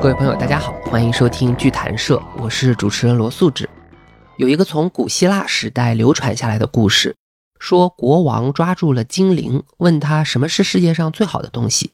[0.00, 3.68] 各位朋友，大家好，欢迎收听剧谈社，我是主持人罗素志。
[4.36, 7.16] 有一个从古希腊时代流传下来的故事，
[7.58, 11.90] 说国王抓住了精灵，问他什么是世界上最好的东西。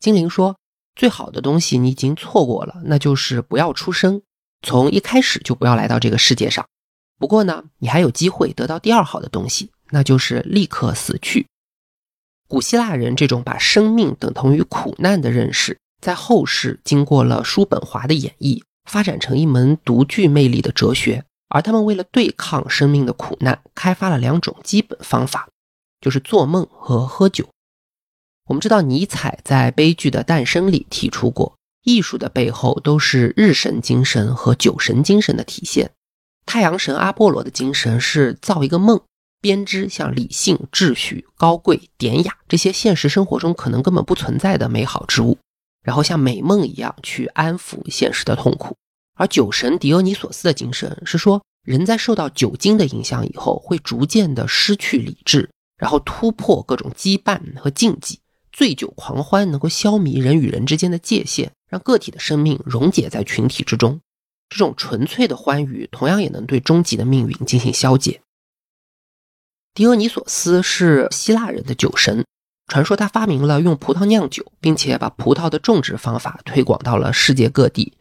[0.00, 0.56] 精灵说
[0.96, 4.22] ：“最好的东西你已经错过了，那就是不要出生，
[4.62, 6.66] 从一开始就不要来到这个世界上。
[7.16, 11.46] 不过呢，你还有机会得到第二好的东西，那就是立刻死去。”
[12.48, 15.78] 古希腊人这种把生命等同于苦难的认识。
[16.00, 21.24] 在后世，经过了叔本华的演绎，发展成一门独具魅力的哲学。
[21.48, 25.48] 而他们为了对抗生命的苦难，开发了两种基本方法，
[26.00, 27.48] 就是做梦和喝酒。
[28.48, 35.92] 我们知道，尼采在《悲剧的诞生》里提出过，艺术的背后都是日神精神和酒神精神的体现。
[36.44, 39.00] 太阳神阿波罗的精神是造一个梦，
[39.40, 45.38] 编织像理性、秩序、高贵、典雅这些现实生活中可能根本不存在的美好之物。
[45.86, 48.76] 然后像美梦一样去安抚现实的痛苦，
[49.14, 58.18] 而酒神狄俄尼索斯的精神是说，人在受到酒精的影响以后，会逐渐的失去理智，然后突破各种羁绊和禁忌。
[58.50, 64.00] 醉酒狂欢能够消弭人与人之间的界限，让个体的生命溶解在群体之中。
[64.48, 68.20] 这种纯粹的欢愉，同样也能对终极的命运进行消解。
[69.72, 72.24] 狄俄尼索斯是希腊人的酒神。
[72.66, 77.92] 传说他发明了用葡萄酿酒，并且把葡萄的种植方法推广到了世界各地。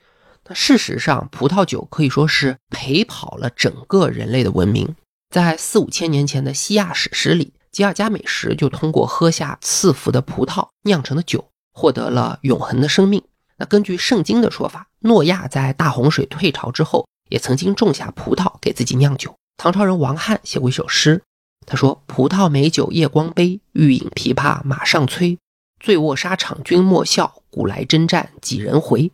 [0.48, 4.96] 那事实上，葡萄酒可以说是陪跑了整个人类的文明。
[5.30, 13.24] 在四五千年前的西亚史诗里，吉尔加美什就通过喝下赐福的葡萄酿成的酒，获得了永恒的生命。
[13.58, 19.36] 那根据圣经的说法，诺亚在大洪水退潮之后，也曾经种下葡萄给自己酿酒。
[19.58, 21.22] 唐朝人王翰写过一首诗。
[21.66, 25.38] 他说：“葡萄美酒夜光杯，欲饮琵琶马上催。
[25.80, 29.12] 醉卧沙场君莫笑，古来征战几人回。”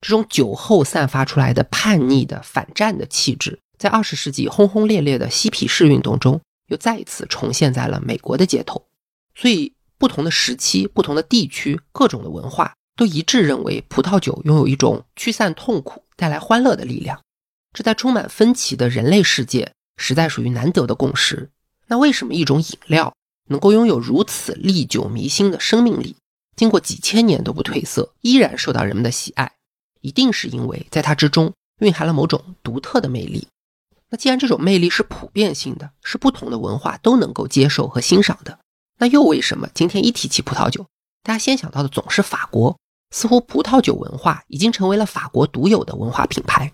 [0.00, 8.86] 这种酒后散发出来的叛逆的反战的气质，在二十世纪轰轰烈烈的嬉皮士运动中，又再一次重现在了美国的街头。
[9.34, 17.20] 所以，不同的时期、不同的地区、各种的文化，都一致认为葡萄酒拥有一种驱散痛苦、带来欢乐的力量。
[17.72, 21.50] 这在充满分歧的人类世界，实在属于难得的共识。
[21.88, 23.14] 那为什么一种饮料
[23.48, 26.16] 能够拥有如此历久弥新的生命力，
[26.54, 29.52] 经过几千年都不褪色，依然受到人们的喜爱？
[30.00, 33.48] 一定是因为在它之中蕴含了某种独特的魅力。
[34.10, 38.58] 那既然这种魅力是普遍性的，是不同的文化都能够接受和欣赏的，
[38.98, 40.86] 那又为什么今天一提起葡萄酒，
[41.22, 42.78] 大家先想到的总是法国？
[43.10, 46.70] 似乎葡萄酒文化已经成为了法国独有的文化品牌。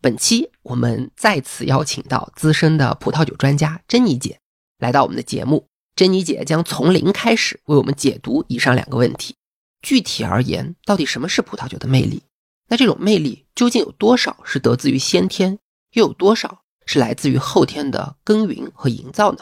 [0.00, 4.38] 本期我们再次邀请到资深的葡萄酒专家珍妮姐。
[4.78, 5.66] 来到我们的节目，
[5.96, 9.34] 珍妮姐将从零开始为我们解读以上两个问题。
[9.82, 12.22] 具体而言，到底什么是葡萄酒的魅力？
[12.68, 15.58] 那这种魅力究竟有多少是得自于先天，
[15.92, 19.38] 又有多少是来自于后天的耕耘和营造呢？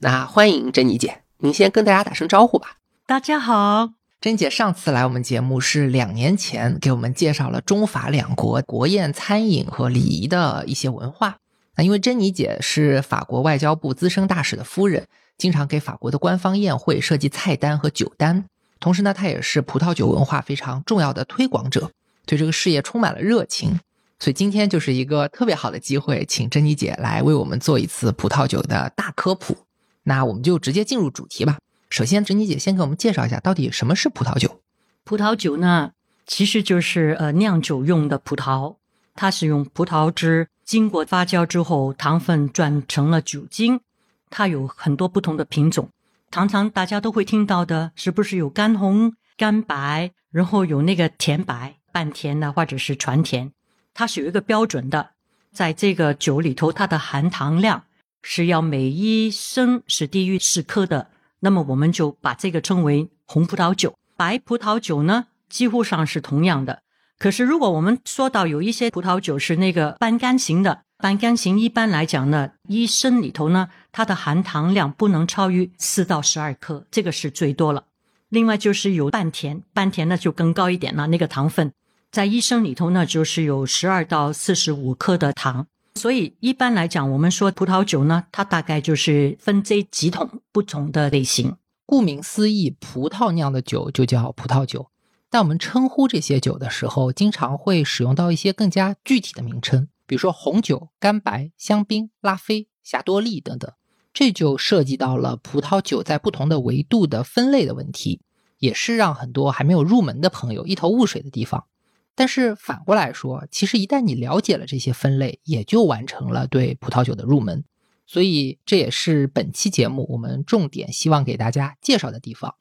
[0.00, 2.78] 那欢迎珍妮姐，您先跟大家打声招呼吧。
[3.06, 3.90] 大家好，
[4.20, 11.38] 珍姐上次来我们节目是两年前，给我们介绍了中法两国国宴餐饮和礼仪的一些文化。
[11.76, 15.06] 那因为珍妮姐是法国外交部资深大使的夫人，
[15.36, 18.44] 经常给法国的官方宴会设计菜单和酒单。
[18.80, 21.90] 同时呢，她也是葡萄酒文化非常重要的推广者，
[22.24, 23.78] 对这个事业充满了热情。
[24.18, 29.56] 所以今天就是一个特别好的机会，请珍妮姐来为我们做一次葡萄酒的大科普。
[30.04, 31.58] 那我们就直接进入主题吧。
[31.90, 34.62] 首先，珍妮姐先给我们介绍一下，到底什么是葡萄酒？
[35.04, 35.92] 葡萄酒呢，
[36.26, 38.76] 其实就是呃酿酒用的葡萄，
[39.14, 40.48] 它是用葡萄汁。
[40.66, 43.80] 经过发酵之后，糖分转成了酒精。
[44.28, 45.88] 它有很多不同的品种，
[46.32, 53.52] 常常大家都会听到的，是不是有干红、干白，然后有那个甜白、半甜的，或者是纯甜？
[53.94, 55.10] 它是有一个标准的，
[55.52, 57.84] 在这个酒里头，它的含糖量
[58.22, 61.08] 是要每一升是低于十克的。
[61.38, 63.94] 那么我们就把这个称为红葡萄酒。
[64.16, 66.82] 白葡萄酒呢，几乎上是同样的。
[67.18, 77.84] 可是，如果我们说到有一些葡萄酒是那个半干型的，半干型一般来讲呢，一升里头呢，它的含糖量不能超于四到十二克，这个是最多了。
[78.28, 81.72] 另外就是有半甜，半甜呢就更高一点了，那个糖分
[82.12, 85.66] 在一升里头呢，就是有十二到四十五克的糖。
[85.94, 91.56] 所以一般来讲，我们说葡萄酒呢，它大概就是分这几种不同的类型。
[91.86, 94.90] 顾名思义，葡萄酿的酒就叫葡萄酒。
[95.28, 103.70] 但我们称呼这些酒的时候，经常会使用到一些更加具体的名称，比如说红酒、干白、香槟、拉菲、霞多丽等等。
[104.14, 108.22] 这就涉及到了葡萄酒在不同的维度的分类的问题，
[108.58, 111.66] 也是让很多还没有入门的朋友一头雾水的地方。
[112.14, 117.62] 但是反过来说，其实一旦你了解了这些分类，也就完成了对葡萄酒的入门。
[118.06, 122.54] 所以这也是本期节目我们重点希望给大家介绍的地方。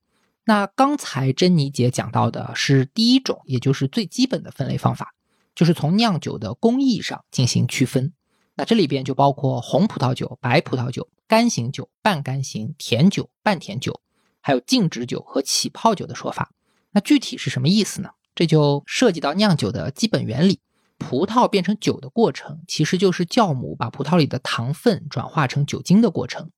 [0.47, 5.15] 那刚才珍妮姐讲到的是第一种，也就是最基本的分类方法，
[5.55, 8.13] 就是从酿酒的工艺上进行区分。
[8.55, 13.99] 那这里边就包括红葡萄酒、白葡萄酒、干型酒、半干型、甜酒、半甜酒，
[14.39, 16.51] 还有静止酒和起泡酒的说法。
[16.91, 18.11] 那具体是什么意思呢？
[18.35, 20.59] 这就涉及到酿酒的基本原理。
[20.97, 26.51] 葡萄变成酒的过程，其实就是酵母把葡萄里的糖分转化成酒精的过程。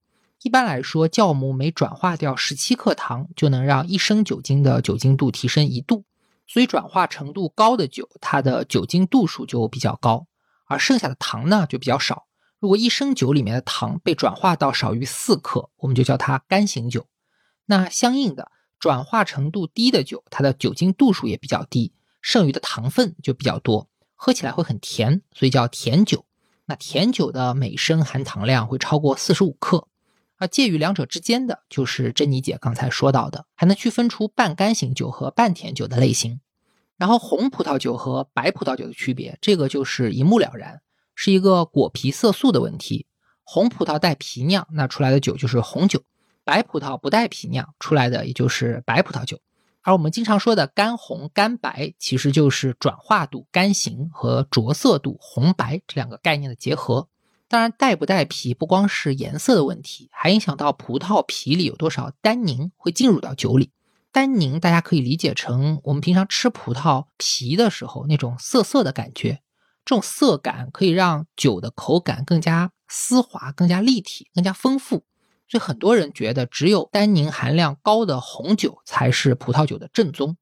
[0.44, 6.06] 一般来说，酵母每转化掉十七克糖，就能让一升酒精的酒精度提升一度。
[6.48, 10.28] 所以，转化程度高的酒，它的酒精度数就比较高，
[10.66, 12.28] 而剩下的糖呢就比较少。
[12.60, 17.08] 如果一升酒里面的糖被转化到少于四克，我们就叫它干型酒。
[17.66, 18.52] 那相应的。
[18.80, 26.26] 转化程度低的酒，它的酒精度数也比较低，剩余的糖分就比较多，喝起来会很甜，所以叫甜酒。
[26.68, 29.88] 那甜酒的每升含糖量会超过四十五克，
[30.38, 36.40] 而介于两者之间的就是珍妮姐刚才说到的，还能区分出半干型酒和半甜酒的类型。
[36.98, 40.82] 然后红葡萄酒和白葡萄酒的区别，这个就是一目了然，
[41.16, 43.06] 是一个果皮色素的问题。
[43.44, 46.02] 红葡萄带皮酿，那出来的酒就是红酒。
[46.44, 49.40] 白葡萄不带皮酿出来的，也就是白葡萄酒。
[49.82, 57.08] 而我们经常说的干红、干白，其实就是转化度、干型和着色度红白这两个概念的结合。
[57.50, 63.72] 当然，带不带皮不光是颜色的问题，还影响到葡萄皮里有多少单宁会进入到酒里。
[64.12, 69.42] 单宁大家可以理解成我们平常吃葡萄皮的时候那种涩涩的感觉，
[69.86, 75.06] 这种涩感可以让酒的口感更加丝滑、更加立体、更加丰富。
[75.48, 80.36] 所以很多人觉得只有单宁含量高的红酒才是葡萄酒的正宗。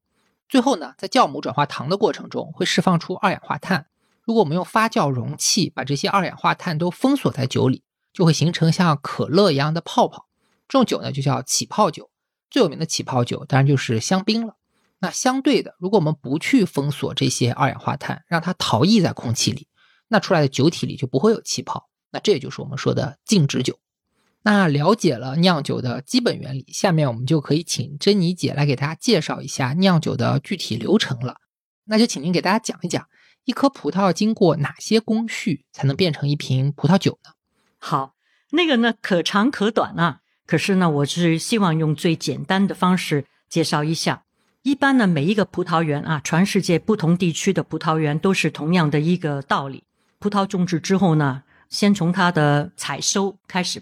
[0.48, 3.86] 最后呢，在酵母转化糖的过程中会释放出二氧化碳。
[4.26, 10.26] 如果我们用发酵容器把这些二氧化碳都封锁在酒里，就会形成像可乐一样的泡泡。
[10.66, 12.10] 这种酒呢就叫起泡酒。
[12.50, 14.56] 最有名的起泡酒当然就是香槟了。
[14.98, 19.68] 那相对的，如果我们不去封锁这些二氧化碳，让它逃逸在空气里，
[20.08, 21.88] 那出来的酒体里就不会有气泡。
[22.10, 23.78] 那这也就是我们说的静止酒。
[24.42, 31.36] 那了解了酿酒的基本原理，下面我们就可以请珍妮姐来给大家介绍一下酿酒的具体流程了。
[31.84, 33.06] 那就请您给大家讲一讲，
[33.46, 37.30] 一颗葡萄经过哪些工序才能变成一瓶葡萄酒呢？
[37.78, 38.14] 好，
[38.50, 40.18] 那个呢可长可短啊。
[40.46, 44.24] 可是呢，我是希望用最简单的方式介绍一下。
[44.62, 49.84] 一般呢，每一个葡萄园啊，全世界不同地区的葡萄园都是同样的一个道理。
[50.18, 53.80] 葡萄种植之后呢，先从它的采收开始。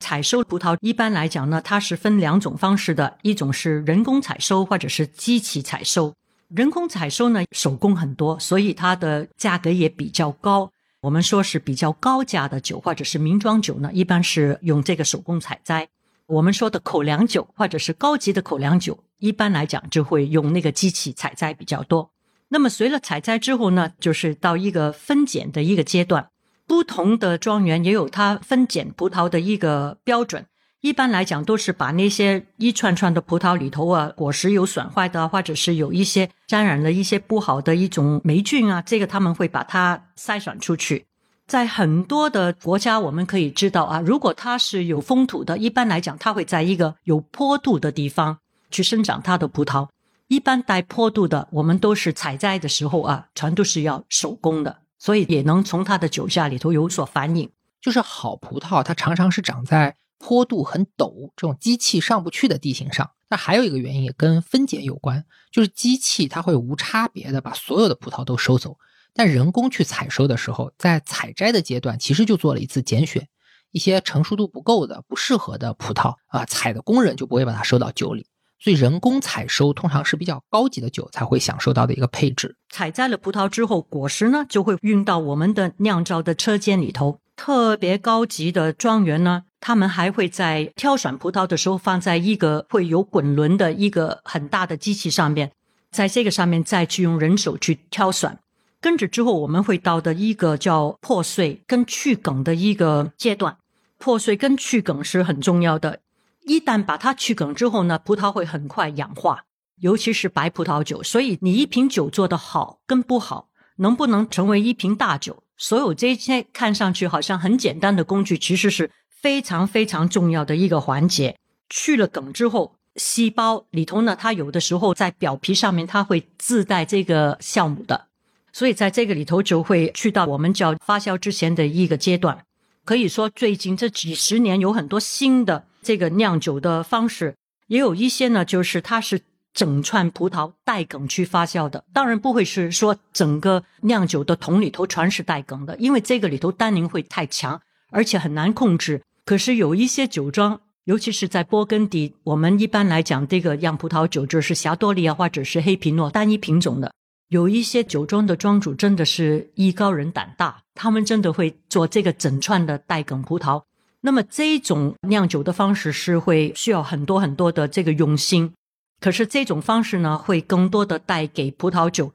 [0.00, 6.14] 采收葡萄一般来讲呢，它是分两种方式的，一种是人工采收，或者是机器采收。
[6.54, 10.70] 人工采收呢，手工很多，所以它的价格也比较高。
[11.00, 15.88] 我们说是比较高价的酒，或者是名庄酒呢，一般是用这个手工采摘。
[16.26, 22.10] 我们说的口粮酒，或者是高级的口粮酒，一般来讲就会用那个机器采摘比较多。
[22.48, 26.28] 那么随了采摘之后呢，就是到一个分拣的一个阶段。
[26.66, 30.44] 不同的庄园也有它分拣葡萄的一个标准。
[30.82, 41.06] 一般来讲，都是把那些一串串的葡萄里头啊，果实有损坏的，或者是有一些沾染了一些不好的一种霉菌啊，这个他们会把它筛选出去。
[41.46, 48.38] 在很多的国家，我们可以知道啊，如果它是有风土的，一般来讲，它会在一个有坡度的地方
[48.72, 49.86] 去生长它的葡萄。
[50.26, 54.78] 一般带坡度的，我们都是采摘的时候啊，全都是要手工的。
[54.98, 57.48] 所以也能从它的酒下里头有所反映，
[57.80, 63.10] 就是好葡萄它常常是长在坡度很陡、这种机器上不去的地形上。
[63.28, 68.78] 那还有一个原因也跟分拣有关，就是机器它会无差别的把所有的葡萄都收走，
[69.12, 73.26] 但人工去采收的时候，在采摘的阶段其实就做了一次拣选，
[73.72, 78.26] 一些成熟度不够的、不适合的葡萄啊，采的工人就不会把它收到酒里。
[78.60, 82.54] 所以人工采收通常是比较高级的酒才会享受到的一个配置。
[82.70, 87.18] 采摘了葡萄之后，果实呢就会运到我们的酿造的车间里头。
[87.34, 95.52] 特别高级的庄园呢，他们还会在挑选葡萄的时候放在一个会有滚轮的一个很大的机器上面，
[95.92, 98.36] 在这个上面再去用人手去挑选。
[98.80, 103.56] 跟着之后，我们会到的一个叫破碎跟去梗的一个阶段。
[103.98, 106.00] 破碎跟去梗是很重要的。
[106.44, 109.44] 一旦把它去梗之后呢，葡萄会很快氧化，
[109.78, 111.00] 尤其是白葡萄酒。
[111.04, 118.90] 所以你一瓶酒做得好跟不好，能不能成为一瓶大酒，所有这些看上去好像很简单的工具，其实是
[119.22, 121.38] 非常非常重要的一个环节。
[121.70, 128.08] 去了梗之后，细胞里头呢，它有的时候在表皮上面，它会自带这个酵母的。
[128.52, 132.44] 所以在这个里头就会去到我们叫发酵之前的一个阶段。
[132.84, 137.36] 可以说，最近这几十年有很多新的这个酿酒的方式，
[137.68, 139.22] 也有一些呢，就是它是
[139.54, 141.84] 整串葡萄带梗去发酵的。
[141.92, 149.00] 当然不会是说整个酿酒的桶里头全是带梗的，因为这个里头单宁会太强，而且很难控制。
[149.24, 156.92] 可是有一些酒庄，尤其是在波根第，我们一般来讲这个酿葡萄酒就是霞多丽啊，或者是黑皮诺单一品种的。
[157.28, 163.62] 有一些酒庄的庄主真的是艺高人胆大，他们真的会做这个整串的带梗葡萄。
[164.00, 168.52] 那么这种酿酒的方式是会需要很多很多的这个用心，
[169.00, 172.12] 可是这种方式呢，会更多的带给葡萄酒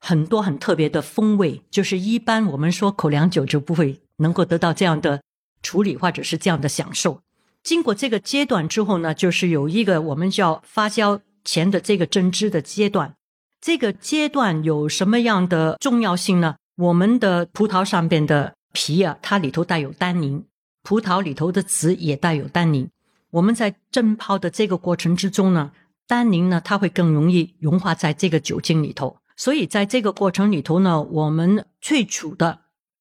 [0.00, 1.62] 很多很特别的风味。
[1.70, 5.22] 就是一般我们说口粮酒就不会能够得到这样的
[5.62, 7.20] 处理或者是这样的享受。
[7.62, 13.14] 经过这个阶段之后呢，就是有一个我们叫发酵前的这个蒸汁的阶段。
[13.60, 16.56] 这个阶段有什么样的重要性呢？
[16.76, 20.44] 我们的葡萄上边的皮啊，它里头带有单宁，
[20.84, 22.88] 葡萄里头的籽也带有单宁。
[23.30, 25.72] 我们在蒸泡的这个过程之中呢，
[26.06, 29.18] 单宁呢，它会更容易融化在这个酒精里头。
[29.36, 32.60] 所以在这个过程里头呢，我们萃取的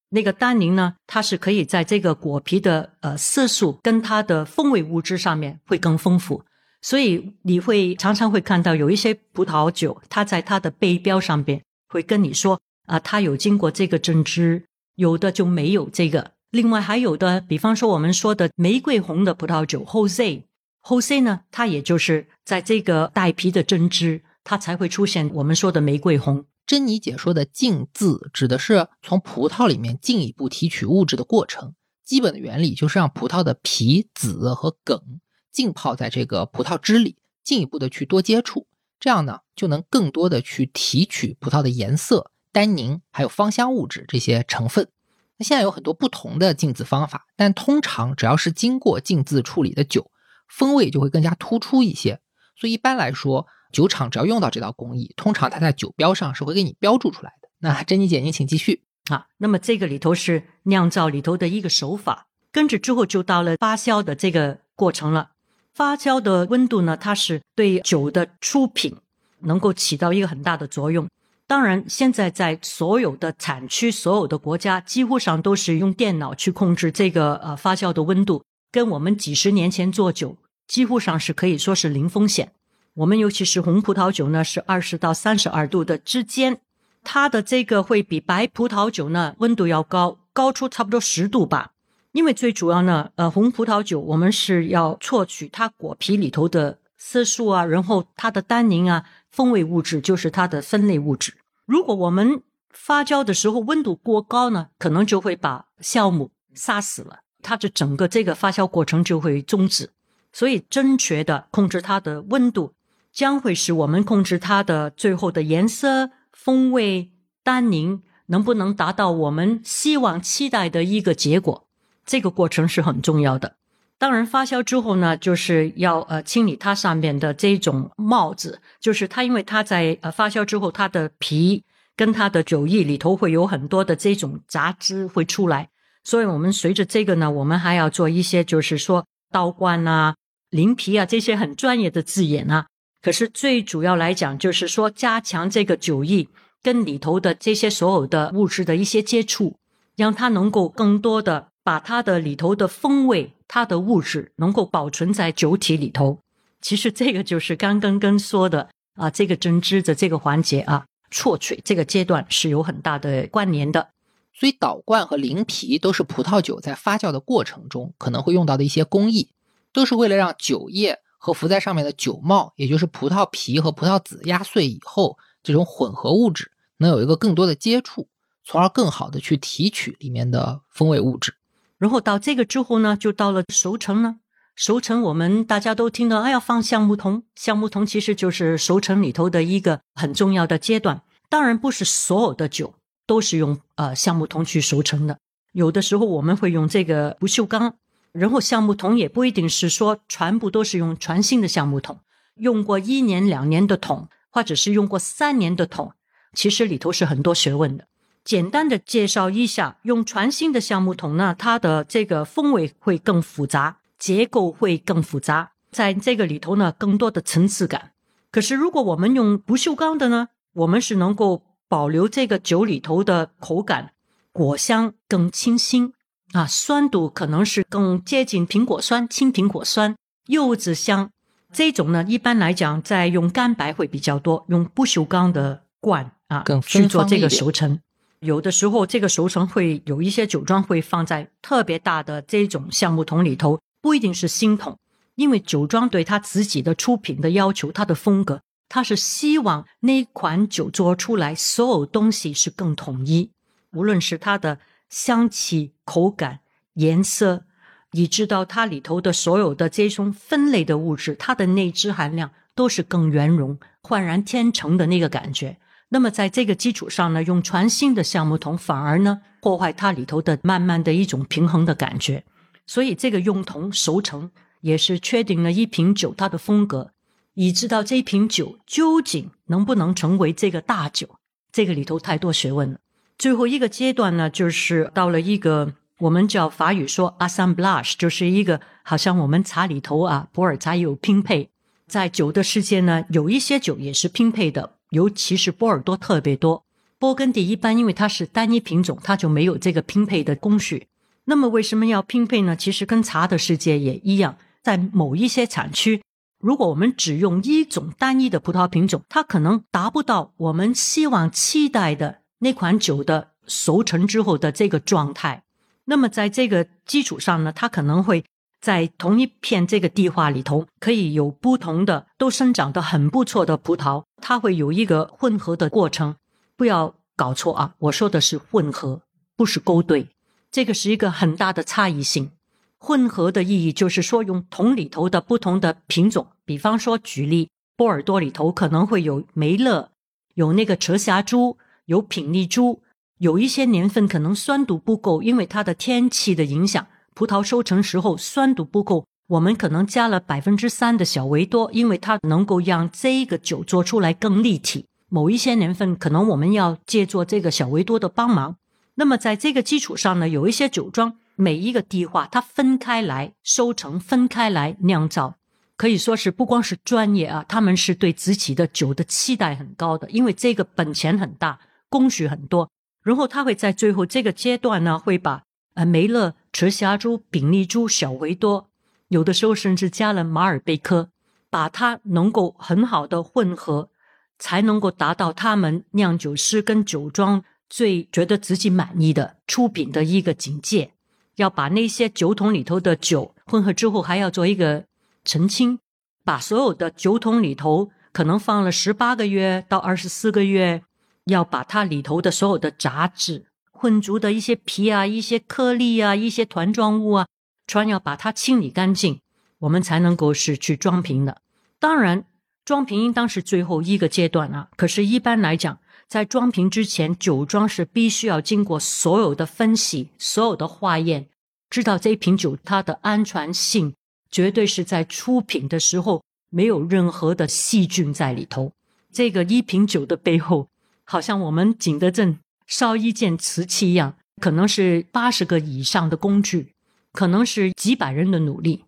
[0.09, 6.43] 那个单宁呢，它是可以在这个果皮的呃色素跟它的风味物质上面会更丰富。
[6.81, 14.63] 所以你会常常会看到有一些葡萄酒，它在它的背标上边会跟你说啊，它有经过这个蒸汁，
[14.95, 16.31] 有的就没有这个。
[16.51, 26.45] 另外还有的，比方说我们说的玫瑰红的葡萄酒 Jose，Jose 呢，它也就是在这个带皮的蒸汁，它才会出现我们说的玫瑰红。
[26.67, 35.01] 珍妮姐说的浸渍指的是从葡萄里面进一步提取物质的过程，基本的原理就是让葡萄的皮、籽和梗。
[35.49, 38.67] 浸泡在这个葡萄汁里，进一步的去多接触，
[38.99, 44.89] 这样呢就能更多的去提取葡萄的颜色、单宁还有芳香物质这些成分。
[45.37, 50.11] 那现在有很多不同的浸渍方法，但通常只要是经过浸渍处理的酒，
[50.49, 52.19] 风味就会更加突出一些。
[52.57, 57.49] 所以一般来说，酒厂只要用到这道工艺，通常它在酒标上是会给你标注出来的。
[57.59, 59.27] 那珍妮姐，您请继续啊。
[59.37, 65.31] 那么这个里头是酿造里头的一个手法，跟着之后就到了发酵的这个过程了。
[65.73, 68.95] 发酵的温度呢，它是对酒的出品
[69.41, 71.07] 能够起到一个很大的作用。
[71.45, 80.35] 当然，现在在所有的产区、所有的国家，几乎上都是用电脑去控制这个呃发酵的温度，跟我们几十年前做酒
[80.67, 82.51] 几乎上是可以说是零风险。
[82.97, 86.59] 我们尤其是红葡萄酒呢，是二十到三十二度的之间，
[87.03, 91.73] 它的这个会比白葡萄酒呢温度要高，高出差不多十度吧。
[92.13, 101.35] 因为最主要呢，呃，红葡萄酒我们是要萃取它果皮里头的色素啊，然后它的单宁啊，风味物质就是它的分类物质。
[101.67, 109.91] 如果我们发酵的时候温度过高呢，可能就会把酵母杀死了，它的整个这个发酵过程就会终止。
[110.33, 112.73] 所以，正确的控制它的温度，
[113.17, 117.09] 将会使我们控制它的最后的颜色、风味、
[117.43, 121.65] 单宁能不能达到我们希望期待的一个结果。
[122.05, 123.55] 这个过程是很重要的。
[123.97, 131.63] 当然，发酵之后呢，就是要呃清理它上面的这种帽子，就是它因为它在呃发酵之后，它的皮
[131.95, 135.69] 跟它的酒液里头会有很多的这种杂质会出来，
[136.03, 140.13] 所以我们随着这个呢，我们还要做一些就是说倒灌啊、
[140.51, 142.67] 鳞皮啊这些很专业的字眼啊。
[143.07, 146.27] 可是最主要来讲，就是说加强这个酒液
[146.61, 149.55] 跟里头的这些所有的物质的一些接触，
[149.95, 151.47] 让它能够更多的。
[151.63, 156.19] 把它的里头的风味、它的物质能够保存在酒体里头，
[156.61, 163.87] 其实这个就是刚刚跟说的啊，这个针织的这个环节啊，萃取这个阶段是有很大的关联的。
[164.33, 169.29] 所以倒灌和鳞皮都是葡萄酒在发酵的过程中可能会用到的一些工艺，
[169.71, 178.07] 都是为了让酒液和浮在上面的酒帽，也就是葡萄皮和葡萄籽压碎以后这种混合物质能有一个更多的接触，
[178.43, 181.33] 从而更好的去提取里面的风味物质。
[181.77, 184.19] 然后到这个之后呢，就到了熟成呢。
[184.55, 187.21] 熟成我们大家都听到，哎，要放橡木桶。
[187.35, 191.03] 橡木桶其实就是熟成里头的一个很重要的阶段。
[191.29, 192.73] 当然不是所有的酒
[193.05, 195.19] 都是用呃橡木桶去熟成的，
[195.51, 197.75] 有的时候我们会用这个不锈钢。
[198.17, 201.99] 然后橡木桶也不一定是说全部都是用全新的橡木桶，
[202.37, 205.93] 用过一年两年的桶，或者是用过三年的桶，
[206.33, 207.85] 其实里头是很多学问的。
[208.23, 217.91] 简单的介绍一下，用全新的橡木桶呢，它的这个风味会更复杂，结构会更复杂，在这个里头呢，更多的层次感。
[218.31, 223.93] 可是如果我们用不锈钢的呢，我们是能够保留这个酒里头的口感，
[224.31, 225.93] 果香更清新
[226.37, 229.95] 啊，酸度可能是更接近苹果酸、青苹果酸、
[230.27, 231.09] 柚子香。
[231.51, 237.79] 这种呢，一般来讲，在用干白会比较多，用不锈钢的罐啊更去做这个熟成。
[238.19, 244.77] 有的时候，这个熟成会有一些酒庄会放在特别大的这种橡木桶里头，不一定是新桶，
[245.15, 253.31] 因为酒庄对他自己的出品的要求，它的风格，他是希望那款酒做出来所有东西是更统一，
[253.71, 256.39] 无论是它的香气、口感、
[256.73, 257.45] 颜色，
[257.91, 265.57] 以知道它里头的所有的这种分类的物质，它的内脂含量都是更圆融、焕然天成的那个感觉。
[265.89, 272.25] 那么在这个基础上呢，用全新的橡木桶，反而呢破坏它里头的慢慢的一种平衡的感觉。
[272.65, 274.29] 所以这个用铜熟成
[274.59, 276.91] 也是确定了一瓶酒它的风格，
[277.35, 281.17] 以知道这瓶酒究竟能不能成为这个大酒。
[281.53, 282.79] 这个里头太多学问了。
[283.17, 291.49] 最后一个阶段呢，就是到了一个我们叫法语说 assemblage，就是一个好像我们茶里头啊，普洱茶有拼配，
[291.87, 296.63] 在酒的世界呢，有一些酒也是拼配的，尤其是波尔多特别多。
[296.99, 300.87] 勃艮第一般因为它是单一品种，它就没有这个拼配的工序。
[301.25, 302.55] 那么为什么要拼配呢？
[302.55, 306.03] 其实跟茶的世界也一样，在某一些产区，
[306.39, 315.43] 如果我们只用一种单一的葡萄品种，它可能达不到我们希望期待的那款酒的熟成之后的这个状态。
[315.85, 318.23] 那么在这个基础上呢，它可能会
[318.59, 326.15] 在同一片这个地化里头，可以有不同的都生长得很不错的葡萄，它会有一个混合的过程。
[326.55, 329.01] 不要搞错啊，我说的是混合，
[329.35, 330.09] 不是勾兑。
[330.51, 332.31] 这个是一个很大的差异性。
[332.79, 339.91] 混合的意义就是说，用桶里头的不同的品种，比方说举例，波尔多里头可能会有梅勒，
[340.35, 342.81] 有那个车霞珠，有品丽珠，
[343.17, 354.85] 有一些年份可能酸度不够，因为它的天气的影响，葡萄收成时候酸度不够，我们可能加了百分之三的小维多，因为它能够让这个酒做出来更立体。
[355.07, 358.57] 某一些年份可能我们要借助这个小维多的帮忙。
[358.95, 365.35] 那么在这个基础上呢，有一些酒庄每一个地化它分开来收成，分开来酿造，
[365.77, 372.69] 可以说是不光是专业啊，他们是对自己的酒的期待很高的，因为这个本钱很大，工序很多。
[373.03, 375.43] 然后他会在最后这个阶段呢，会把
[375.75, 378.69] 呃梅勒、车霞珠、丙丽珠、小维多，
[379.07, 381.09] 有的时候甚至加了马尔贝克，
[381.49, 383.89] 把它能够很好的混合，
[384.37, 390.91] 才能够达到他们酿酒师跟酒庄最觉得自己满意的出品的一个境界。
[391.37, 394.85] 要把那些酒桶里头的酒混合之后，还要做一个
[395.23, 395.79] 澄清，
[396.25, 400.81] 把所有的酒桶里头可能放了十八个月到二十四个月，
[401.27, 407.27] 要把它里头的所有的杂质、混浊的一些皮啊、一些颗粒啊、一些团状物啊，
[407.67, 409.19] 全要把它清理干净，
[409.59, 411.41] 我们才能够是去装瓶的。
[411.79, 412.25] 当然，
[412.65, 414.69] 装瓶应当是最后一个阶段啊。
[414.75, 421.27] 可是，一般来讲，在装瓶之前，酒庄是必须要经过所有的分析、所有的化验，
[421.69, 423.93] 知道这一瓶酒它的安全性，
[424.31, 428.71] 绝对是在出品的时候没有任何的细菌在里头。
[429.11, 430.69] 这个一瓶酒的背后，
[431.07, 436.73] 好像我们景德镇烧一件瓷器一样，可能是八十个以上的工具，
[437.13, 438.83] 可能是几百人的努力。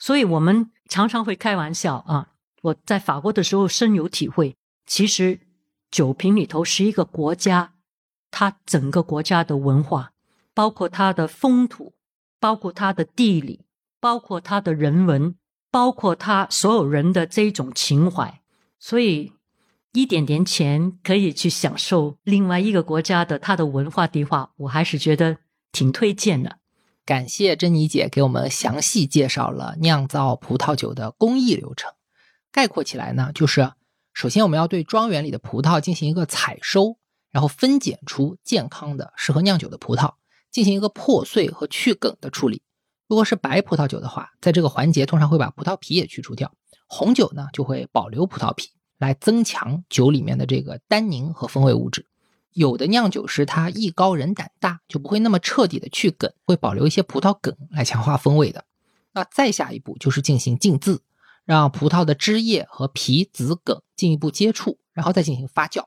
[0.00, 2.30] 所以我们常常会开玩笑啊，
[2.62, 5.40] 我在法国的时候深有体会，其实。
[5.90, 7.72] 酒瓶里头是一个国家，
[8.30, 10.12] 它整个国家的文化，
[10.52, 11.94] 包括它的风土，
[12.38, 13.64] 包括它的地理，
[13.98, 15.34] 包括它的人文，
[15.70, 18.42] 包括它所有人的这种情怀。
[18.78, 19.32] 所以，
[19.92, 25.38] 一点点钱可以去享受另外一个国家的它的文化地化，我还是觉得
[25.72, 26.58] 挺推荐的。
[27.04, 31.90] 感谢珍妮姐给我们详细介绍了酿造葡萄酒的工艺流程。
[32.52, 33.72] 概括起来呢，就是
[34.12, 36.98] 首先我们要对庄园里的葡萄进行一个采收，
[37.30, 40.14] 然后分拣出健康的、适合酿酒的葡萄，
[40.50, 42.60] 进行一个破碎和去梗的处理。
[43.06, 46.52] 如果是白葡萄酒的话，在这个环节通常会把葡萄皮也去除掉。
[46.86, 52.06] 红酒呢就会保留葡萄皮，来增强酒里面的这个单宁和风味物质。
[52.52, 58.64] 有的酿酒师他艺高人胆大，就不会那么彻底的去梗，会保留一些葡萄梗来强化风味的。
[59.12, 61.02] 那再下一步就是进行浸渍，
[61.44, 65.84] 让葡萄的汁液和皮、籽、梗进一步接触，然后再进行发酵。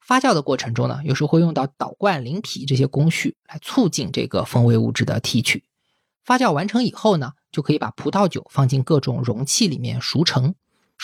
[0.00, 5.64] 发酵的过程中呢，有时候会用到导灌、淋皮这些工序来促进这个风味物质的提取。
[6.24, 10.54] 发酵完成以后呢，就可以把葡萄酒放进各种容器里面熟成。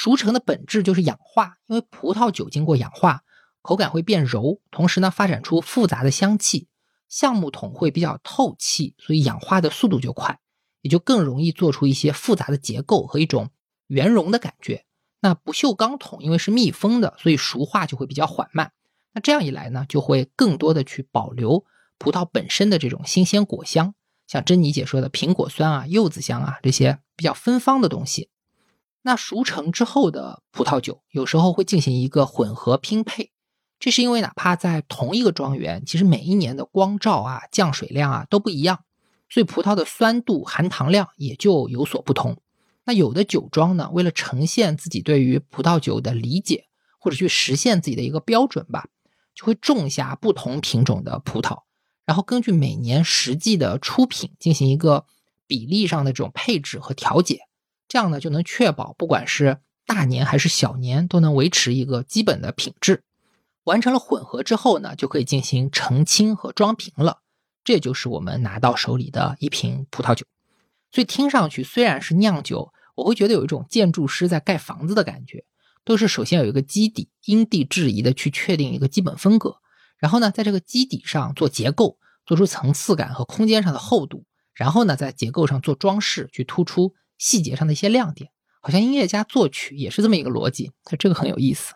[0.03, 3.21] 熟成的本质就是氧化，因为葡萄酒经过氧化，
[3.61, 6.69] 口感会变柔，同时呢发展出复杂的香气。
[7.11, 10.39] 橡木桶会比较透气，所以氧化的速度就快，
[10.81, 13.51] 也就更容易做出一些复杂的结构和一种
[13.89, 14.87] 圆融的感觉。
[15.21, 18.73] 那不锈钢桶因为是密封的，所以熟化就会比较缓慢。
[19.13, 21.63] 那这样一来呢，就会更多的去保留
[21.99, 23.95] 葡萄本身的这种新鲜果香，
[24.27, 28.31] 像珍妮姐说的苹果酸啊、柚子香啊这些比较芬芳的东西。
[29.03, 33.31] 那熟成之后的葡萄酒，有时候会进行一个混合拼配。
[33.79, 38.85] 这是因为哪怕在同一个庄园，其实每一年的光照啊、降水量啊都不一样，
[39.31, 42.37] 所以葡萄的酸度、含糖量也就有所不同。
[42.85, 46.67] 那有的酒庄呢，为了呈现自己对于葡萄酒的理解，
[46.99, 48.89] 或者去实现自己的一个标准吧，
[49.35, 51.63] 就会种下不同品种的葡萄，
[52.05, 55.07] 然后根据每年实际的出品进行一个
[55.47, 57.39] 比例上的这种配置和调节，
[57.91, 63.03] 这样呢就能确保不管是大年还是小年都能维持一个基本的品质。
[63.65, 67.19] 完成了混合之后呢，就可以进行澄清和装瓶了。
[67.65, 70.25] 这就是我们拿到手里的一瓶葡萄酒。
[70.93, 75.45] 所以听上去虽然是酿酒，我会觉得有一种建筑师在盖房子的感觉。
[75.83, 79.57] 都是首先有一个基底，因地制宜的去确定一个基本风格，
[79.99, 84.25] 然后呢，在这个基底上做结构，做出层次感和空间上的厚度，
[84.55, 88.33] 然后呢，在结构上做装饰，去突出细节上的一些亮点。
[88.61, 91.75] 好像音乐家作曲也是这么一个逻辑，它这个很有意思。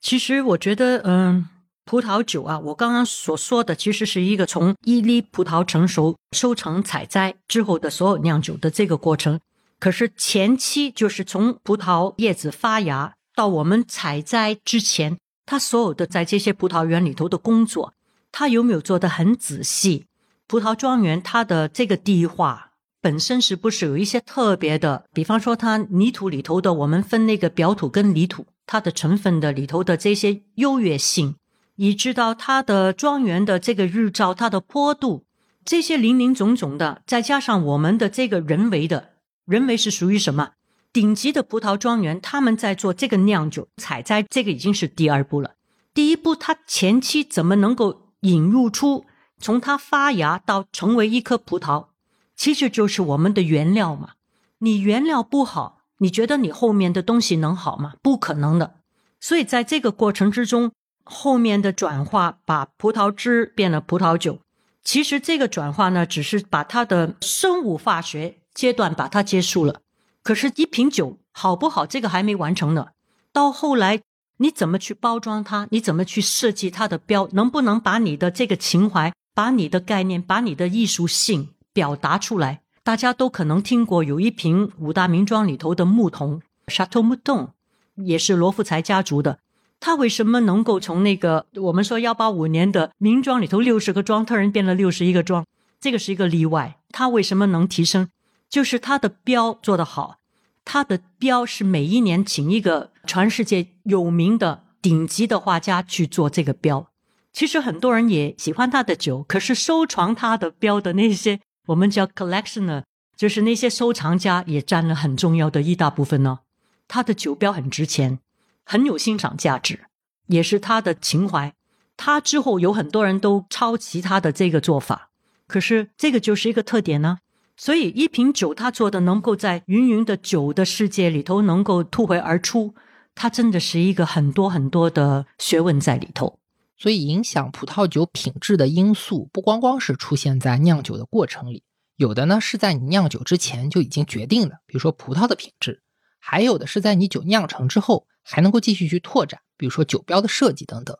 [0.00, 1.48] 其实我觉得，嗯，
[1.84, 9.38] 葡萄酒啊，我刚刚所说的其实是一个从一粒葡萄成熟、收成、采摘之后的所有酿酒的这个过程。
[9.78, 17.94] 可是前期就是从葡萄叶子发芽到我们采摘之前，它所有的在这些葡萄园里头的工作，
[18.32, 20.06] 它有没有做得很仔细？
[20.46, 22.72] 葡萄庄园它的这个地化
[23.04, 25.04] 本身是不是有一些特别的？
[25.12, 28.46] 比方说，它泥土里头的，我们分那个表土跟泥土。
[28.64, 31.34] 它的成分的里头的这些优越性，
[31.76, 35.26] 以知道它的庄园的这个日照、它的坡度，
[35.66, 39.10] 这些林林总总的，再加上我们的这个人为的，
[39.44, 40.52] 人为是属于什么？
[40.90, 45.50] 顶级的葡萄庄园，他们在做这个酿酒、采摘，这个已经是第二步了。
[45.92, 49.04] 第一步，它前期怎么能够引入出
[49.38, 51.88] 从它发芽到成为一颗葡萄，
[52.36, 54.10] 其实就是我们的原料嘛。
[54.58, 55.80] 你原料不好。
[55.98, 57.94] 你觉得你后面的东西能好吗？
[58.02, 58.74] 不可能的。
[59.20, 60.72] 所以在这个过程之中，
[61.04, 64.40] 后面的转化把葡萄汁变了葡萄酒，
[64.82, 69.80] 其实这个转化呢，只是把它的生物化学阶段把它结束了。
[70.24, 72.88] 可是，一瓶酒好不好，这个还没完成呢。
[73.32, 74.02] 到后来，
[74.38, 75.68] 你怎么去包装它？
[75.70, 77.28] 你怎么去设计它的标？
[77.32, 82.62] 能不能把你的这个情怀、把你的概念、把你的艺术性表达出来？
[82.82, 87.48] 大家都可能听过，有一瓶五大名庄里头的牧童 Chateau Mouton，
[87.96, 89.40] 也是罗富才家族的。
[89.80, 95.44] 他为什么能够从那个我们说幺八五年的名庄里头六十个庄，突然变了六十一个庄？
[95.80, 96.78] 这个是一个例外。
[96.90, 98.08] 他为什么能提升？
[98.48, 100.18] 就是他的标做得好。
[100.64, 106.88] 他的标是每一年请一个全世界有名的顶级的画家去做这个标。
[107.32, 111.40] 其实很多人也喜欢他的酒，可是收藏他的标的那些。
[111.66, 112.82] 我们叫 collectioner，
[113.16, 116.40] 就是那些收藏家也占了很重要的一大部分呢。
[116.86, 118.18] 他的酒标很值钱，
[118.64, 119.84] 很有欣赏价值，
[120.26, 121.54] 也是他的情怀。
[121.96, 125.10] 他之后有很多人都抄袭他的这个做法，
[125.46, 127.18] 可是这个就是一个特点呢。
[127.56, 132.74] 所以一瓶酒他做的能够在芸芸的酒的世界里头能够突围而出，
[133.14, 136.38] 他真的是一个很多很多的学问在里头。
[136.76, 141.62] 所以，影响葡萄酒品质的因素不光光是出现在酿酒的过程里，
[141.96, 145.74] 有的呢是在你酿酒之前就已经决定的，比如说葡萄的品质；
[146.18, 150.98] 还有的是在你酒酿成之后还能够继续去拓展，比如说酒标的设计等等。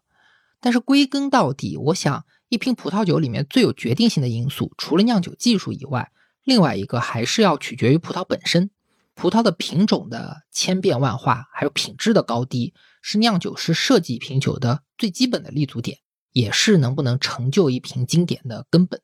[0.60, 6.12] 但是归根到底，我想一瓶葡萄酒里面最有决定性的因素，除了酿酒技术以外，
[6.44, 8.70] 另外一个还是要取决于葡萄本身，
[9.14, 12.74] 葡萄的品种的千变万化，还有品质的高低。
[13.07, 15.98] 是酿酒师设计一瓶酒的最基本的立足点，
[16.33, 18.98] 也是能不能成就一瓶经典的根本。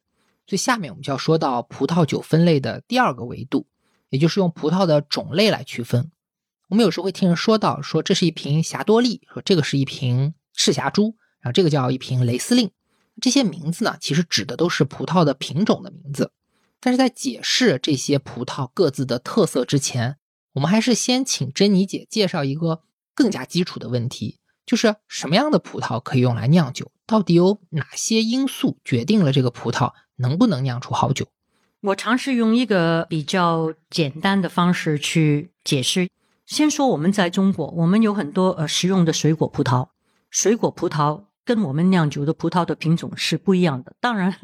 [0.47, 3.67] 所以下面我们就要说到葡萄酒分类的第二个维度，
[4.09, 6.11] 也就是用葡萄的种类来区分。
[6.69, 12.71] 我们有时候会听人说到，说这是一瓶霞多丽，说这个是一瓶赤霞珠，然后这个叫一瓶雷司令。
[13.21, 16.33] 这些名字呢，其实指的都是葡萄的品种的名字。
[16.81, 20.17] 但是在解释这些葡萄各自的特色之前，
[20.55, 22.83] 我们还是先请珍妮姐介绍一个。
[23.13, 26.91] 更加基础的问题就是什么样的葡萄可以用来酿酒？
[27.07, 31.27] 到底有哪些因素决定了这个葡萄能不能酿出好酒？
[31.83, 36.09] 我尝试用一个比较简单的方式去解释。
[36.47, 39.89] 先说我们在中国，我们有很多呃食用的水果葡萄，
[40.31, 43.95] 水果葡萄跟我们酿酒的葡萄的品种是不一样的。
[44.01, 44.35] 当然，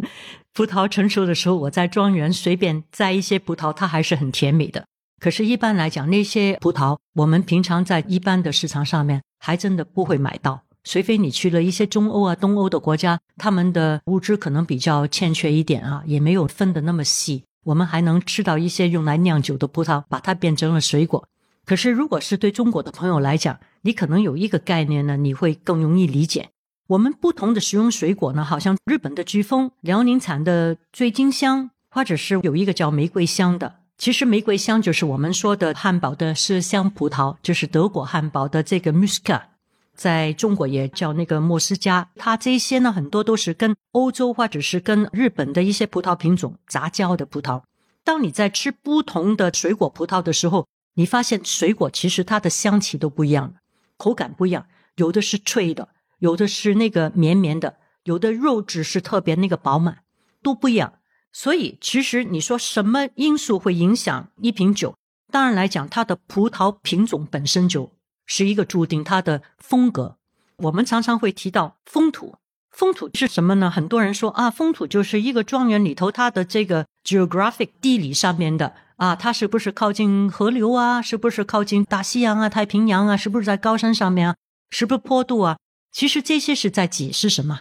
[0.57, 4.87] 葡萄成熟的时候，我在庄园随便摘一些葡萄，它还是很甜美的。
[5.21, 21.29] 可是，一般来讲，那些葡萄我们平常在一般的市场上面还真的不会买到，除非你去了一些中欧啊、东欧的国家，他们的物质可能比较欠缺一点啊，也没有分的那么细，我们还能吃到一些用来酿酒的葡萄，把它变成了水果。
[21.67, 26.49] 可是，如果是对中国的朋友来讲，你可能有一个概念呢，你会更容易理解。
[26.89, 33.81] 我们不同的食用水果呢，好像日本的飓风、辽宁产的醉金香，或者是有一个叫玫瑰香的。
[33.99, 39.49] 其实玫瑰香就是我们说的汉堡的麝香葡萄，就是德国汉堡的这个 m u s c a
[39.97, 42.09] 在中国也叫那个莫斯加。
[42.15, 47.63] 它这些呢，很多都是跟欧洲或者是跟日本的一些葡萄品种杂交的葡萄。
[48.05, 53.55] 当你在吃不同的水果葡萄的时候，你发现水果其实它的香气都不一样，
[53.97, 59.99] 口感不一样，有的是脆的，有的是那个绵绵的，有的肉质是特别那个饱满，
[60.43, 60.95] 都不一样。
[61.33, 64.95] 所以，其实你说什么因素会影响一瓶酒？
[65.31, 67.93] 当然来讲，它的葡萄品种本身就
[68.25, 70.17] 是一个注定它的风格。
[70.57, 72.37] 我们常常会提到风土，
[72.71, 73.71] 风土是什么呢？
[73.71, 81.03] 很多人说啊，风土就是一个庄园里头它的这个 geographic 地理上面的啊，它是不是靠近河流啊？
[81.03, 83.17] 是不是靠近大西洋啊、太平洋啊？
[83.19, 84.37] 是不是在高山上面啊？
[84.71, 85.59] 是不是坡度啊？
[85.97, 87.61] 其实这些是在解释什么？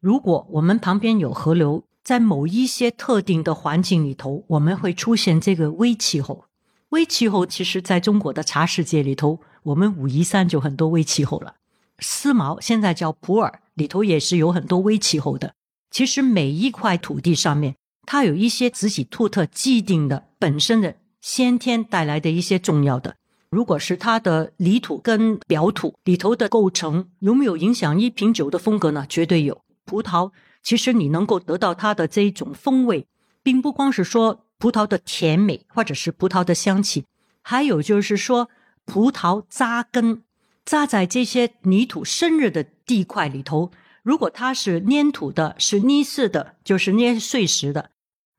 [0.00, 1.82] 如果我们旁边有河流。
[2.04, 6.44] 在某一些特定的环境里头，我们会出现这个微气候。
[6.90, 11.56] 微气候其实在中国的茶世界里头，我们武夷山就很多微气候了。
[11.98, 15.54] 思茅现在叫普洱里头也是有很多微气候的。
[15.90, 17.74] 其实每一块土地上面，
[18.06, 23.16] 它有一些自己独特既定的本身的先天带来的一些重要的。
[23.54, 29.06] 如果是它的泥土跟表土里头的构成有没有影响一瓶酒的风格呢？
[29.08, 29.62] 绝对有。
[29.84, 30.32] 葡萄。
[30.60, 33.06] 其实你能够得到它的这一种风味，
[33.44, 37.04] 并不光是说葡萄的甜美，或者是葡萄的香气，
[37.42, 38.48] 还有就是说
[38.84, 40.24] 葡萄扎根
[40.64, 43.70] 扎在这些泥土深热的地块里头。
[44.02, 47.90] 如果它是粘土的，是泥似的，就是捏碎石的，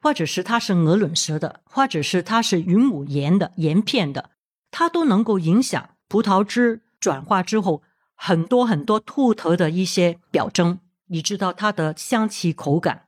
[0.02, 4.32] 或者是它是鹅卵石的，或者是它是云母岩的岩片的，
[4.78, 7.82] 它都能够影响葡萄汁转化之后
[8.14, 10.80] 很多很多兔头的一些表征。
[11.08, 13.04] 你知道它的香气口感。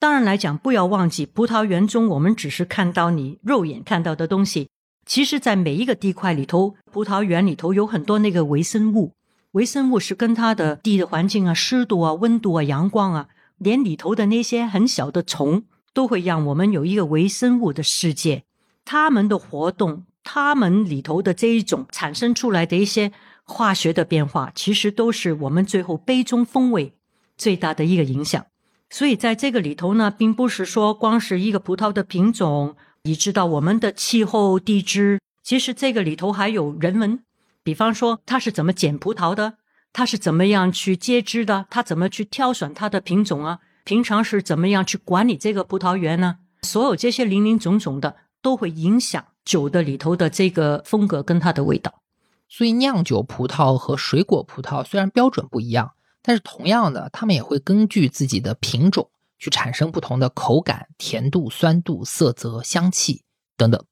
[0.00, 4.68] 当然来讲，不要忘记葡萄园中，我们只是看到你肉眼看到的东西。
[5.06, 9.12] 其实，在每一个地块里头，葡萄园里头有很多那个微生物。
[9.52, 15.62] 微生物是跟它的地的环境啊、湿度啊、温度啊、阳光啊，连里头的那些很小的虫，
[15.94, 18.42] 都会让我们有一个微生物的世界。
[18.84, 23.12] 它们的活动，它们里头的这一种产生出来的一些
[23.44, 26.94] 化学的变化，其实都是我们最后杯中风味。
[27.38, 28.46] 最大的一个影响，
[28.88, 37.24] 所以在这个里头呢，并不是说光是一个葡萄的品种，你知道我们的气候地质，其实这个里头还有人文，
[37.64, 39.54] 比方说他是怎么捡葡萄的，
[39.92, 46.36] 他是怎么样去接枝的，他怎么去挑选它的品种啊，平常是怎么样去管理这个葡萄园呢？
[46.62, 52.02] 所有这些林林总总的，都会影响酒的里头的这个风格跟它的味道。
[52.48, 55.92] 所以酿酒葡萄和水果葡萄虽然标准不一样。
[56.24, 63.24] 但是同样的，它们也会根据自己的品种去产生不同的口感、甜度、酸度、色泽、香气
[63.56, 63.84] 等等。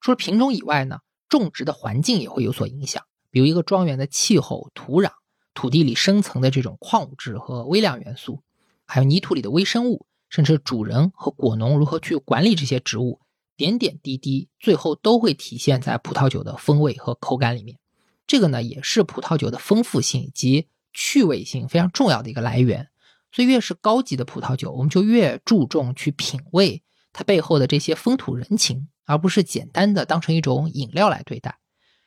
[0.00, 3.04] 除了品种以外呢，种植的环境也会有所影响。
[3.30, 5.10] 比如一个庄园的气候、土壤、
[5.52, 8.40] 土地里深层的这种矿物质和微量元素，
[8.86, 13.20] 还有泥土里的微生物，甚至主人和果农如何去管理这些植物，
[13.56, 17.78] 点点滴滴，最后都会体现在葡萄酒的风味和口感里面。
[18.26, 20.68] 这个呢，也是葡萄酒的丰富性以及。
[20.96, 22.88] 趣味性非常重要的一个来源，
[23.32, 31.58] 所以越是高级的葡萄酒，我们就越注重去品味它背后的这些风土人情，而不是简单的当成一种饮料来对待。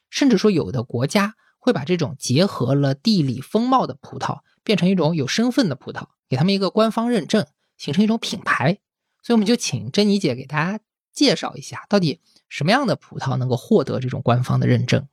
[0.10, 7.46] 甚至说，有的国家会把这种结合了地理风貌的葡萄变成一种有身份的葡萄，给他们一个官方认证，
[7.78, 8.80] 形成一种品牌。
[9.22, 10.80] 所以，我们就请珍妮姐给大家
[11.18, 15.08] 介绍一下，到底什么样的葡萄能够获得这种官方的认证。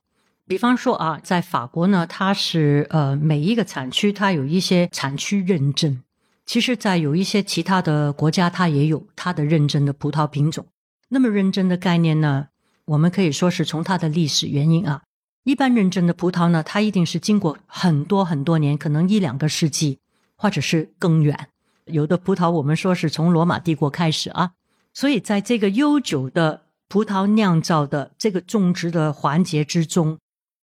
[0.45, 6.03] 比方说啊，在法国呢，它是呃每一个产区它有一些产区认证。
[6.45, 10.67] 其实，在有一些其他的国家，它也有它的认证的葡萄品种。
[11.09, 12.49] 那么，认证的概念呢，
[12.85, 15.01] 我们可以说是从它的历史原因啊。
[15.43, 19.97] 一般认证的葡萄呢，它一定是经过很多很多年，可能一两个世纪，
[20.35, 21.49] 或者是更远。
[21.85, 24.51] 有的葡萄我们说是从罗马帝国开始啊，
[24.95, 30.17] 所以在这个悠久的葡萄酿造的这个种植的环节之中。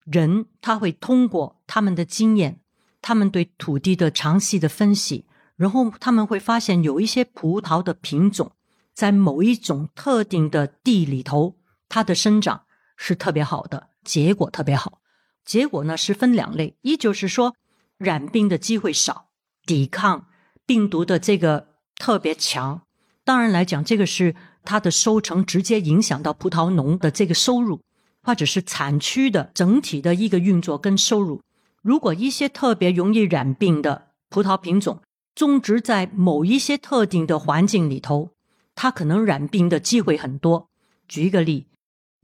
[0.04, 2.60] 人他会通过他们的经验，
[3.00, 8.50] 他们对土地的长期的分析，然后他们会发现有一些葡萄的品种
[8.92, 11.56] 在某一种特定的地里头，
[11.88, 12.64] 它的生长
[12.96, 15.00] 是特别好的，结果特别好。
[15.44, 17.54] 结果呢是分两类，一就是说
[17.96, 19.28] 染病的机会少，
[19.64, 20.26] 抵抗
[20.66, 22.82] 病毒的这个特别强。
[23.24, 27.80] 当然来讲，这个是它的收成直接影响到葡萄农的这个收入，
[28.22, 31.40] 或者是产区的整体的一个运作跟收入。
[31.82, 35.00] 如果一些特别容易染病的葡萄品种
[35.34, 38.30] 种植在某一些特定的环境里头，
[38.74, 40.68] 它可能染病的机会很多。
[41.08, 41.66] 举一个例，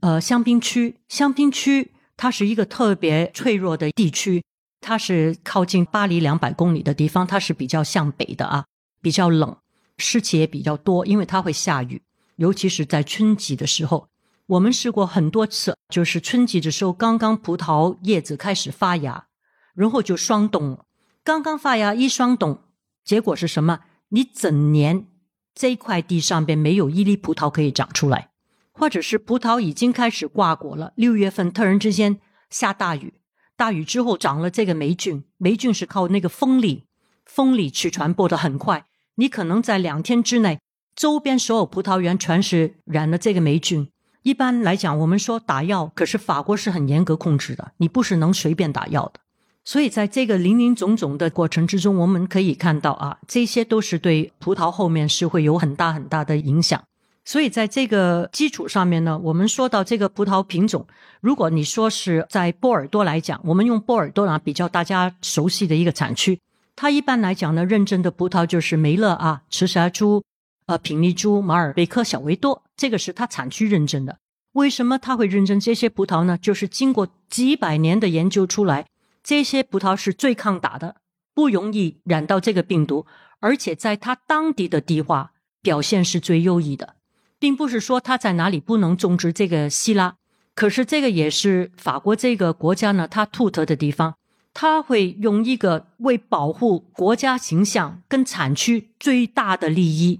[0.01, 4.43] 呃，香槟区，香槟区它是一个特别脆弱的地区，
[4.81, 8.65] 它是靠近巴黎两百公里的地方，它是比较向北的啊，
[9.01, 9.57] 比较冷，
[9.99, 12.01] 湿气也比较多，因为它会下雨，
[12.37, 14.07] 尤其是在春季的时候。
[14.47, 19.27] 我们试过很多次，就是春季的时候，刚刚葡萄叶子开始发芽。
[19.75, 20.85] 然后就霜冻了，
[21.23, 22.63] 刚刚发芽一霜冻，
[23.05, 23.81] 结果是什么？
[24.09, 25.07] 你整年
[25.53, 28.31] 这块地上边没有一粒葡萄可以长出来，
[28.73, 30.91] 或者是葡萄已经开始挂果了。
[30.95, 33.13] 六月份突然之间下大雨，
[33.55, 36.85] 大雨之后长了这个霉菌，霉菌是靠那个风力，
[37.23, 38.87] 风力去传播的很快。
[39.19, 40.61] 你可能在两天之内，
[40.95, 43.89] 周边所有葡萄园全是染了这个霉菌。
[44.23, 49.19] 一般来讲，我们说打药，可是法国是很严格控制的，你不是能随便打药的。
[49.65, 56.81] 所以，在这个林林总总的过程之中，我们可以看到啊，这些都是对葡萄后面是会有很大很大的影响。
[57.25, 60.87] 所以，在这个基础上面呢，我们说到这个葡萄品种，
[61.19, 66.39] 如果你说是在波尔多来讲，我们用波尔多啊比较大家熟悉的一个产区，
[66.81, 70.23] 它一般来讲呢，认证的葡萄就是梅勒啊、赤霞珠、
[70.65, 74.19] 呃品丽珠、马尔贝克、小维多，这个是它产区认证的。
[74.53, 76.37] 为什么它会认证这些葡萄呢？
[76.37, 78.85] 就是经过几百年的研究出来。
[79.21, 80.95] 这些葡萄是最抗打的，
[81.33, 83.05] 不容易染到这个病毒，
[83.41, 86.95] 而且在它当地的地化表现是最优异的，
[87.37, 90.15] 并不是说它在哪里不能种植这个希拉，
[90.55, 94.15] 可是这个也是法国这个国家呢，它独特的地方，
[94.61, 100.19] 它会用一个为保护国家形象跟产区最大的利益。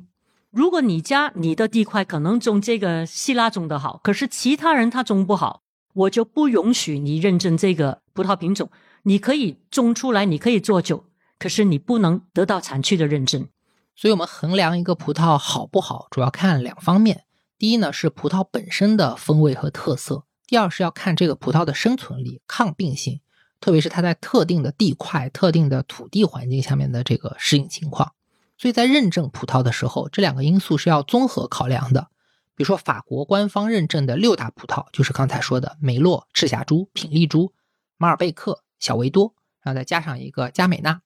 [0.50, 8.70] 如果你家你的地块可能种这个希拉种的好，可是其他人他种不好，我就不允许你认证这个葡萄品种。
[9.04, 11.04] 你可以种出来，你可以做酒，
[11.38, 13.46] 可是你不能得到产区的认证。
[13.94, 17.26] 所以，我们衡量一个葡萄好不好，主要看两方面。
[17.58, 23.20] 第一呢，是葡萄本身的风味和特色；第二是要看这个葡萄的生存力、抗病性，
[23.60, 28.14] 特别是它在特定的地块、特定的土地环境下面的这个适应情况。
[28.58, 32.08] 所以在认证葡萄的时候，这两个因素是要综合考量的。
[32.56, 37.54] 比如说，法国官方认证的六大葡萄，就是刚才说的梅洛、赤霞珠、品丽珠、
[37.98, 38.64] 马尔贝克。
[38.80, 41.02] 小维多，然后再加上一个加美纳，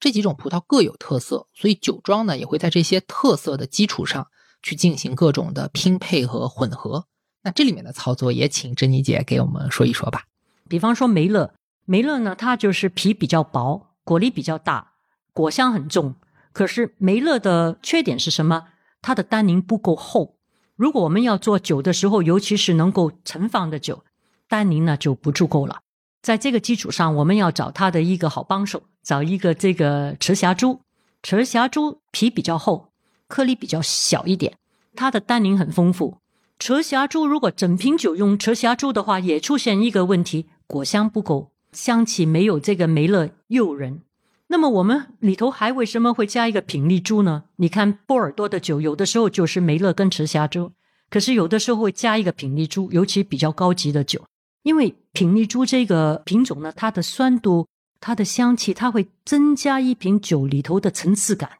[0.00, 4.28] 这几种葡萄各有特色，所以酒庄呢也会在这些特色的基础上
[4.62, 7.04] 去进行各种的拼配和混合。
[7.42, 10.24] 那这里面的操作也请珍妮姐给我们说一说吧。
[10.66, 11.52] 比方说梅勒，
[11.84, 14.92] 梅勒呢它就是皮比较薄，果粒比较大，
[15.32, 16.14] 果香很重。
[16.52, 18.68] 可是梅勒的缺点是什么？
[19.02, 20.36] 它的单宁不够厚。
[20.76, 24.04] 如果我们要做酒的时候，尤其是能够存放的酒，
[24.48, 25.80] 单宁呢就不足够了。
[26.22, 30.80] 在这个基础上，我们要找它的一个好帮手，找一个这个赤霞珠。
[31.22, 32.92] 赤霞珠皮比较厚，
[33.28, 34.56] 颗粒比较小一点，
[34.94, 36.18] 它的单宁很丰富。
[36.58, 44.00] 赤霞珠如果整瓶酒用赤霞珠的话，也出现一个问题，果香不够，香气没有这个梅勒诱人。
[44.46, 47.44] 那么我们里头还为什么会加一个品丽珠呢？
[47.56, 50.72] 你看波尔多的酒，有的时候就是梅勒跟赤霞珠，
[51.10, 54.24] 可是有的时候会加一个品丽珠，尤其比较高级的酒。
[54.62, 57.66] 因为品丽珠这个品种呢，它的酸度、
[58.00, 61.50] 它的香气，它会增加一瓶酒里头的层次感。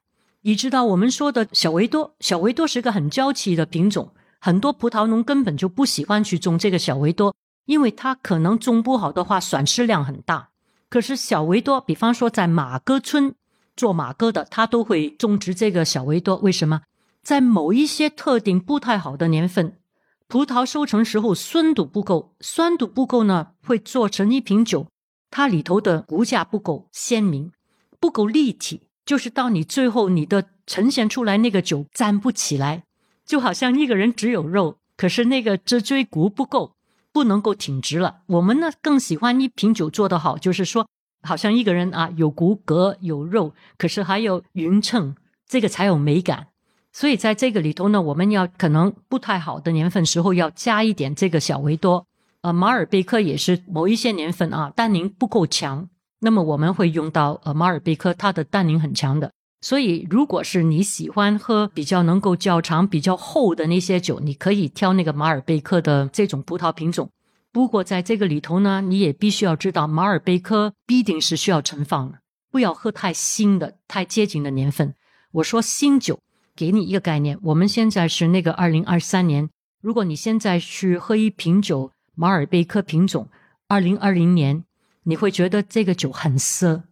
[0.42, 7.35] 你知道，我们说的小维多，小维多是个很娇气的品种，很多葡萄农根本就不喜欢去种这个小维多，
[7.67, 10.50] 因为它可能种不好的话，损失量很大。
[10.88, 13.35] 可是小维多，比方说在马哥村
[13.77, 16.37] 做马哥的，他都会种植这个小维多。
[16.37, 16.83] 为什么？
[17.23, 19.79] 在某一些特定不太好的年份。
[20.27, 24.88] 葡萄收成时候酸度不够，酸度不够呢，会做成一瓶酒，
[25.31, 27.52] 它里头的骨架不够鲜明，
[28.00, 32.85] 不够立体，就是到你最后你的呈现出来那个酒站不起来，
[33.27, 36.73] 就好像一个人只有肉，可是那个脊椎骨不够，
[37.15, 38.17] 不能够挺直了。
[38.27, 40.87] 我们呢更喜欢一瓶酒做得好，就是说
[41.23, 45.15] 好像一个人啊有骨骼有肉，可是还有匀称，
[45.48, 46.48] 这个才有美感。
[46.92, 52.06] 所以在这个里头呢，我们要可能不太好的年份时候要加一点这个小维多，
[52.42, 55.88] 呃，马尔贝克也是某一些年份啊，单宁不够强，
[56.21, 59.31] 那么我们会用到呃马尔贝克，它的单宁很强的。
[59.65, 67.08] 所以，如果是你喜欢喝比较能够较长、比较厚的那些酒，你可以挑那个马尔贝克的这种葡萄品种。
[67.50, 72.19] 不过，在这个里头呢，你也必须要知道，马尔贝克必定是需要陈放的，
[72.50, 74.94] 不要喝太新的、太接近的年份。
[75.33, 76.21] 我说新酒，
[76.54, 79.48] 给你一个概念，我们现在是那个二零二三年，
[79.81, 83.31] 如果你现在去喝一瓶酒，马尔贝克品种，
[83.69, 84.62] 二零二零年，
[85.04, 86.83] 你会觉得这个酒很涩。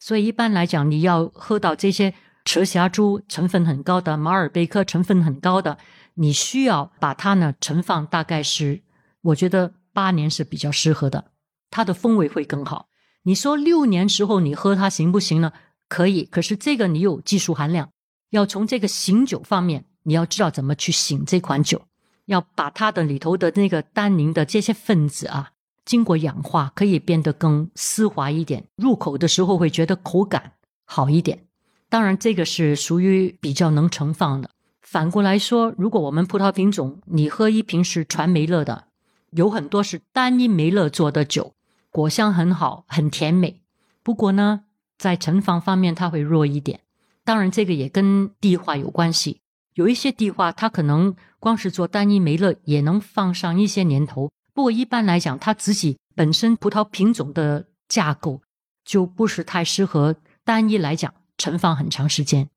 [0.00, 5.78] 所以一般来讲，你要喝到这些赤霞珠成分很高的、马尔贝克成分很高的，
[6.14, 8.82] 你需要把它呢存放，大概是
[9.20, 11.32] 我觉得八年是比较适合的，
[11.70, 12.88] 它的风味会更好。
[13.24, 15.52] 你说六年之后你喝它行不行呢？
[15.88, 17.90] 可以，可是这个你有技术含量，
[18.30, 21.82] 要从这个醒酒方面，你要知道怎么去醒这款酒，
[22.24, 25.50] 要把它的里头的那个单宁的这些分子啊。
[25.90, 30.52] 经过氧化，可以变得更丝滑一点，入口的时候会觉得口感
[30.84, 31.46] 好一点。
[31.88, 34.50] 当然，这个是属于比较能盛放的。
[34.82, 38.84] 反过来说，如果我们葡萄品种，你喝一瓶是传梅勒的，
[39.32, 41.54] 有很多是单一梅勒做的酒，
[41.90, 43.60] 果香很好，很甜美。
[44.04, 44.60] 不过呢，
[44.96, 46.78] 在盛放方面它会弱一点。
[47.24, 49.40] 当然，这个也跟地化有关系。
[49.74, 54.30] 有一些地化，它可能光是做单一梅勒也能放上一些年头。
[54.60, 58.42] 不过一般来讲，它自己本身葡萄品种的架构
[58.84, 62.50] 就不是太适合单一来讲存放很长时间。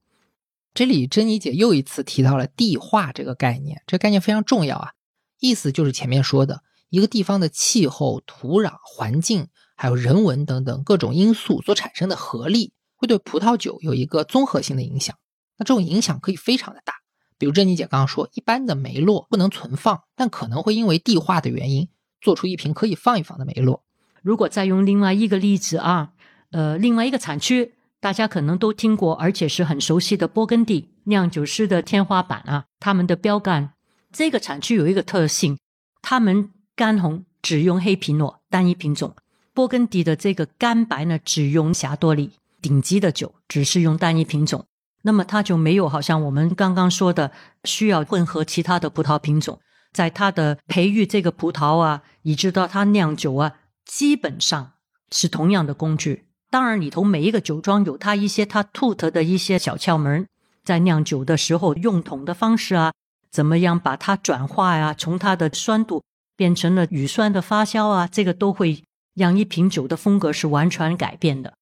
[0.74, 4.92] 这里珍妮姐又一次提到了地化这个概念，这个概念非常重要啊，
[5.40, 9.48] 意思就是前面说的一个地方的气候、土壤、环境，
[9.78, 15.16] 还有人文等等各种因素所产生的合力，会对葡萄酒有一个综合性的影响。
[15.58, 16.96] 那这种影响可以非常的大。
[17.38, 21.90] 比如珍妮姐刚刚说，一般的梅洛不能存放，但可能会因为地化的原因，
[22.24, 23.84] 做出一瓶可以放一放的梅洛。
[24.24, 26.14] 如果再用另外一个例子啊，
[26.52, 33.74] 呃，另外一个产区，大家可能都听过，而且是很熟悉的波根第酿酒师的天花板啊，他们的标杆。
[34.12, 35.60] 这个产区有一个特性，
[36.02, 39.16] 他们干红只用黑皮诺单一品种，
[39.54, 44.66] 波根第的这个干白呢只用霞多丽，顶级的酒只是用单一品种。
[45.02, 47.32] 那么它就没有好像我们刚刚说的
[47.66, 49.60] 需要混合其他的葡萄品种，
[49.94, 54.74] 在它的培育这个葡萄啊，以至到它酿酒啊，基本上
[55.12, 56.26] 是同样的工具。
[56.50, 60.28] 当然里头每一个酒庄有它一些它独特的一些小窍门，
[60.64, 62.92] 在酿酒的时候用桶的方式啊，
[63.32, 66.04] 怎么样把它转化呀，从它的酸度
[66.36, 68.84] 变成了乳酸的发酵啊，这个都会
[69.16, 71.54] 让一瓶酒的风格是完全改变的。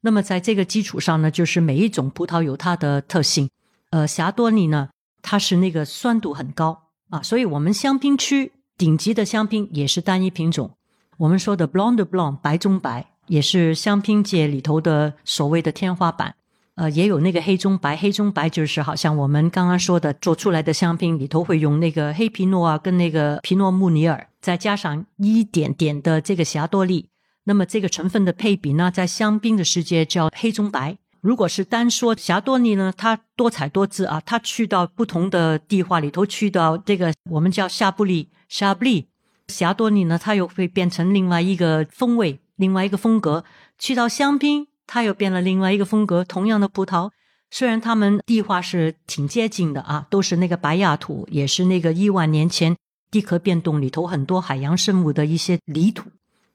[0.00, 3.50] 那么在这个基础上呢，就是每一种葡萄有它的特性。
[3.90, 4.88] 呃，霞多丽呢，
[5.22, 10.70] 它是那个酸度很高啊，所以我们香槟区顶级的香槟也是单一品种。
[11.18, 16.34] 我们说的 Blanc de Blanc 白中白，也是香槟界里头的所谓的天花板。
[16.76, 27.08] 呃，也有那个黑中白，黑中白就是好像我们刚刚说的做出来的香槟里头会用那个黑皮诺啊，跟那个皮诺穆尼尔，再加上一点点的这个霞多丽。
[27.44, 30.96] 那么这个成分的配比呢，在香槟的世界叫黑中白。
[31.20, 39.08] 如果是单说霞多丽呢，它多彩多姿啊，它去到不同的地化里头，去到这个我们叫夏布利、夏布利。
[39.48, 43.44] 霞多丽呢，它又会变成另外一个风味、另外一个风格。
[43.78, 46.24] 去到香槟，它又变了另外一个风格。
[46.24, 47.10] 同样的葡萄，
[47.50, 52.76] 虽然它们地化是挺接近的啊，都是那个白亚土，也是那个亿万年前
[53.10, 56.10] 地壳变动里头很多海洋生物的一些泥土。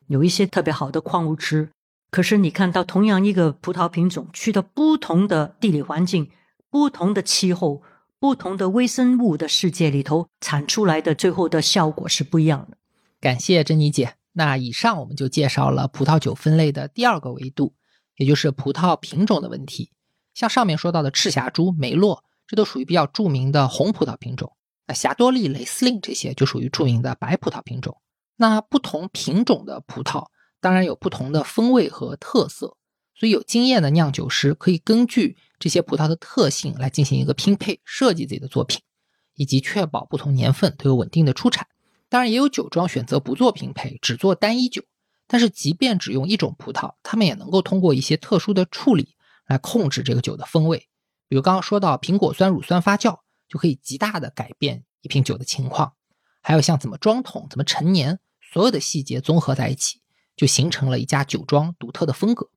[0.07, 1.70] 有一些特别好的矿物质，
[2.16, 6.32] 可是你看到同样一个葡萄品种，去到不同的地理环境、
[6.70, 7.84] 不同的气候、
[8.20, 12.78] 不同的微生物的世界里头，产出来的最后的效果是不一样的。
[13.20, 14.13] 感谢珍妮姐。
[14.32, 17.74] 那以上我们就介绍了葡萄酒分类的第二个维度，
[18.16, 19.91] 也就是葡萄品种的问题。
[20.34, 24.55] 像上面说到的赤霞珠、梅洛，这都属于比较著名的红葡萄品种。
[24.88, 27.97] 那霞多丽、雷司令这些就属于著名的白葡萄品种。
[28.38, 30.28] 那不同品种的葡萄
[30.66, 32.76] 当然有不同的风味和特色，
[33.13, 38.82] 所以有经验的酿酒师可以根据这些葡萄的特性来进行一个拼配，设计自己的作品，
[39.36, 41.68] 以及确保不同年份都有稳定的出产。
[42.09, 44.82] 当然，也有酒庄选择不做拼配，只做单一酒。
[45.28, 50.88] 但是，即便只用一种葡萄，他们也能够通过一些特殊的处理来控制这个酒的风味。
[51.28, 55.93] 比如刚刚说到苹果酸乳酸发酵，就可以极大的改变一瓶酒的情况。
[56.41, 58.20] 还有像怎么装桶、怎么陈年。
[58.51, 59.99] 所有的细节综合在一起，
[60.36, 62.50] 就形成了一家酒庄独特的风格。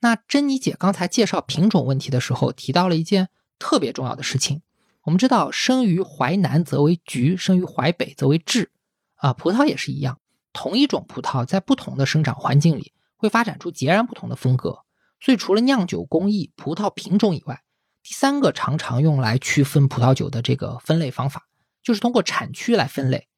[0.00, 3.28] 那珍妮姐刚才介绍品种问题的时候，提到了一件
[3.58, 4.62] 特别重要的事情。
[5.02, 8.68] 我们知道，生于淮南则为橘，生于淮北则为枳。
[9.14, 10.20] 啊，葡萄也是一样，
[10.52, 14.80] 同一种葡萄在不同的生长环境里，会发展出截然不同的风格。
[15.20, 17.62] 所以，除了酿酒工艺、葡萄品种以外，
[18.02, 21.48] 第三个常常用来区分葡萄酒的这个分类方法，
[21.82, 23.28] 就是通过产区来分类。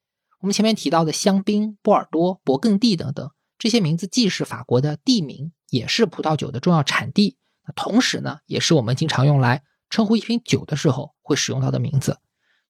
[0.40, 7.36] 我们前面提到的香槟、波尔多、勃艮第等等这些名字，既是法国的地名，也是葡萄酒的重要产地。
[7.66, 12.18] 那同时呢，也是我们经常用来称呼一瓶酒的时候会使用到的名字。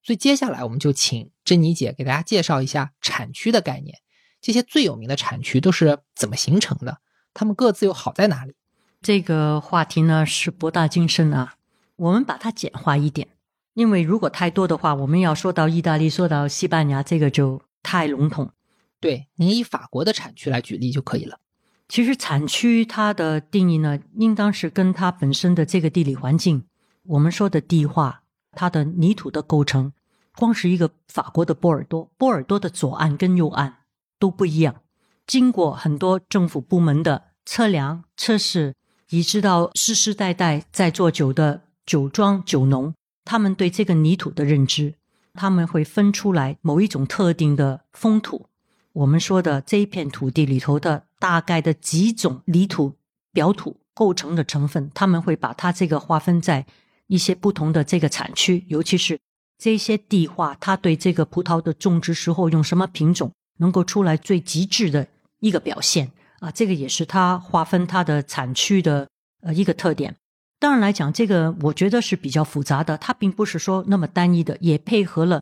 [0.01, 3.99] 所以，接下来我们就请珍妮姐给大家介绍一下产区的概念。
[4.41, 6.99] 这些最有名的产区都是怎么形成的？
[7.33, 8.55] 它们各自又好在哪里？
[9.01, 11.55] 这个话题呢是博大精深啊，
[11.97, 13.27] 我们把它简化一点，
[13.73, 18.51] 因为如果太多的话，我们要说到意大利，说到西班牙，这个就太笼统。
[18.99, 21.39] 对，您以法国的产区来举例就可以了。
[21.87, 26.65] 其实产区它的定义呢，应当是跟它本身的这个地理环境，
[27.03, 28.21] 我们说的地化，
[28.51, 29.93] 它的泥土的构成，
[30.35, 33.77] 光是一个法国的波尔多，波尔多的左岸跟右岸
[34.19, 34.81] 都不一样，
[35.25, 38.75] 经过很多政府部门的测量测试。
[39.11, 42.93] 以知道世世代代在做酒的酒庄酒农，
[43.25, 44.93] 他们对这个泥土的认知，
[45.33, 48.45] 他们会分出来某一种特定的风土。
[48.93, 52.95] 我们说的这一片土地里头的大概的几种泥土
[53.31, 56.65] 表土构成的成分，他们会把它这个划分在
[57.07, 59.19] 一些不同的这个产区，尤其是
[59.57, 65.07] 这些地化，它对这个葡萄的种植时候用什么品种能够出来最极致的
[65.39, 66.11] 一个表现。
[66.39, 69.07] 啊，这个也是它划分它的产区的
[69.41, 70.15] 呃一个特点。
[70.57, 75.41] 当然来讲，这个我觉得是比较复杂的，它并不是说那么单一的，也配合了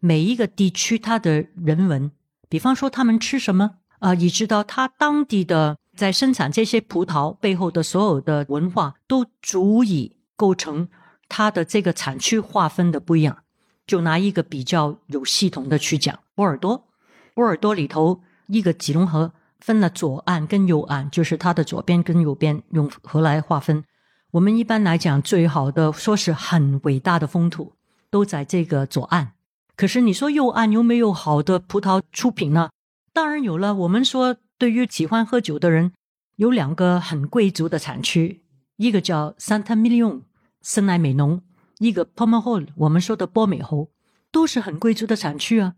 [0.00, 2.10] 每一个地区它的人文。
[2.48, 10.88] 比方说他们吃什么啊，以知道他当地的在生产这些葡萄背后的所有的文化，都足以构成
[11.28, 13.38] 它的这个产区划分的不一样。
[13.86, 16.88] 就拿一个比较有系统的去讲，波尔多，
[17.34, 19.32] 波尔多里头一个吉隆河。
[19.60, 23.82] 分了左岸跟右岸，就是它的左边跟右边用河来划分。
[24.30, 27.72] 我们一般来讲，最好的说是很伟大的风土
[28.08, 29.32] 都在这个左岸。
[29.78, 32.70] 可是你说右岸有没有好的葡萄出品呢？
[33.12, 33.72] 当然有了。
[33.76, 35.92] 我们说，对于喜欢喝酒的人，
[36.34, 38.42] 有两个很贵族的产区，
[38.76, 40.22] 一个叫 Santa m i l i o n
[40.62, 41.42] 圣奈美浓，
[41.78, 43.92] 一个 Pomerol，我们说的波美侯，
[44.32, 45.74] 都是很贵族的产区啊。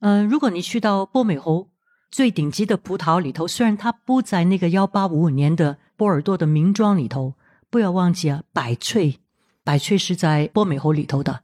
[0.00, 1.70] 嗯，如果你去到波美侯。
[2.08, 7.34] 最顶级的葡萄里头，虽然它不在那个幺八五五年的波尔多的名庄里头，
[7.68, 9.18] 不要忘记啊，百翠，
[9.64, 11.42] 百翠是在波美侯里头的，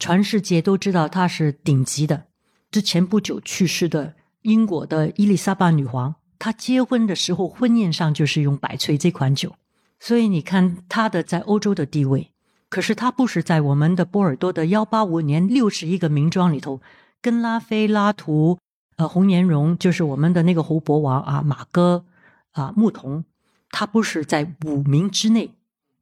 [0.00, 2.24] 全世界都知道她是顶级的。
[2.72, 9.54] 之前不久去世的英国的伊丽莎白女皇，她结婚的时候婚宴上就是用百翠这款酒，
[10.00, 12.30] 所以你看她的在欧洲的地位。
[12.68, 16.80] 可是它不是在我们的波尔多的幺八五年六十一个名庄里头，
[17.20, 18.58] 跟拉菲、拉图。
[18.96, 22.04] 呃，红颜绒就是我们的那个胡博王啊，马哥
[22.52, 23.24] 啊，牧童，
[23.70, 25.52] 他不是在五名之内，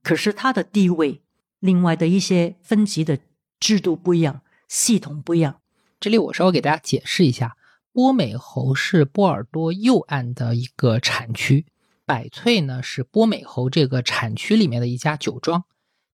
[0.03, 1.21] 可是他的地位，
[1.61, 3.17] 另外的一些分级的
[3.61, 5.61] 制度不一样，系统不一样。
[6.01, 7.57] 这里我稍微给大家解释一下，
[7.93, 11.67] 波美侯是波尔多右岸的一个产区，
[12.07, 15.65] 百翠呢是波美侯这个产区里面的一家酒庄。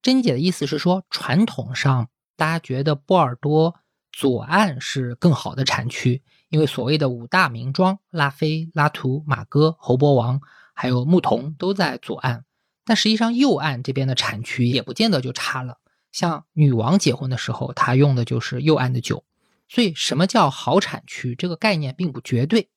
[0.01, 3.75] 珍姐的意思是说，传统上大家觉得波尔多
[4.11, 6.23] 左岸是更好的产区。
[6.49, 10.39] 因为所谓的五大名庄拉菲、拉图、马哥、侯伯王，
[10.73, 12.45] 还有牧童都在左岸，
[12.85, 15.79] 但实际上右岸这边的产区也不见得就差了。
[16.15, 19.25] 像女王结婚的时候，她用的就是右岸的酒。
[19.67, 21.35] 所以，什么叫好产区？
[21.35, 22.69] 这个概念并不绝对。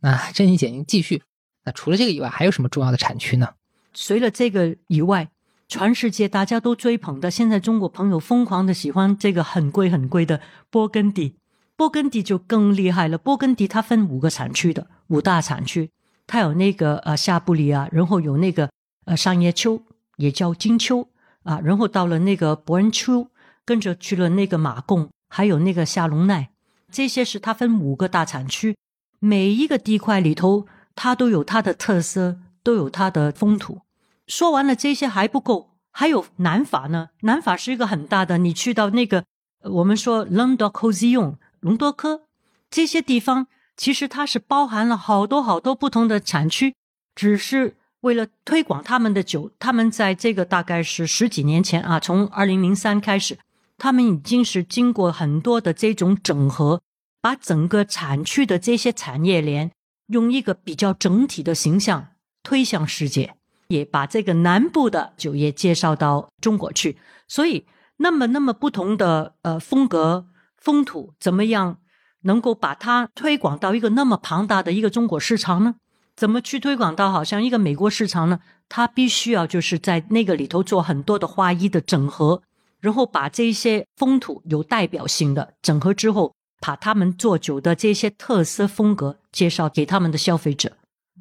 [0.00, 1.22] 那珍妮姐，您继续。
[1.64, 3.50] 那除了这个以外，还有什么重要的产区呢？
[3.92, 5.28] 除了这个以外，
[5.68, 11.36] 全世界大家都追捧的，现在中国朋友疯狂的喜欢这个很贵很贵的波根第。
[11.76, 13.18] 波根第就更厉害了。
[13.18, 15.90] 波根第它分五个产区的五大产区，
[16.26, 18.70] 它有那个呃夏布里啊，然后有那个
[19.04, 19.82] 呃商业丘，
[20.16, 21.06] 也叫金丘
[21.48, 23.30] 啊，然后到了那个伯恩丘，
[23.64, 26.50] 跟着去了那个马贡，还有那个夏隆奈，
[26.92, 28.76] 这些是它分五个大产区。
[29.18, 33.80] 每一个地块里头，它都有它的特色，都有它的风土。
[34.26, 37.08] 说完了这些还不够，还有南法呢。
[37.22, 39.24] 南法是一个很大的，你去到那个
[39.62, 41.36] 我们说 Languedoc-Roussillon。
[41.60, 42.22] 隆多科
[42.70, 46.76] 这些地方，其实它是包含了好多好多不同的产区，
[47.16, 53.38] 只是为了推广他们的酒，他们在这个大概是十几年前啊，从二零零三开始，
[53.76, 56.80] 他们已经是经过很多的这种整合，
[57.20, 59.72] 把整个产区的这些产业链
[60.06, 62.08] 用一个比较整体的形象
[62.42, 63.34] 推向世界，
[63.68, 66.96] 也把这个南部的酒业介绍到中国去，
[67.26, 70.26] 所以那么那么不同的呃风格。
[70.60, 71.78] 风土怎么样
[72.22, 75.76] 能够把它推广到一个那么庞大的一个中国市场呢？
[76.18, 78.40] 怎么去推广到好像一个美国市场呢？
[78.68, 82.42] 它必须要就是在那个里头做很多的花艺的整合，
[82.80, 90.72] 然后把这些风土有代表性的整合之后，把他们做酒的这些特色风格介绍给他们的消费者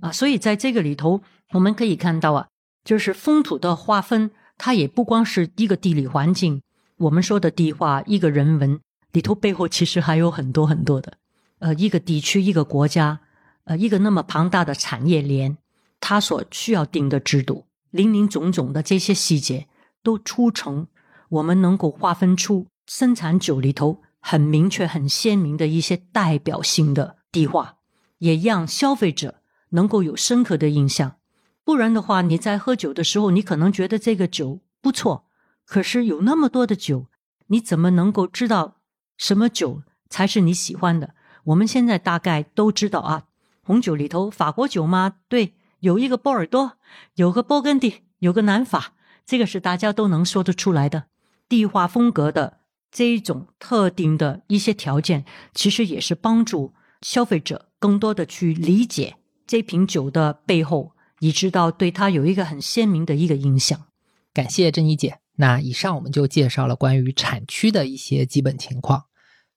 [0.01, 0.11] 啊。
[0.11, 1.21] 所以在这个里头，
[1.53, 2.47] 我们可以看到啊，
[2.83, 6.63] 就是风土的划分，它也不光是一个地理环境，
[6.97, 8.79] 我们说的地化一个人文
[9.11, 11.13] 里头背后其实还有很多很多的，
[11.59, 13.19] 呃，一个地区一个国家，
[13.68, 15.57] 呃，一个那么庞大的产业链。
[15.99, 19.68] 它所需要定的制度，林林总总的这些细节，
[20.01, 20.88] 都促成
[21.30, 27.78] 我们能够划分出生产酒里头很明确、很鲜明的一些代表性的地化，
[28.20, 31.18] 也让消费者能够有深刻的印象。
[31.65, 35.26] 不然的话，你在喝酒的时候，你可能觉得这个酒不错，
[35.65, 37.07] 可是有那么多的酒，
[37.47, 38.78] 你怎么能够知道
[39.18, 41.15] 什么酒才是你喜欢的？
[41.45, 43.26] 我们现在大概都知道啊，
[43.68, 45.18] 红酒里头法国酒吗？
[45.28, 45.53] 对。
[45.82, 46.74] 有一个波尔多，
[47.13, 48.93] 有个勃艮第，有个南法，
[49.28, 51.03] 这个是大家都能说得出来的
[51.47, 52.61] 地化风格的
[52.91, 63.86] 这一种特定的一些条件，其实也是帮助消费者更多的去理解这瓶酒的背后，以知道对它有一个很鲜明的一个印象。
[64.34, 65.20] 感谢珍妮姐。
[65.36, 69.03] 那以上我们就介绍了关于产区的一些基本情况。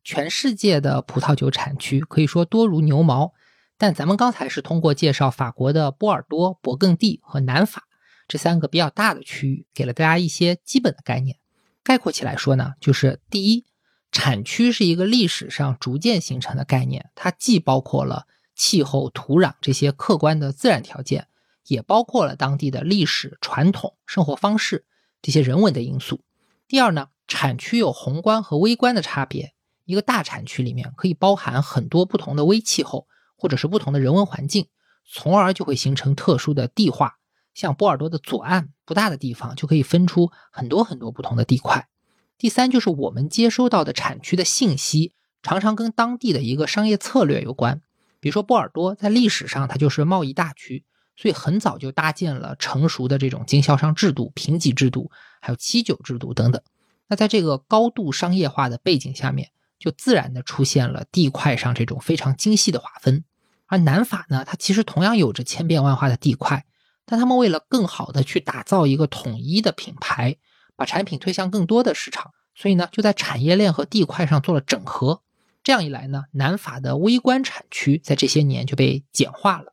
[0.05, 3.33] 全世界的葡萄酒产区可以说多如牛毛。
[3.81, 7.89] 但咱们刚才是通过介绍法国的波尔多、勃艮第和南法
[8.29, 11.39] 这三个比较大的区域，给了大家一些基本的概念。
[11.83, 13.65] 概括起来说呢，就是第一，
[14.13, 21.29] 产区是一个历史上逐渐形成的概念，它既包括了气候、土壤这些客观的自然条件，
[21.67, 24.85] 也包括了当地的历史、传统、生活方式
[25.23, 26.21] 这些人文的因素。
[26.69, 29.55] 第二呢，产区有宏观和微观的差别，
[29.87, 33.07] 一个大产区里面可以包含很多不同的微气候。
[33.41, 34.69] 或者是不同的人文环境，
[35.11, 37.17] 从而就会形成特殊的地化。
[37.55, 41.89] 像波尔多的左岸不大的地方，就可以分出很多很多不同的地块。
[42.37, 47.81] 第三，就是我们接收到的产区的信息，常常跟当地的一个商业策略有关。
[48.21, 50.85] 比如说波尔多在历史上它就是贸易大区，
[51.17, 55.11] 所以很早就搭建了成熟的这种经销商制度、评级制度，
[55.41, 56.61] 还有七九制度等等。
[57.09, 63.25] 那在这个高度商业化的背景下面，就自然的出现了地块上这种非常精细的划分。
[63.71, 66.67] 而南法呢，它其实同样有着千变万化的地块，
[67.07, 70.37] 但他们为了更好的去打造一个统一的品牌，
[70.75, 75.23] 把产品推向更多的市场，所以呢，就在产业链和地块上做了整合。
[75.63, 79.73] 这样一来呢，南法的微观产区在这些年就被简化了。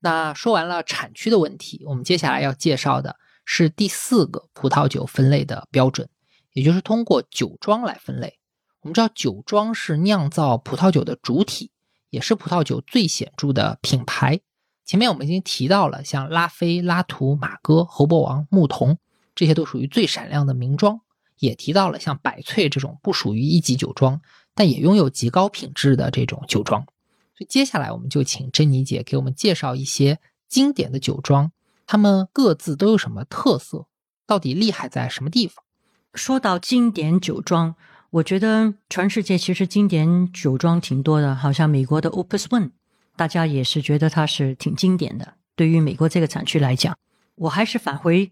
[0.00, 6.08] 那说完了产区的问题，我们接下来要介绍的是第四个葡萄酒分类的标准，
[6.54, 8.38] 也就是通过酒庄来分类。
[8.80, 11.71] 我们知道酒庄是酿造葡萄酒的主体。
[12.12, 14.38] 也是葡萄酒最显著的品牌。
[14.84, 18.98] 前面我们已经提到了，像拉菲、拉图、马哥、侯伯王、牧童，
[19.34, 21.00] 这些都属于最闪亮的名庄。
[21.38, 24.20] 也提到了像百翠这种不属于一级酒庄，
[24.54, 26.82] 但也拥有极高品质的这种酒庄。
[26.82, 31.50] 所以接下来我们就请珍妮姐给我们介绍一些经典的酒庄，
[31.86, 33.86] 他们各自都有什么特色，
[34.26, 35.64] 到底厉害在什么地方？
[36.12, 37.74] 说到经典酒庄。
[38.12, 42.72] 我觉得全世界其实经典酒庄挺多的，好像美国的 Opus One，
[43.16, 45.32] 大家也是觉得它是挺经典的。
[45.56, 46.94] 对于美国这个产区来讲，
[47.36, 48.30] 我还是返回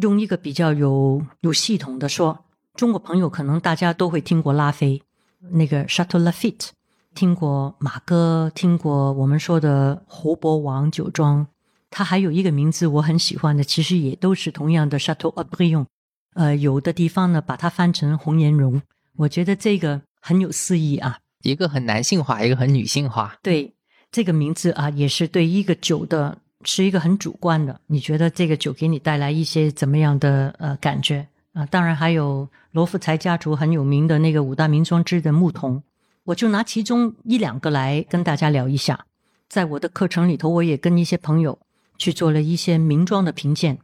[0.00, 2.44] 用一个比较有有系统的说，
[2.76, 5.02] 中国朋友可能大家都会听过拉菲，
[5.50, 6.68] 那个 Chateau Lafite，
[7.12, 11.48] 听过马哥，听过我们说的侯伯王酒庄，
[11.90, 15.86] 它还有一个名字我很喜欢的，其实也都是同样的 Chateau a b r i o n
[16.34, 18.80] 呃，有的地方呢把它翻成红颜容。
[19.16, 23.36] 我觉得这个很有诗意啊，一个很男性化，一个很女性化。
[23.42, 23.72] 对
[24.12, 27.80] 这个名字啊，也是对一个酒的，是一个很主观的。
[27.86, 31.64] 你觉得这个酒给你带来一些怎么样的呃感觉啊？
[31.66, 35.82] 当然还有罗富才家族很有名的那个五大名庄之的牧童，
[36.24, 39.06] 我就拿其中一两个来跟大家聊一下。
[39.48, 41.58] 在我的课程里头，我也跟一些朋友
[41.96, 43.78] 去做了一些名庄的评鉴，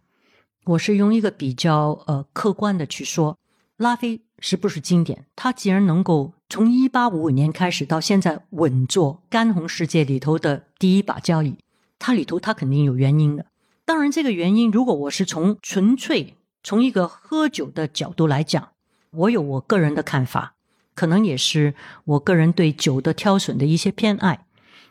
[0.64, 3.39] 我是用一个比较呃客观的去说
[3.78, 4.20] 拉菲。
[4.45, 5.24] 是不是经典？
[5.36, 11.57] 它既然能够从一八五五年开始到现在稳坐干红世界里头的第一把交椅，
[12.01, 13.47] 它里头它肯定有原因的。
[13.84, 16.34] 当然，这个原因如果我是从纯粹
[16.64, 18.70] 从一个喝酒的角度来讲，
[19.12, 20.57] 我有我个人的看法，
[20.97, 21.74] 可能也是
[22.05, 24.47] 我个人对酒的挑选的一些偏爱。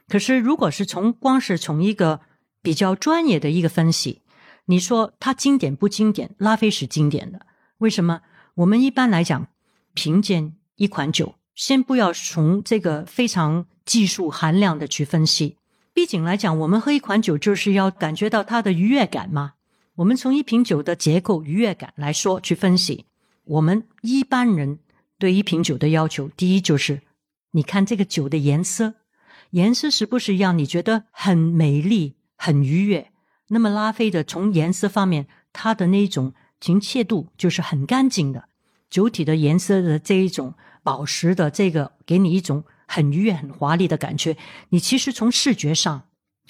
[0.07, 2.21] 可是，如果是从光是从一个
[2.61, 4.21] 比较专业的一个分析，
[4.65, 6.33] 你说它经典不经典？
[6.37, 7.45] 拉菲是经典的，
[7.79, 8.21] 为什么？
[8.55, 9.47] 我们一般来讲，
[9.93, 15.57] 评鉴一款酒，先不要从这个非常技术含量的去分析，
[15.93, 19.53] 毕竟来讲，我们喝一款酒就是要感觉到它的愉悦感嘛。
[19.95, 23.05] 我们从一瓶酒的结构、愉悦感来说去分析，
[23.43, 24.79] 我们一般人
[25.17, 27.01] 对一瓶酒的要求，第一就是
[27.51, 28.95] 你看这个酒的颜色，
[29.51, 33.11] 颜色是不是让你觉得很美丽、很愉悦？
[33.47, 38.45] 那么拉菲的从颜色方面，它的那种清澈度就是很干净的，
[38.89, 40.53] 酒体的颜色的这一种
[40.83, 44.37] 宝石的这个，给你一种很愉悦、很华丽的感觉。
[44.69, 46.03] 你其实从视觉上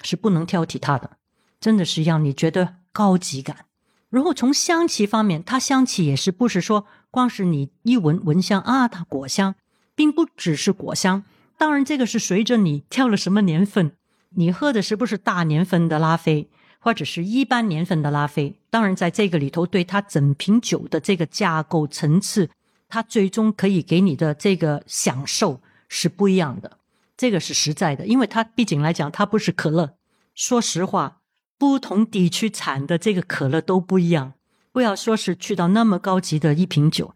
[0.04, 1.18] 是不能挑剔它的，
[1.60, 3.66] 真的是让你觉得高级感。
[4.10, 9.56] 然后从香气方面，它香气也是不是说光是你一闻闻香啊，它果香，
[9.96, 11.24] 并不只是果香。
[11.58, 13.94] 当然，这个是随着你挑了什么年份，
[14.32, 16.50] 你喝的是不是大年份的拉菲。
[16.84, 22.50] 或者是一般年份的拉菲，当然在这个里头，对它整瓶酒的这个架构层次，
[22.90, 26.80] 它最终可以给你的这个享受是不一样的。
[27.16, 29.94] 这个是实在的，因为它毕竟来讲，它不是可乐。
[30.34, 31.22] 说实话，
[31.60, 34.34] 不同地区产的这个可乐都不一样。
[34.72, 37.14] 不要说是去到那么高级的一瓶酒，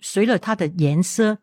[0.00, 1.38] 随了它的颜色，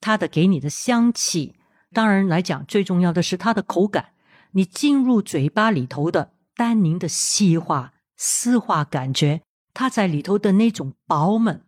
[0.00, 1.56] 它的给你的香气，
[1.92, 4.12] 当然来讲，最重要的是它的口感，
[4.52, 6.30] 你进入嘴巴里头的。
[6.60, 9.40] 丹宁的细化、丝滑感觉，
[9.72, 11.62] 它在里头的那种饱满，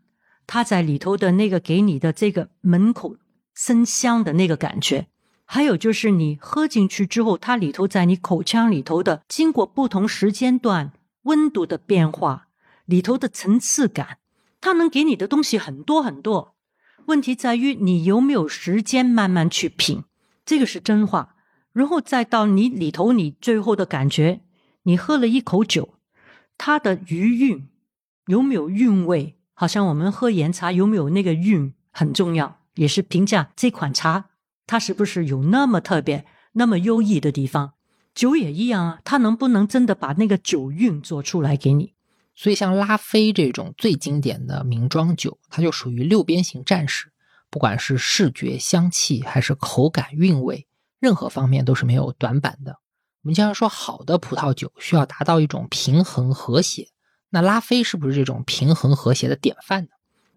[0.47, 3.17] 它在里头的那个给你的这个门口
[3.55, 5.07] 生香的那个感觉，
[5.47, 12.49] 还有就是你喝进去之后，它里头在你口腔里头的经过不同时间段温度的变化，
[12.85, 14.19] 里头的层次感，
[14.61, 16.55] 它能给你的东西很多很多。
[17.07, 20.05] 问题在于你有没有时间慢慢去品，
[20.45, 21.37] 这个是真话。
[21.73, 24.43] 然后再到你里头，你最后的感觉。
[24.85, 25.95] 你喝了一口酒，
[26.59, 27.69] 它的余韵
[28.27, 29.37] 有没有韵味？
[29.55, 34.31] 好像我们喝岩茶有没有那个韵很重要，也是评价这款茶
[34.67, 37.75] 它是不是有那么特别、那么优异的地方。
[38.15, 41.95] 酒也一样啊，它能不能真的把那个酒韵做出来给你？
[42.35, 47.13] 所以像拉菲这种最经典的名庄酒，它就属于六边形战士，
[47.51, 50.67] 不管是视觉、香气还是口感、韵味，
[50.99, 52.79] 任何方面都是没有短板的。
[53.23, 56.89] 我们经常说，好的葡萄酒需要达到一种平衡和谐。
[57.31, 59.91] 那拉菲是不是这种平衡和谐的典范呢？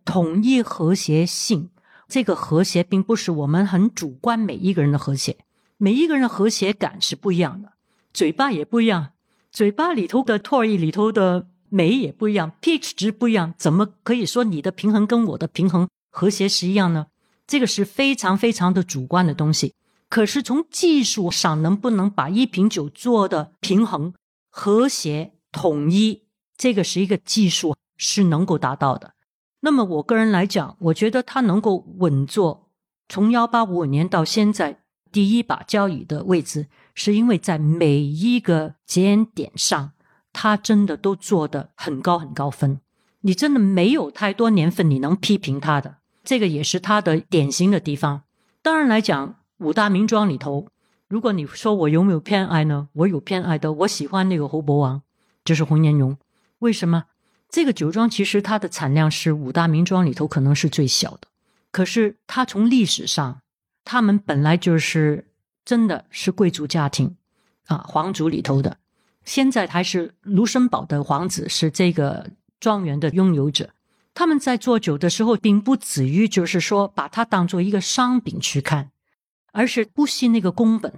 [0.05, 1.71] 统一和谐性，
[2.07, 5.37] 这个和谐并不是我们很主观每一个人的和谐，
[5.77, 7.73] 每一个人的和谐感是不一样的，
[8.13, 9.13] 嘴巴也不一样，
[9.51, 17.07] 嘴巴里头的唾液里头的酶也不一样，pH 值不一样，怎么可以说你的平衡跟我的平衡和谐是一样呢？
[17.47, 19.73] 这个是非常非常的主观的东西。
[20.07, 24.13] 可是从技术上，能不能把一瓶酒做的平衡、
[24.49, 26.23] 和谐、统一，
[26.55, 29.15] 这个是一个技术是能够达到的。
[29.61, 32.69] 那么我个人来讲，我觉得它能够稳坐
[33.09, 39.91] 从幺八五五年到现在第一把交椅的位置，是因为在每一个节点上，
[40.31, 42.79] 它真的都做的很高很高分。
[43.21, 48.21] 你真的没有太多年份你能批评它的，这个也是它的典型的地方。
[48.61, 49.37] 当然来讲。
[49.59, 50.67] 五大名庄里头，
[51.07, 52.89] 如果你说我有没有偏爱呢？
[52.93, 55.01] 我有偏爱的，我喜欢那个侯伯王，
[55.43, 56.17] 就是红颜绒。
[56.59, 57.05] 为什么？
[57.49, 61.27] 这个酒庄其实它的产量是五大名庄里头可能是最小的，
[61.71, 63.39] 可是它从历史上，
[63.85, 65.29] 他们本来就是
[65.63, 67.15] 真的是贵族家庭
[67.67, 68.77] 啊，皇族里头的。
[69.23, 72.29] 现在还是卢森堡的皇子是这个
[72.59, 73.69] 庄园的拥有者。
[74.13, 78.91] 他们在做酒的时候，并不止于就是说把它当做一个商品去看。
[79.55, 80.91] 而是不惜那个工本，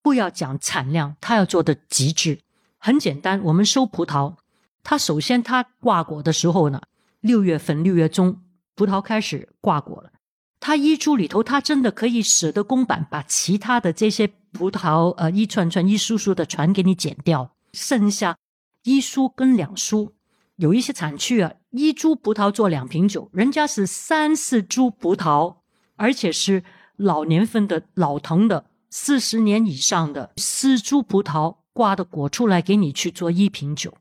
[0.00, 2.38] 不要讲产量，他要做的极致。
[2.78, 4.36] 很简单，我们收葡萄，
[4.84, 6.80] 他首先他挂果的时候呢，
[7.20, 8.40] 六月份六月中，
[8.76, 10.12] 葡萄开始挂果了。
[10.60, 18.38] 他一株里头，他真的可以舍得公板，把其他的这些葡萄呃一串串一束束的全给你剪掉，剩下
[18.84, 20.14] 一束跟两束。
[20.54, 25.56] 有一些产区啊，一株葡萄做两瓶酒，人家是三四株葡萄，
[25.96, 26.62] 而且是。
[26.96, 33.94] 老年份的老藤的四十年以上的四株葡萄挂的果出来给你去做一瓶酒，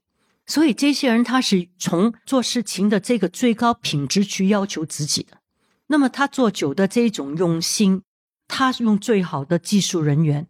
[0.46, 5.38] 所以这些人他是从做事情的这个最高品质去要求自己的。
[5.88, 8.02] 那么他做酒的这种用心，
[8.48, 10.48] 他用最好的技术人员，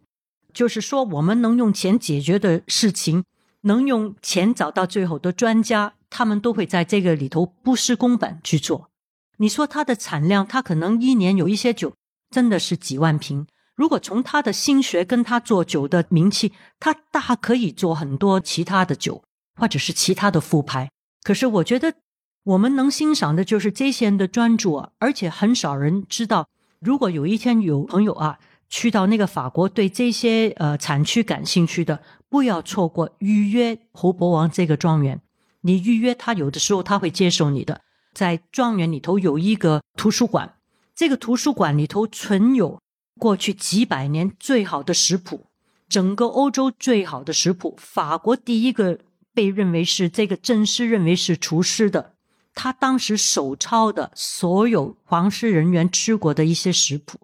[0.52, 3.24] 就是说我们能用钱解决的事情，
[3.62, 8.90] 能用钱找到最好的专家，他们都会在这个里头不施工本去做。
[9.38, 11.92] 你说它的产量，它可能一年有一些酒。
[12.30, 13.46] 真的是几万瓶。
[13.74, 19.22] 如果从他的心学跟他做酒的名气，他大可以做很多其他的酒，
[19.54, 20.90] 或者是其他的副牌。
[21.22, 21.94] 可是我觉得
[22.44, 26.48] 我们能欣赏的就是这些人的专注啊，而且很少人知道。
[26.78, 35.20] 如果有一天有朋友啊，去到那个法国，对这些呃产区感兴趣的，不要错过预约侯伯王这个庄园。
[35.62, 37.82] 你预约他，有的时候他会接受你的。
[38.14, 40.54] 在庄园里头有一个图书馆，
[40.96, 42.80] 这个图书馆里头存有
[43.20, 45.44] 过去几百年最好的食谱，
[45.90, 47.76] 整个欧洲最好的食谱。
[47.78, 48.98] 法国第一个
[49.34, 52.14] 被认为是这个正式认为是厨师的，
[52.54, 57.20] 他当时手抄的所有皇室人员吃过的一些食谱。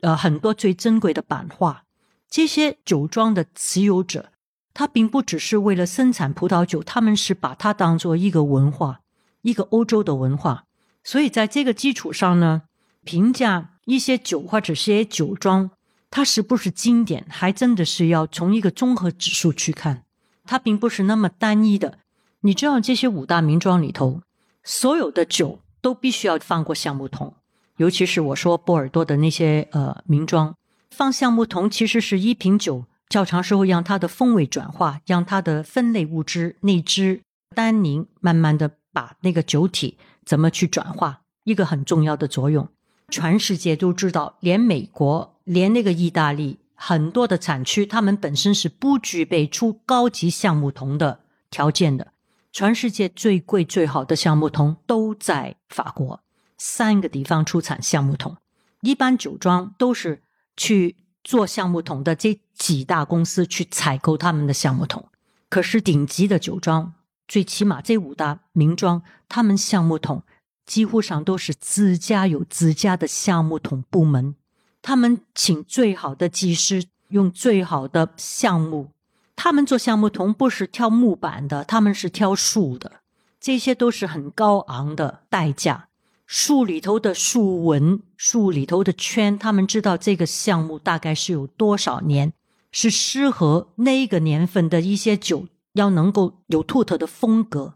[0.00, 1.84] 呃，很多最珍贵的版画，
[2.28, 4.32] 这些酒庄的持有者，
[4.74, 9.00] 他并不只是为了生产葡萄酒，他们是把它当做一个文化，
[9.40, 10.66] 一个欧洲的文化。
[11.02, 12.64] 所以在这个基础上呢，
[13.04, 15.70] 评价一些酒或者是些酒庄，
[16.10, 20.04] 它是不是经典，还真的是要从一个综合指数去看，
[20.44, 21.98] 它并不是那么单一的。
[22.40, 24.22] 你知道，这些五大名庄里头，
[24.62, 27.34] 所有的酒都必须要放过橡木桶。
[27.78, 30.54] 尤其是我说波尔多的那些呃名庄，
[30.90, 37.22] 放橡木桶其实是一瓶酒较长时候让它的风味转化，让它的分类物质内脂、
[37.54, 42.68] 单宁慢慢的把那个酒体怎么去转化，一个很重要的作用。
[43.14, 52.12] 全世界都知道，连美国、连那个意大利很多的产区，他们本身是不具备出高级橡木桶的条件的。
[52.50, 56.24] 全世界最贵最好的橡木桶都在法国。
[56.58, 58.36] 三个地方出产橡木桶，
[58.80, 60.24] 一般酒庄都是
[60.56, 65.08] 去做橡木桶的这几大公司去采购他们的橡木桶。
[65.48, 66.94] 可是顶级的酒庄，
[67.28, 70.24] 最起码这五大名庄，他们橡木桶
[70.66, 74.34] 几乎上都是自家有自家的橡木桶部门，
[74.82, 78.90] 他们请最好的技师，用最好的橡木。
[79.36, 83.00] 他们做橡木桶不是挑木板的，他们是挑树的，
[83.40, 85.88] 这些都是很高昂的代价。
[86.26, 92.32] 树里头的树纹，树里头的圈，他们知道这个项目大概是有多少年，
[92.72, 97.74] 是适合那个年份的一些酒，要能够有独特的风格，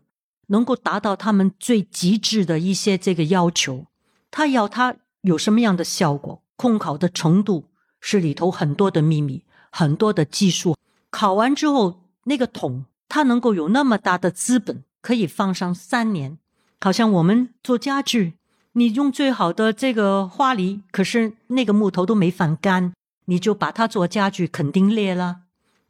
[0.49, 3.87] 能够达到他们最极致的一些这个要求。
[4.31, 7.71] 他要它有什么样的效果，控烤的程度
[8.01, 10.77] 是里头很多的秘密，很多的技术。
[11.11, 16.39] 烤完之后，那个桶它能够有那么大的资本，可以放上三年。
[16.81, 18.35] 好像我们做家具，
[18.73, 22.93] 你用最好的这个花梨，可是那个木头都没放干，
[23.25, 25.41] 你就把它做家具，肯定裂了。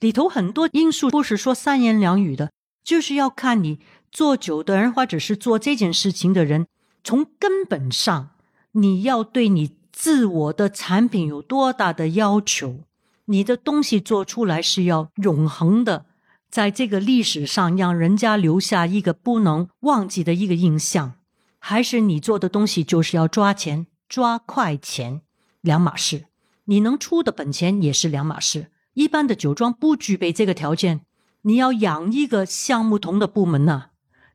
[0.00, 2.52] 里头很多因素不是说三言两语的，
[2.84, 3.80] 就是要看你
[4.10, 6.66] 做酒的人，或者是做这件事情的人，
[7.02, 8.30] 从根本上，
[8.72, 12.80] 你要对你自我的产品有多大的要求，
[13.26, 16.06] 你的东西做出来是要永恒的。
[16.50, 21.14] 在这个历史上，让人家留下一个不能忘记的一个印象，
[21.58, 25.20] 还是你做的东西就是要抓钱、抓快钱，
[25.60, 26.24] 两码事。
[26.64, 28.70] 你能出的本钱也是两码事。
[28.94, 31.02] 一般的酒庄不具备这个条件，
[31.42, 33.87] 你要养一个橡木桶的部门呢，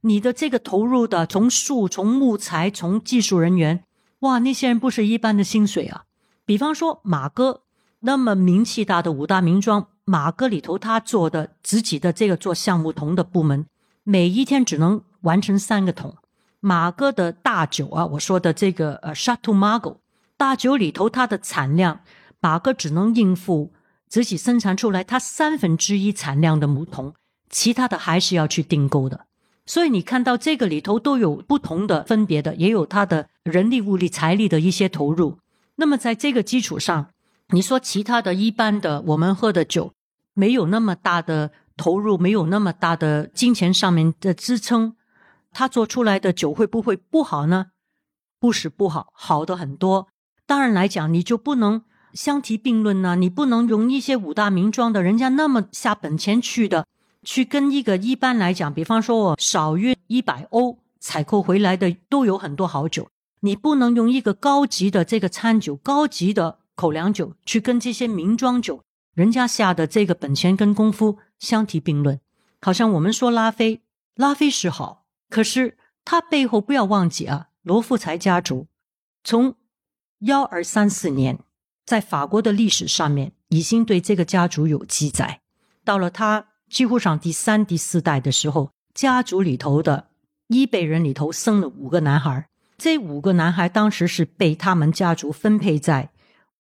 [0.06, 3.84] 你的这个投入的，从树、从木材、从技术人员，
[4.20, 6.04] 哇，那些人不是一般的薪水啊。
[6.46, 7.62] 比方说马哥，
[8.02, 9.88] 那么名气大的五大名庄。
[10.06, 13.66] 马哥里头，他做的自己的这个做橡木桶的部门，
[14.04, 16.18] 每一天只能完成三个桶。
[16.60, 20.00] 马哥的大酒啊，我说的这个呃，Chateau Margaux
[20.36, 22.02] 大酒里头，它的产量，
[22.42, 23.72] 马哥只能应付
[24.10, 27.14] 自己生产出来它三分之一产量的木桶，
[27.50, 29.28] 其他的还是要去订购的。
[29.66, 35.38] 所以你看到这个里头都有不同的分别的，也有他的人力、物力、财力的一些投入。
[35.76, 37.10] 那么在这个基础上。
[37.50, 39.94] 你说其他的一般的我们喝的酒，
[40.34, 44.96] 没有那么大的投入，没有那么大的金钱上面的支撑，
[45.52, 47.68] 他做出来的酒会不会不好呢？
[48.40, 50.08] 不是不好，好的很多。
[50.48, 51.84] 当然来讲，你就不能
[52.14, 53.18] 相提并论呢。
[53.18, 56.88] 你不能用一些五大名庄的人家那么下本钱去的，
[57.24, 63.10] 去跟一个一般来讲，比方说我少于一百欧采购回来的都有很多好酒，
[63.42, 66.60] 你不能用一个高级的这个餐酒，高级的。
[66.76, 68.82] 口粮酒去跟这些名庄酒，
[69.14, 72.20] 人家下的这个本钱跟功夫相提并论，
[72.62, 73.84] 好像我们说拉菲，
[74.16, 78.66] 拉菲是好，可是他背后不要忘记啊，罗富才家族
[79.24, 79.54] 从
[80.22, 81.38] 幺二三四年
[81.86, 85.42] 在法国的历史上面已经对这个家族有记载，
[85.86, 90.08] 到了他几乎上第三、第四代的时候，家族里头的
[90.48, 92.48] 一辈人里头生了五个男孩，
[92.80, 96.10] 这五个男孩当时是被他们家族分配在。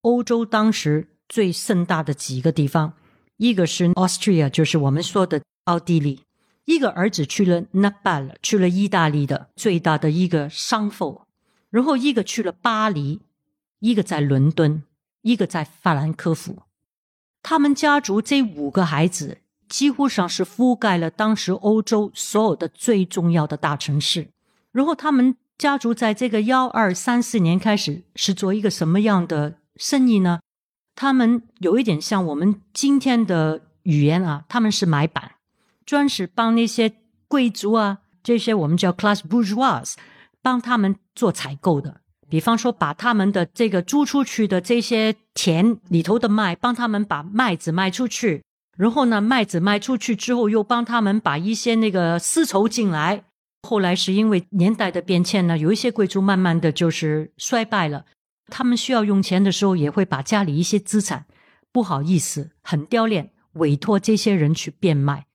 [0.01, 2.93] 欧洲当时最盛大的几个地方，
[3.37, 6.19] 一个是 Austria，就是我们说的奥地利；
[6.65, 11.23] 一个儿子去了 Naples，去了意大利的最大的一个商埠；
[11.71, 13.21] 然后一个去了巴黎，
[13.79, 14.83] 一个在伦敦，
[15.23, 16.59] 一个在法兰克福。
[17.41, 19.39] 他们家族这五个孩子
[19.73, 24.27] 几乎上是覆盖了当时欧洲所有的最重要的大城市。
[24.71, 30.41] 然后他们家族在这个幺二三四年开始是做一个什么样的生意呢？
[30.93, 35.31] 他们有一点像我们今天的语言啊，他们是买板，
[35.87, 36.93] 专是帮那些
[37.27, 39.95] 贵族啊，这些我们叫 class bourgeois，
[40.43, 42.01] 帮他们做采购的。
[42.29, 48.43] 比方说，把他们的这个租出去的这些田里头的麦，帮他们把麦子卖出去，
[48.77, 53.23] 然后呢，麦子卖出去之后，又帮他们把一些那个丝绸进来。
[53.61, 58.05] 后来是因为年代的变迁呢，有一些贵族慢慢的就是衰败了，
[58.47, 61.25] 他们需要用钱的时候，也会把家里一些资产，
[61.71, 65.27] 不好意思，很丢脸，委托这些人去变卖。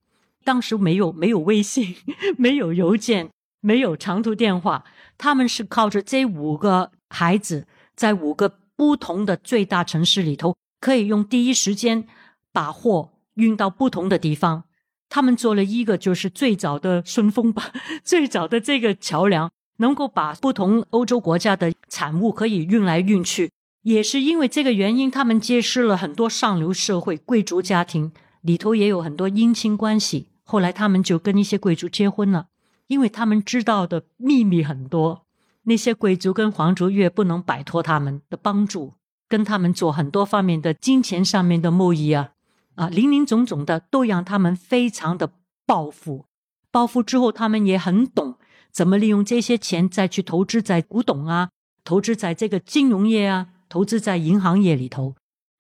[0.45, 1.97] 当时没有没有微信，
[2.37, 3.31] 没有邮件。
[3.61, 4.85] 没有长途电话，
[5.19, 7.67] 他们是靠着这五个孩子，
[7.97, 12.07] 在五个不同的最大城市里头，可以用第一时间
[12.53, 14.65] 把货运到不同的地方。
[15.09, 17.73] 他们做了一个就是最早的顺丰吧，
[18.05, 23.51] 最早的这个桥梁，能够把不同欧洲国家的产物可以运来运去。
[23.83, 28.13] 也是因为这个原因，他们结识了很多上流社会贵族家庭，
[28.43, 30.29] 里头也有很多姻亲关系。
[30.43, 32.49] 后来他们就跟一些贵族结婚了。
[32.89, 35.27] 因为他们知道的秘密很多，
[35.65, 38.95] 那些贵族跟皇族越不能摆脱他们的帮助，
[39.29, 42.31] 跟他们做很多方面的金钱上面的贸易啊，
[42.79, 45.33] 啊，林林总总的都让他们非常的
[45.67, 46.27] 暴富。
[46.71, 48.37] 暴富之后，他们也很懂
[48.71, 51.51] 怎么利用这些钱再去投资在古董啊，
[51.83, 55.17] 投资在这个金融业啊，投资在银行业里头。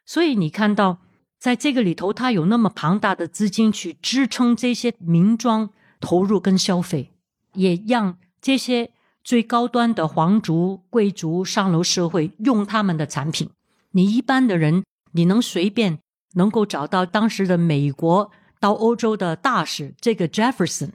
[0.06, 0.98] 所以你看到，
[1.38, 7.12] 在这个里头，他有那么庞大的资金去支撑这些名庄投入跟消费。
[7.54, 8.92] 也让这些
[9.24, 13.50] 最高端的皇族、贵族、上流社会用他们的产品。
[13.90, 15.98] 你一般的人，你能随便
[16.38, 20.92] 能够找到当时的美国到欧洲的大使，这个 Jefferson，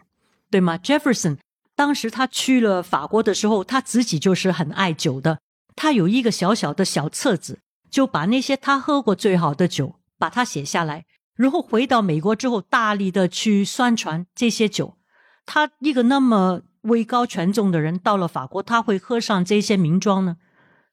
[0.50, 1.38] 对吗？Jefferson
[1.76, 5.40] 当时他去了法国的时候，他自己就是很爱酒的。
[5.76, 7.60] 他有一个小小的小册子，
[7.92, 14.98] 就把那些他喝过最好的酒，把它写下来，然后回到美国之后，大力的去宣传这些酒。
[15.46, 20.38] 他一个那么位高权重的人，到了法国，他会喝上这些名庄呢？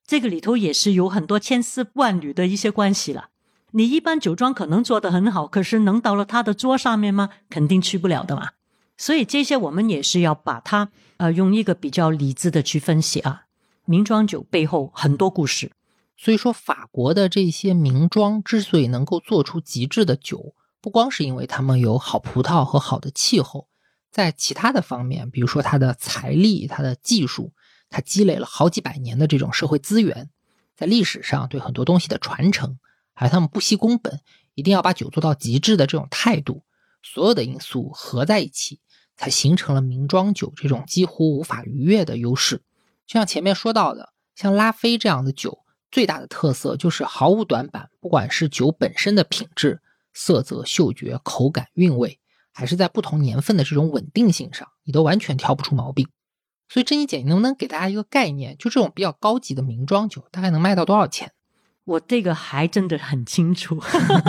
[0.07, 3.29] 这个里头也是有很多千丝万缕的一些关系了。
[3.73, 7.31] 你一般酒庄可能做得很好，可是能到了他的桌上面吗？
[7.49, 8.51] 肯定去不了的嘛。
[8.97, 13.45] 所以这些我们也是要把它呃用一个比较理智的去分析啊。
[13.85, 15.73] 名庄酒背后很多故事，
[16.17, 23.69] 所以说法国的这些名庄之所以能够做出极致的酒，不光是因为他们有好葡萄和好的气候。
[24.11, 27.53] 在其他的方面，比如说他的财力、他的技术，
[27.89, 30.29] 他积累了好几百年的这种社会资源，
[30.77, 32.79] 在历史上对很多东西的传承，
[33.21, 34.19] 还有他们不惜工本，
[34.55, 36.63] 一定要把酒做到极致的这种态度，
[37.03, 38.81] 所有的因素合在一起，
[39.15, 42.63] 才形成了名庄酒这种几乎无法逾越的优势。
[43.07, 45.59] 就像前面说到的，像拉菲这样的酒，
[45.91, 49.83] 最大的特色就是毫无短板，不管是酒本身的品质、
[50.15, 52.19] 色泽、嗅觉、口感、韵味。
[52.53, 56.09] 还是在不同年份的这种稳定性上，你都完全挑不出毛病。
[56.71, 58.57] 所以珍妮姐，你能不能给大家一个概念？
[58.57, 61.33] 就这种比较高级的名庄酒，大概能卖到多少钱？
[61.91, 63.81] 我这个还真的很清楚，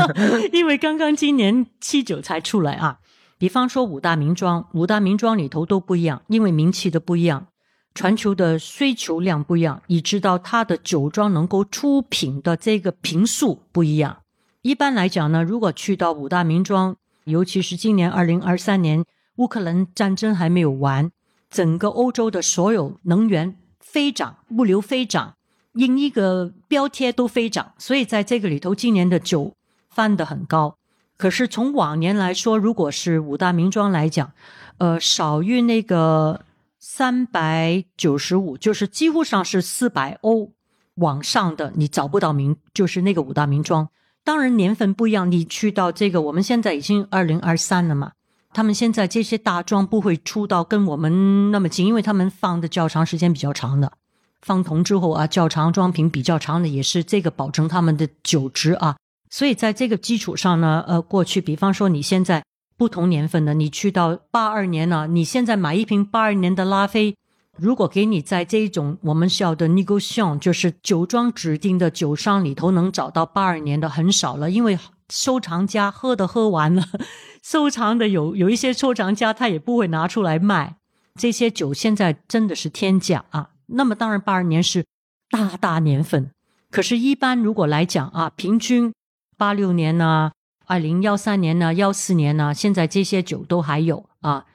[0.51, 2.99] 因为刚刚今年七九才出来啊。
[3.37, 7.47] 比方说五大名庄，五大名庄里头都不一样，因为名气的不一样，
[7.93, 14.21] 全球的需求量不一样，以知道它的酒庄能够出品的这个瓶数不一样。
[14.61, 16.95] 一般来讲呢，如果去到五大名庄，
[17.25, 19.03] 尤其是今年二零二三年，
[19.37, 21.11] 乌克兰战争还没有完，
[21.49, 25.35] 整个欧洲的所有能源飞涨，物流飞涨，
[25.73, 29.55] 因一个标贴都飞涨，所以在这个里头，今年的酒
[29.89, 30.75] 翻得很高。
[31.17, 34.33] 可是从往年来说，如果是五大名庄来讲，
[34.79, 36.43] 呃，少于那个
[36.79, 40.51] 三百九十五，就是几乎上是四百欧
[40.95, 43.87] 往上的，你找不到名，就是那个五大名庄。
[44.23, 48.13] 当然年份不一样，你去到这个，我们现在已经二零二三了嘛。
[48.53, 53.93] 他们现在这些大庄不会出到跟我们那么近，因为他们放的较长时间比较长的，
[54.41, 58.95] 放铜之后啊，较长装瓶比较长的，也是这个保证他们的酒值啊。
[59.29, 62.43] 所以在这个基础上呢，呃，过去比方说你现在
[62.75, 67.15] 不同年份的，你去到八二年呢，你现在买一瓶八二年的拉菲。
[67.57, 74.79] 如果给你在这种我们需要的 negotiation，就是酒庄指定的酒商里头能找到八二年的很少了，因为
[75.09, 76.83] 收藏家喝的喝完了，
[77.43, 80.77] 收藏的有有一些收藏家他也不会拿出来卖
[81.15, 83.49] 这些酒，现在真的是天价啊！
[83.73, 84.85] 那么当然八二年是
[85.29, 86.31] 大大年份，
[86.69, 88.93] 可是，一般如果来讲啊，平均
[89.37, 90.31] 八六年呢、
[90.65, 94.45] 二零幺三年呢、幺四年呢，现在这些酒都还有啊。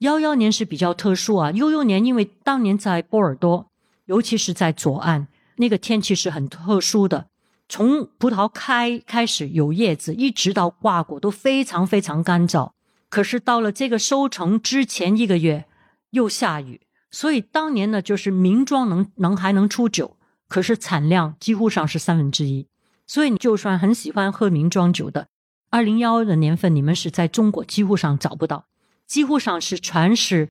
[0.00, 3.70] 幺幺年是比较特殊啊，幺幺年因为当年在波尔多，
[4.04, 7.28] 尤其是在左岸，那个天气是很特殊的。
[7.68, 12.70] 从葡萄开开始有叶子，一直到挂果都非常非常干燥。
[13.08, 15.64] 可是到了这个收成之前一个月
[16.10, 20.16] 又下雨，所以当年呢就是名庄能能还能出酒，
[20.48, 22.66] 可是产量几乎上是三分之一。
[23.06, 25.28] 所以你就算很喜欢喝名庄酒的，
[25.70, 28.66] 二零幺的年份你们是在中国几乎上找不到，
[29.06, 30.48] 几乎上是全是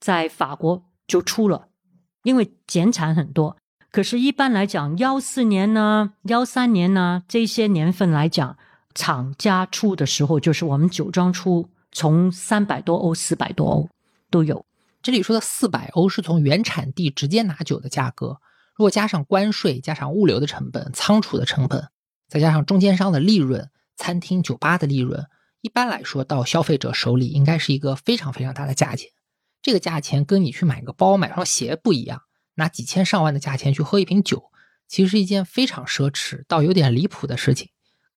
[0.00, 1.68] 在法国就出了，
[2.22, 3.56] 因为减产很多。
[3.90, 8.56] 可是，一般来讲，幺四年呢、幺三年呢这些年份来讲，
[8.94, 13.88] 厂家出的时候，就是我们酒庄出，从三百多欧、四百多欧
[14.30, 14.64] 都有。
[15.02, 18.40] 这里说的四百欧是从原产地直接拿酒的价格，
[18.74, 21.88] 如果加上关税、加上物流的成本、仓储的成本，
[22.28, 25.26] 再加上中间商的利润、餐厅、酒吧的利润，
[25.60, 29.10] 一般来说到消费者手里应该是一个非常非常大的价钱。
[29.62, 32.22] 这个价钱跟你去买个包、买双鞋不一样。
[32.54, 34.50] 拿几千上万的价钱去喝一瓶酒，
[34.88, 37.68] 其实是一件非常奢侈到有点离谱的事情，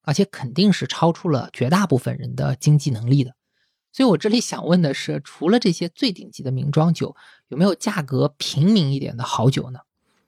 [0.01, 3.35] 而且肯定是超出了绝大部分人的经济能力的。
[3.91, 7.15] 所以我这里想问的是，除了这些最顶级的名庄酒，
[7.49, 9.79] 有没有价格平民一点的好酒呢？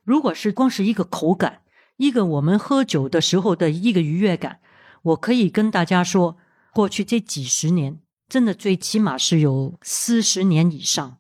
[0.03, 1.61] 如果是光是一个口感，
[1.97, 4.59] 一个我们喝酒的时候的一个愉悦感，
[5.01, 6.37] 我可以跟大家说，
[6.73, 11.17] 过去这几十年，真的最起码是有四十年以上，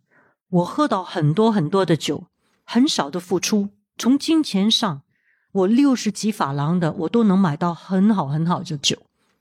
[0.49, 2.27] 我喝到很多很多的酒。
[2.65, 5.01] 很少的付出，从金钱上，
[5.51, 8.97] 我六十几法郎的，我都能买到很好很好的酒，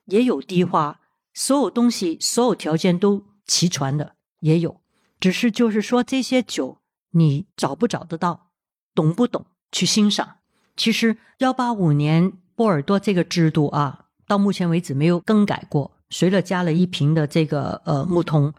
[0.07, 0.98] 也有低花，
[1.35, 4.80] 所有东西、所有条件都齐全的也有，
[5.20, 6.78] 只是就是说这些酒
[7.12, 8.51] 你找不找得到，
[8.95, 10.37] 懂不懂去欣赏？
[10.76, 18.55] 其实幺八五年波尔多这个制度啊，到目前为止没有更改过，随了加了一瓶的这个呃木桶，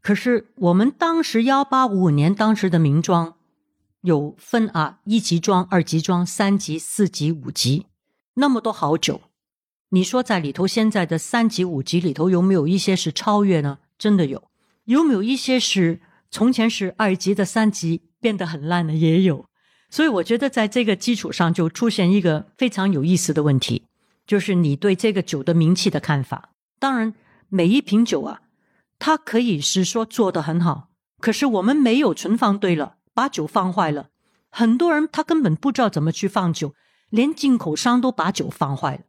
[0.00, 3.34] 可是我们当时幺八五五年当时的名庄。
[4.02, 7.84] 有分啊，一级庄、二级庄、三级、四级、五级，
[8.32, 9.20] 那么多好酒，
[9.92, 13.78] 你说在里头现在的三级、五级里头有没有一些是超越呢？
[13.98, 14.50] 真的有，
[14.84, 19.46] 有没有一些是从前是二级的三级变得很烂的也有。
[19.90, 23.86] 所以我觉得在这个基础上就出现一个非常有意思的问题，
[24.26, 26.50] 就是你对这个酒的名气的看法。
[26.78, 27.12] 当然，
[27.48, 28.42] 每一瓶酒啊，
[29.00, 32.98] 它可以是说做的很好，可是我们没有存放对了。
[33.12, 34.10] 把酒放坏了，
[34.50, 36.74] 很多人他根本不知道怎么去放酒，
[37.10, 39.00] 连进口商都把酒放坏了。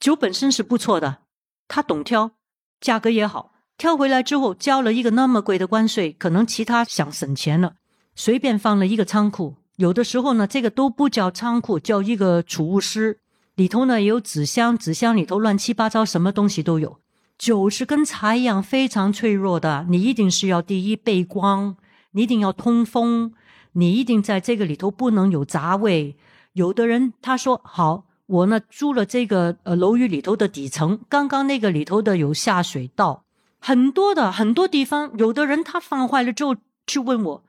[0.00, 1.18] 酒本身是不错的，
[1.66, 2.32] 他懂挑，
[2.80, 7.74] 价格也好，挑回来之后交了一个那么贵的关税，可能其他想省钱了，
[8.14, 9.56] 随便放了一个仓库。
[9.76, 13.20] 有的时候呢，这个都不叫仓库，叫一个储物室，
[13.54, 16.98] 里头呢有纸箱，纸箱里头乱七八糟什么东西都有。
[17.36, 21.76] 酒是跟茶一样非常脆弱的，你一定是要第一背光，
[22.10, 23.32] 你一定要通风。
[23.72, 26.16] 你一定在这个里头不能有杂味。
[26.54, 33.24] 有的人他说好，我呢租了这个呃楼宇里头的底层，刚刚那个里头的有下水道，
[33.58, 36.54] 很多的很多地方，有的人他放坏了之后
[36.86, 37.44] 去问我，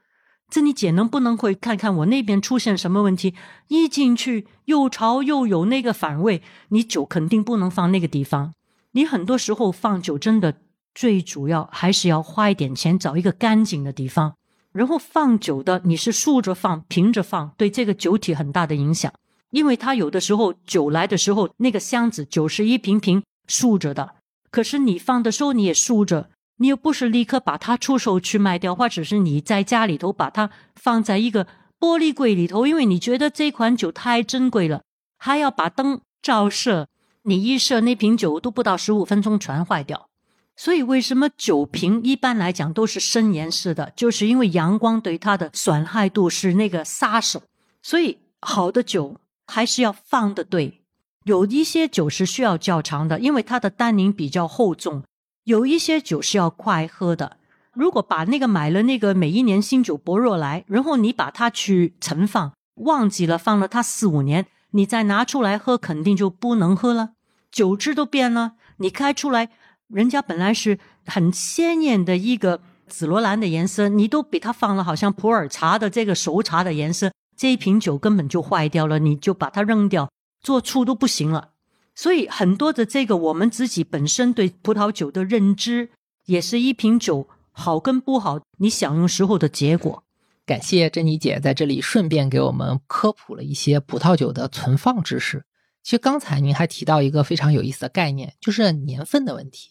[0.49, 3.35] 这你姐能不能会看看我那边出现什么问题？
[3.67, 8.53] 一进去又潮又有那个反味，你酒肯定不能放那个地方。
[8.93, 10.61] 你很多时候放酒真的
[10.95, 14.35] 最主要还是要花一点钱找一个干净的地方。
[14.71, 19.11] 然后放酒的，你是竖着放、平着放，对这个酒体很大的影响。
[19.51, 24.15] 因为它有的时候酒来的时候，那个箱子酒是一瓶瓶竖着的，
[24.51, 31.45] 可是你放的时候你也竖着，你又不是立刻把它出手去卖掉，或者是你在家里头把它放在一个
[31.79, 34.83] 玻璃柜里头，因为你觉得这款酒太珍贵了，
[35.17, 36.87] 还要把灯照射，
[37.23, 40.09] 你一射那瓶酒都不到十五分钟全坏掉。
[40.55, 43.93] 所以，为什么酒瓶一般来讲都是深颜色的？
[43.95, 47.41] 就是因为阳光对它的损害度是那个杀手。
[47.81, 49.15] 所以，好的酒
[49.49, 50.81] 还是要放的对。
[51.25, 55.01] 有一些酒是需要较长的，因为它的单宁比较厚重；
[55.43, 57.37] 有一些酒是要快喝的。
[57.73, 67.11] 如果把那个买了那个每一年新酒博若来，然后你把它去存放，忘记了放了它四五年，你再拿出来喝，肯定就不能喝了，
[67.51, 68.53] 酒质都变了。
[68.77, 69.49] 你开出来。
[69.89, 70.77] 人家本来是
[71.07, 80.11] 很鲜艳的一个紫罗兰的颜色，你都比它放了好像普洱茶的这个熟茶的颜色，这一瓶酒根本就坏掉了，你就把它扔掉，
[80.41, 81.51] 做醋都不行了。
[81.95, 85.91] 所以很多的这个我们自己本身对葡萄酒的认知，
[86.25, 90.03] 也是一瓶酒好跟不好，你享用时候的结果。
[90.45, 95.45] 感谢珍妮姐在这里顺便给我们科普了一些葡萄酒的存放知识。
[95.81, 99.69] 其实刚才您还提到一个非常有意思的概念，就是年份的问题。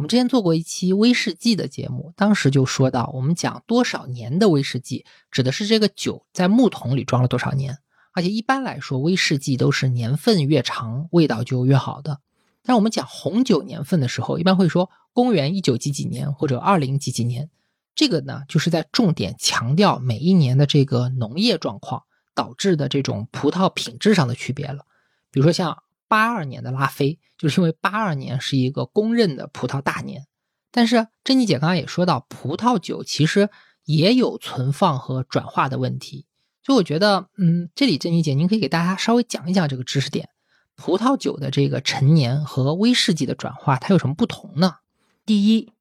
[0.00, 7.76] 我们之前做过一期威士忌的节目，当时就说到，我们讲多少年的威士忌，指的是这个酒在木桶里装了多少年。
[8.12, 12.20] 而且一般来说，威士忌都是年份越长，味道就越好的。
[12.62, 17.50] 但我们讲红酒年份的时候，一般会说公元一九几几年或者二零几几年。
[17.94, 22.04] 这个呢，就是在重点强调每一年的这个农业状况
[22.34, 24.86] 导致的这种葡萄品质上的区别了。
[25.30, 30.26] 比如说像八二年的拉菲，就是因为八二年是一个公认的葡萄大年。
[30.72, 33.48] 但是珍妮姐刚刚也说到，葡萄酒其实
[33.84, 36.26] 也有存放和转化的问题。
[36.64, 40.28] 所以我觉得，嗯，这里珍妮姐您可以给大家稍微讲一讲这个知识点：
[40.74, 44.78] 葡萄酒的这个陈年和威士忌的转化它有什么不同呢？
[45.24, 45.72] 第一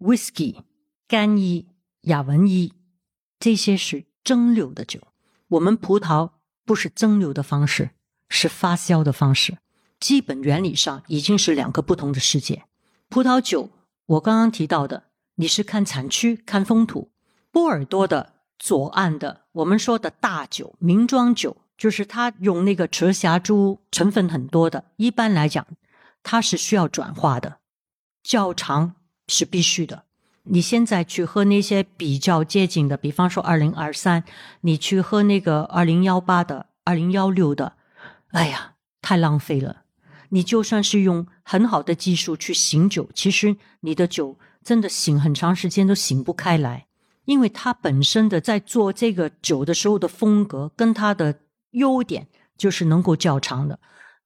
[0.00, 0.56] ，whisky。
[1.08, 1.68] 干邑、
[2.00, 2.72] 雅文邑，
[3.38, 4.98] 这些是蒸馏的酒。
[5.46, 6.32] 我们葡萄
[6.64, 7.90] 不是蒸馏的方式，
[8.28, 9.58] 是发酵的方式。
[9.98, 12.64] 基本原理上已经是两个不同的世界。
[13.08, 13.70] 葡萄酒，
[14.06, 15.04] 我刚刚提到的，
[15.36, 17.10] 你是看产区、看风土。
[17.50, 24.84] 波尔多的左岸的，我们说的大酒、名庄酒，就是它用那个赤霞珠成分很多的。
[24.96, 25.66] 一般来讲，
[26.22, 27.58] 它是需要转化的，
[28.22, 28.96] 较长
[29.28, 30.02] 是必须的。
[30.48, 34.22] 你现在去喝那些比较接近的，比方说二零二三，
[34.60, 37.72] 你去喝那个二零幺八的、二零幺六的，
[38.32, 39.84] 哎呀，太浪费了。
[40.30, 46.86] 你就算是用很好的技术去醒酒，其实你的酒真的醒很长时间都醒不开来，
[47.24, 51.40] 因为它本身的在做这个酒的时候的风格跟它的
[51.72, 53.78] 优点就是能够较长的。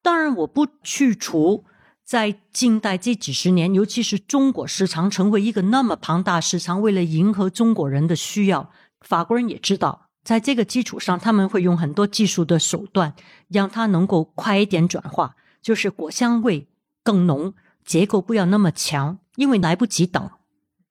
[0.02, 1.64] 当然，我不去除。
[2.02, 13.14] 在近代这几十年，尤其是中国市场成为一个那么庞大市场，为了迎合中国人的需要，法国人也知道，在这个基础上，他们会用很多技术的手段，
[13.46, 16.68] 让它能够快一点转化，就是果香味
[17.02, 17.54] 更浓，
[17.84, 20.30] 结构不要那么强，因为来不及等，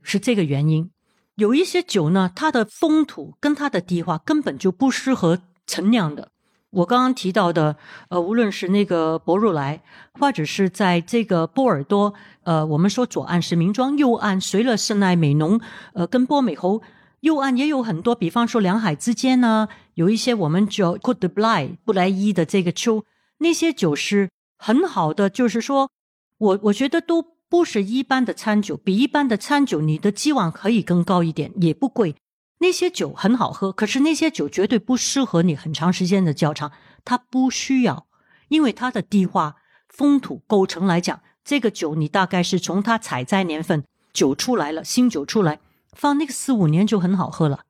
[0.01, 0.91] 是这个原因。
[1.35, 6.31] 有一些酒呢，它的风土跟它的地化根本就不适合陈酿的。
[6.71, 7.77] 我刚刚提到的，
[8.09, 9.81] 呃，无论是那个博若莱，
[10.13, 12.13] 或者是在这个波尔多，
[12.43, 15.59] 呃，我们说左岸是名庄，右岸随了圣奈美浓，
[15.93, 16.83] 呃，跟波美侯，
[17.21, 23.03] 右岸也有很多，比方说两海之间呢，有一些我们叫 Cote de Bly 布莱伊的这个丘，
[23.39, 24.29] 那些酒是
[24.59, 25.89] 很好的，就是说
[26.37, 32.15] 我我觉得都不是一般的餐酒，比一般的餐酒你的期望可以更高一点，也不贵。
[32.59, 36.73] 那些酒很好喝，可是那些酒绝对不适合你很长时间的窖藏，
[37.05, 38.05] 它不需要，
[38.49, 39.55] 因为它的地化、
[39.87, 45.61] 风土构成来讲，这个酒你大概是从它采摘年份酒出来了，新酒出来
[45.93, 47.61] 放那个四五年就很好喝了。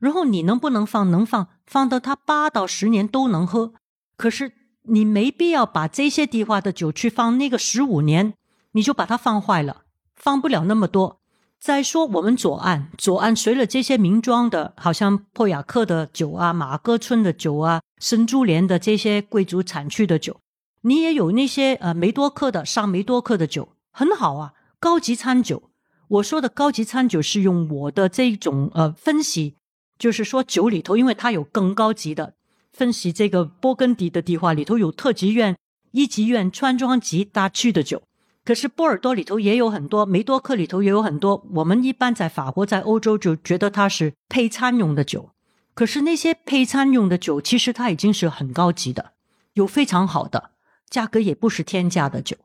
[0.00, 1.08] 然后你能不能放？
[1.12, 3.72] 能放，放到它八到十年都能喝。
[4.16, 4.52] 可是
[4.88, 8.34] 你没必要把这些地化的酒去放那个十五年，
[8.72, 9.82] 你就把它放坏了，
[10.16, 11.20] 放不了那么多。
[11.60, 20.40] 再说我们左岸，左岸随了这些名庄的，好像珀雅克的酒啊，马戈村的酒啊，圣珠莲的这些贵族产区的酒，
[20.80, 25.70] 你也有那些呃梅多克的上梅多克的酒，很好啊，高级餐酒。
[26.08, 29.56] 我说的高级餐酒是用我的这种呃分析，
[29.96, 32.34] 就是说酒里头，因为它有更高级的
[32.72, 35.56] 分析，这个勃艮第的地话里头有特级院、
[35.90, 38.02] 一级院、川庄级大区的酒。
[38.44, 41.46] 可是波尔多里头也有很多，梅多克里头也有很多。
[41.52, 45.30] 我们一般在法国、在欧洲就觉得它是配餐用的酒。
[45.74, 49.12] 可是那些配餐用的酒，其实它已经是很高级的，
[49.54, 50.50] 有非常好的，
[50.90, 52.36] 价格也不是天价的酒。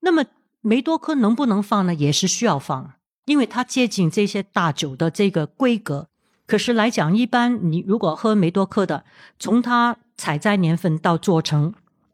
[0.00, 0.24] 那么
[0.60, 1.94] 梅多克能不能放呢？
[1.94, 2.94] 也是需要放，
[3.24, 6.08] 因为它接近这些大酒的这个规格。
[6.52, 9.06] 可是来讲，一般你如果喝梅多克的，
[9.38, 11.72] 从它采摘年份到做成，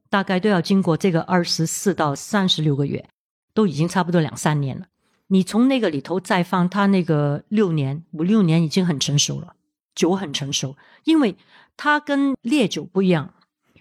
[0.09, 3.05] 大概都要经过这个二十四到三十六个月。
[3.53, 4.87] 都已经差不多两三年了，
[5.27, 9.57] 你从那个里头再放它那个六年五六年已经很成熟了，
[9.93, 11.37] 酒很成熟，因为
[11.77, 13.35] 它跟烈酒不一样，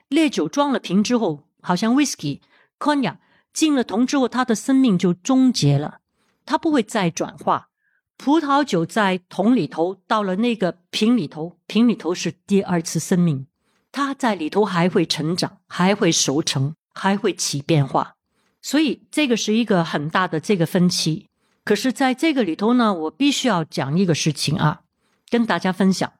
[0.07, 2.39] 烈酒装了瓶之后，好像 whisky、
[2.79, 3.17] cognac
[3.53, 5.99] 进了桶之后，它的生命就终结了，
[6.47, 7.69] 它不会再转化。
[8.17, 13.45] 葡萄酒在桶里头到了那个瓶里头，瓶里头是第二次生命，
[13.91, 18.15] 它在里头还会成长，还会熟成，还会起变化。
[18.61, 21.27] 所以这个是一个很大的这个分歧，
[21.63, 24.81] 可是在这个里头呢，我必须要讲一个事情啊，
[25.29, 26.11] 跟大家分享。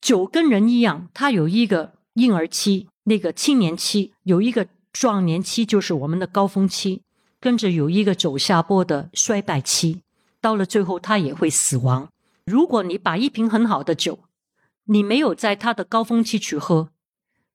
[0.00, 7.02] 酒跟人一样，它有一个婴儿期，那个青年期，有一个壮年期，就是我们的高峰期，
[7.38, 10.00] 跟着有一个走下坡的衰败期，
[10.42, 12.10] 到了最后它也会死亡。
[12.44, 14.24] 如果你把一瓶很好的酒，
[14.86, 16.90] 你没有在他的高峰期去喝，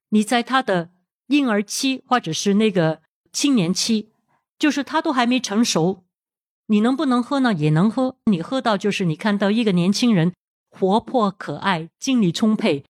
[0.10, 0.92] 你在他的
[1.28, 3.02] 婴儿期或者是那个
[3.34, 4.08] 青年期，
[4.58, 6.06] 就是他都还没成熟，
[6.68, 7.54] 你能不能喝呢？
[7.54, 10.34] 也能喝，你喝到就是你看到一个年轻人
[10.70, 12.86] 活泼可爱、精力充沛，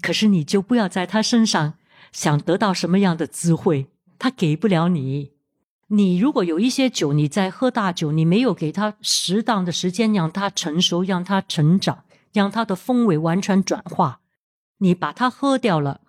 [0.00, 1.74] 可是你就不要在他身上
[2.10, 3.88] 想得到什么样的智慧，
[4.18, 5.33] 他给不了你。
[5.88, 14.20] 你如果有一些酒，你在喝大酒，你没有给他适当的时间让他成熟，让他成长，让他的风味完全转化，
[14.78, 16.00] 你把它喝掉了，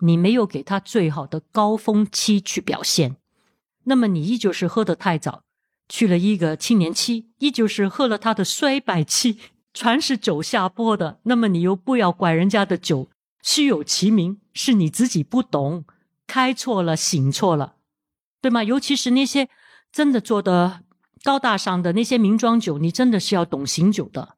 [0.00, 3.16] 你没有给他最好的高峰期去表现，
[3.84, 5.42] 那么你依旧是喝得太早，
[5.88, 9.38] 去了一个青年期，依旧是喝了他的衰败期，
[9.74, 11.18] 全是酒下坡的。
[11.24, 13.08] 那么你又不要怪人家的酒
[13.42, 15.84] 虚有其名，是你自己不懂，
[16.26, 17.75] 开错了，醒错了。
[18.46, 18.62] 对吗？
[18.62, 19.48] 尤其是那些
[19.90, 20.82] 真的做的
[21.24, 24.36] 高大上的那些名庄酒，你真的是要懂醒酒的。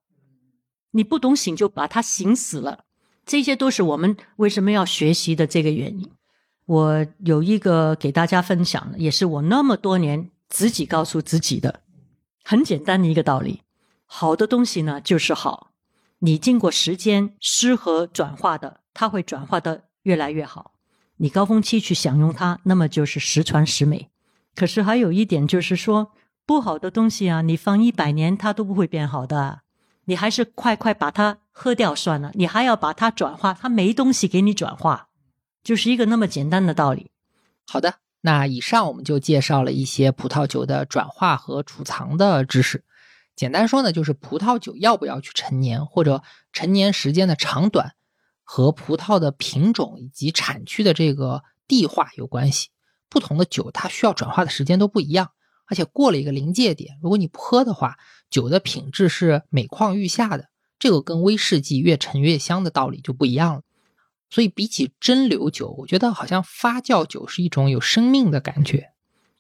[0.92, 2.86] 你不懂醒，就把它醒死了。
[3.26, 6.10] 这些都是我们为什么要学习的这个原因。
[6.64, 11.82] 我有一个给大家分享的，也是我那么多年自己告诉自己的，
[12.42, 13.60] 很简单的一个道理：
[14.06, 15.72] 好的东西呢，就是好。
[16.20, 20.72] 你经过时间失和转化的，它会转化的越来越好。
[21.18, 24.08] 你高峰期去享用它，那么就是十全十美。
[24.54, 26.12] 可是还有一点就是说，
[26.46, 29.60] 不好的东西啊，你放一百年它都不会变好的。
[30.04, 32.30] 你还是快快把它喝掉算了。
[32.34, 35.08] 你还要把它转化，它没东西给你转化，
[35.62, 37.10] 就是一个那么简单的道理。
[37.66, 42.84] 好的，那以上我们就介绍了一些葡萄酒的转化和储藏的知识。
[43.36, 46.22] 简单说呢，就是葡萄酒要不要去陈年，或者
[46.52, 47.92] 陈年时间的长短。
[48.50, 52.70] 和葡萄的品种以及产区的这个地化有关系，
[53.10, 55.32] 不同的酒它需要转化的时间都不一样，
[55.66, 57.98] 而且过了一个临界点，如果你不喝的话，
[58.30, 60.48] 酒的品质是每况愈下的，
[60.78, 63.62] 这个跟威士忌越陈越香的道理就不一样了。
[64.30, 68.92] 所以比起蒸馏酒，我觉得好像发酵酒是一种有生命的感觉。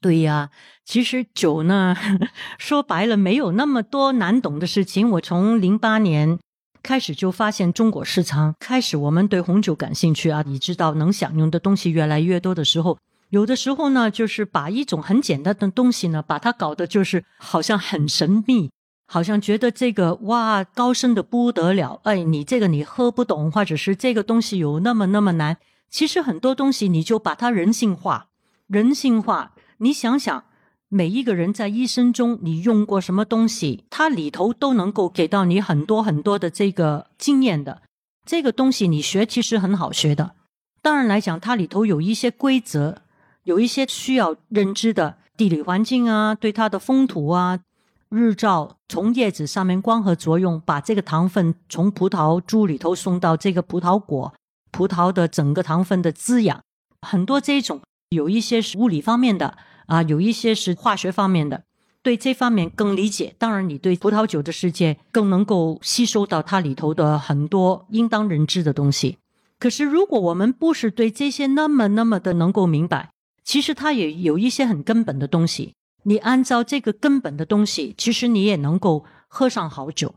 [0.02, 0.50] 对呀，
[0.84, 1.96] 其实酒呢，
[2.60, 5.10] 说白了没有那么多难懂的事情。
[5.12, 6.38] 我从零八年。
[6.88, 10.42] 开始就发现中国市场开始，我们对红酒感兴趣啊！
[10.46, 12.96] 你知道能享用的东西越来越多的时候，
[13.28, 18.70] 有的时候呢，就是把一种很简单的东西呢，把它搞得就是好像很神秘，
[19.04, 22.00] 好像觉得这个哇高深的不得了。
[22.04, 25.58] 哎，你这个你喝不懂，或者是这个东西有那么那么难。
[25.90, 28.28] 其实很多东西你就把它人性化，
[28.66, 29.52] 人性化。
[29.76, 30.44] 你想想。
[30.90, 37.82] 每一个人在一生中，你用过什么东西，它里头都能够给到你很多很多的这个经验的。
[38.24, 40.34] 这个东西你学其实很好学的。
[40.80, 43.02] 当然来讲，它里头有一些规则，
[43.44, 47.60] 有一些需要认知的地理环境啊，对它的风土啊，
[48.08, 54.32] 日照从叶子上面光合作用，把这个糖分从葡萄株里头送到这个葡萄果，
[54.70, 56.62] 葡萄的整个糖分的滋养，
[57.06, 59.58] 很多这种有一些是物理方面的。
[59.88, 61.64] 啊，有一些是化学方面的，
[62.02, 63.34] 对这方面更理解。
[63.38, 69.16] 当然，你对葡萄酒的世界更能够吸收到它里头的很多应当人知的东西。
[69.58, 73.10] 可是，如果我们不是对这些那么那么的能够明白，
[73.42, 75.74] 其实它也有一些很根本的东西。
[76.02, 80.14] 你按照这个根本的东西，其实你也能够喝上好酒。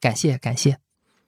[0.00, 0.78] 感谢感谢。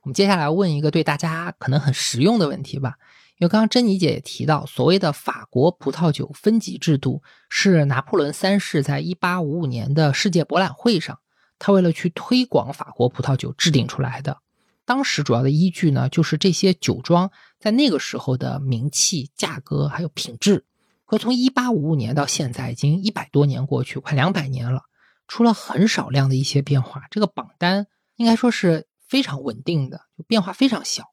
[0.03, 2.95] 我们接下来问一个对大家可能很实用的问题吧。
[3.41, 11.19] 因为刚刚珍妮姐也提到，所谓的法国葡萄酒分级制度是拿破仑三世在一八五五年的世界博览会上，
[11.59, 14.43] 他为了去推广法国葡萄酒制定出来的。
[14.85, 20.67] 当时主要的依据呢，就是这些酒庄在那个时候的名气、价格还有品质。
[21.07, 24.83] 可从一八五五年到现在，已经一百多年过去，快两百年了，
[25.27, 27.05] 出了很少量的一些变化。
[27.11, 27.87] 这个榜单
[28.17, 31.05] 应该说是非常稳定的，就变化非常小，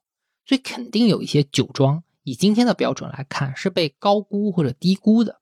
[0.44, 2.02] 所以肯定有一些酒庄。
[2.28, 5.40] 以今天的标准来看，是被高估或者低估的。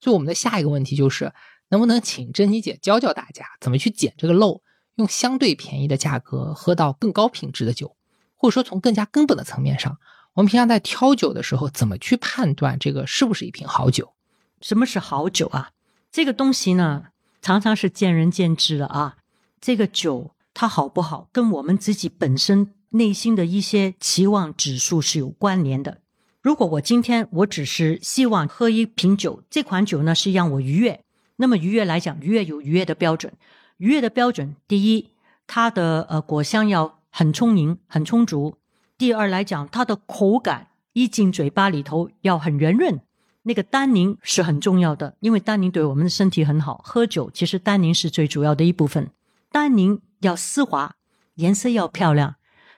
[0.00, 1.32] 所以我们的下一个问题就是，
[1.68, 4.62] 能不能请珍妮姐教教大家怎么去捡这个漏，
[4.94, 7.96] 用相对便宜的价格喝到更高品质的酒，
[8.36, 9.98] 或者说从更加根本的层面上，
[10.34, 14.14] 我们平常在挑酒的时候，怎么去判断这个是不是一瓶好酒？
[14.60, 15.72] 什么是好酒啊？
[16.12, 17.06] 这个东西呢，
[17.42, 19.16] 常常是见仁见智的啊。
[19.60, 26.00] 这个酒它好不好，跟我们自己本身内心的一些期望指数是有关联的。
[26.40, 31.00] 如果我今天我只是希望喝一瓶酒，这款酒呢是让我愉悦，
[31.36, 33.32] 那么愉悦来讲，愉悦有愉悦的标准。
[33.78, 35.10] 愉悦的标准，第一，
[35.46, 38.56] 它的呃果香要很充盈、很充足；
[38.96, 43.00] 第二来讲，它的口感一进嘴巴里头要很圆润。
[43.42, 46.80] 那个单宁是很重要的，因为单宁对我们的身体很好。
[46.84, 49.10] 喝酒其实单宁是最主要的一部分，
[49.50, 50.94] 单宁要丝滑，
[51.36, 52.34] 颜色要漂亮，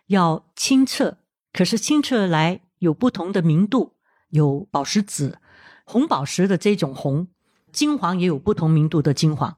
[0.07, 1.16] 要清澈，
[1.53, 3.93] 可是清澈来有不同的明度，
[4.31, 5.39] 有宝石紫、
[5.85, 7.28] 红宝石的这种红，
[7.73, 9.57] 金黄也有不同明度的金黄。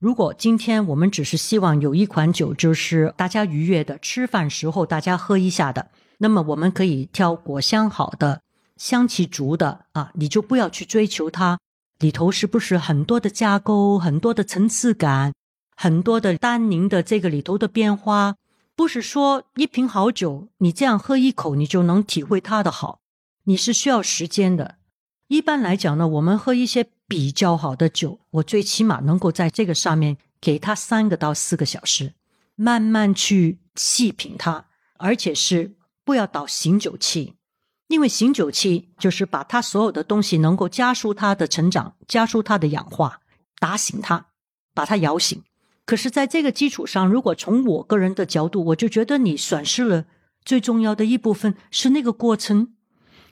[0.00, 5.88] 如果今天我们只是希望有一款酒，就是大家愉悦的，吃饭时候大家喝一下的，
[6.18, 8.42] 那么我们可以挑果香好的、
[8.76, 11.58] 香气足的啊，你就不要去追求它
[12.00, 15.32] 里头是不是很多的架构、很多的层次感、
[15.76, 18.34] 很多的单宁的这个里头的变化。
[18.76, 23.00] 不是说一瓶好酒，你这样喝一口，你就能体会它的好，
[23.44, 24.76] 你是需要时间的。
[25.28, 26.86] 一般来讲呢，我们喝一些。
[27.06, 32.14] 比较好的酒，我最起码能够在这个上面给它三个到四个小时，
[32.56, 34.64] 慢慢去细品它，
[34.96, 37.34] 而且是不要倒醒酒器，
[37.88, 43.20] 因为醒酒器就是把它所有的东西能够加速它的成长，加速它的氧化，
[43.58, 44.28] 打醒它，
[44.72, 45.42] 把它摇醒。
[45.86, 50.06] 可是，在这个基础上，如果从我个人的角度，我就觉得你损失了
[50.44, 52.72] 最重要的一部分是那个过程。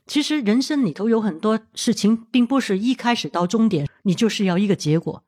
[0.06, 5.24] 其实人生里头有很多事情，并不是一开始到终点，你就是要一个结果。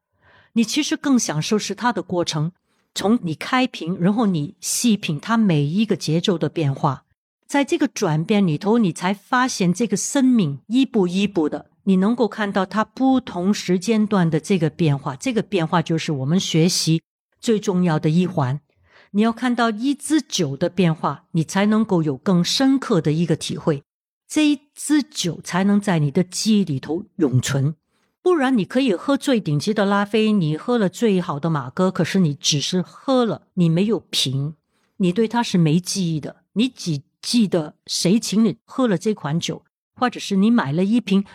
[0.53, 2.53] 你其实更享受是它的过程，
[2.95, 7.05] 从你开瓶，然后你细品它每一个节奏的变化，
[7.47, 15.17] 在这个转变里头，你才发现这个生命一步一步的，你能够看到它不同时间段的这个变化。
[15.17, 17.03] 这个变化就是我们学习
[17.45, 18.63] 最重要的一环。
[19.11, 23.83] 你要看到一支酒的变化，你才能够有更深刻的一个体会。
[24.27, 27.77] 这一支酒才能在你的记忆里头永存，
[28.23, 34.55] 不然你可以喝最顶级的拉菲，你喝了最好的马哥，可是你只是喝了，你没有品，
[34.97, 36.45] 你对它是没记忆的。
[36.55, 39.63] 你只记得谁请你喝了这款酒，
[39.95, 41.27] 或者是你买了一瓶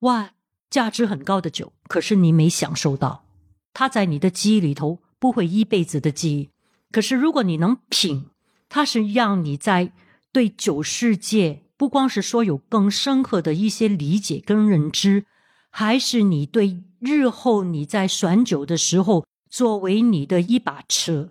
[0.00, 0.30] 哇
[0.70, 3.26] 价值很高的酒，可是你没享受到，
[3.74, 6.50] 它在你的记忆里头不会一辈子的记忆。
[6.90, 8.26] 可是如果你能品，
[8.68, 9.92] 它是让你在
[10.32, 11.62] 对酒世界。
[11.76, 15.24] 不光是说有更深刻的一些理解跟认知，
[15.70, 21.30] 还是你对日后你在选酒的时候作为你的一把尺，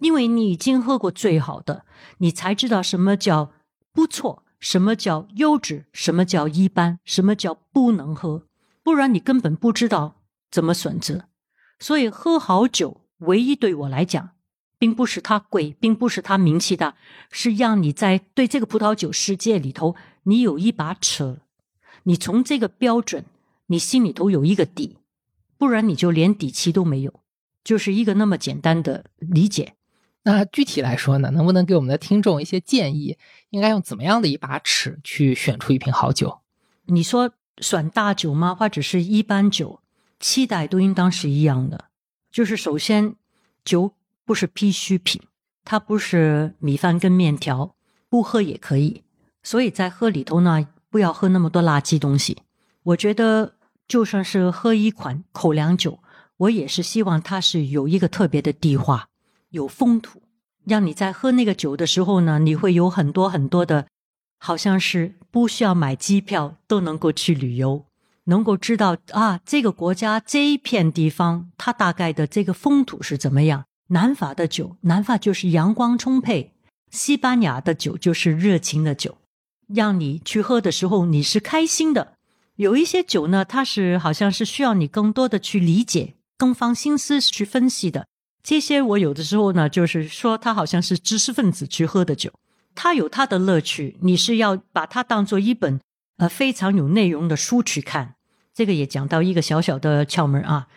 [0.00, 1.86] 因为你已经喝过最好的，
[2.18, 3.52] 你才知道什么叫
[3.90, 8.42] 不错，什么叫优质，什么叫一般，什么叫不能喝，
[8.82, 10.16] 不然你根本不知道
[10.50, 11.24] 怎么选择。
[11.78, 14.30] 所以喝好酒，唯一对我来讲。
[14.78, 16.96] 并不是它贵，并不是它名气大，
[17.30, 21.38] 是让你在对这个葡萄酒世界里头，你有一把尺，
[22.02, 23.24] 你从这个标准，
[23.68, 24.98] 你心里头有一个底，
[25.56, 27.20] 不然你就连底气都没有，
[27.64, 29.76] 就是一个那么简单的理解。
[30.24, 33.16] 那具体来说呢，能不能给我们的听众一些建议？
[33.48, 36.40] 应该用怎么样的一把尺去选出一瓶好酒？
[36.84, 37.32] 你说
[37.62, 38.54] 选大酒吗？
[38.54, 39.80] 或者是一般酒？
[40.20, 41.85] 期待都应当是一样的，
[42.36, 43.16] 就是首先
[43.64, 43.94] 酒。
[44.26, 45.22] 不是必需品，
[45.64, 47.76] 它不是米饭跟面条，
[48.08, 49.04] 不喝也可以。
[49.44, 52.38] 所以在喝里头呢，不要喝那么多垃圾东西。
[52.82, 53.54] 我觉得
[53.86, 56.00] 就算是喝一款口粮酒，
[56.38, 59.06] 我也是希望它是有一个特别的地化，
[59.50, 60.20] 有风土，
[60.64, 63.86] 让你在喝那个酒的时候呢，你会有很多很多的，
[64.40, 67.84] 好像是不需要买机票都能够去旅游，
[68.26, 73.64] 能够知道啊，这个国家这一片地方它大概的这个风土是怎么样。
[73.88, 76.50] 南法的酒，南法就是阳光充沛；
[76.90, 79.18] 西班牙的酒就是热情的酒，
[79.68, 82.14] 让你去喝的时候你是开心的。
[82.56, 88.08] 有一些酒呢，它是好像是需要你更多的去理解、更放心思去分析的。
[88.42, 92.32] 这些我有的时候呢，就是说它好像是知识分子去喝的酒，
[92.74, 93.96] 它有它的乐趣。
[94.00, 95.80] 你是要把它当做一本
[96.16, 98.15] 呃非常有内容的书去看。
[98.56, 100.68] 这个也讲到一个小小的窍门啊，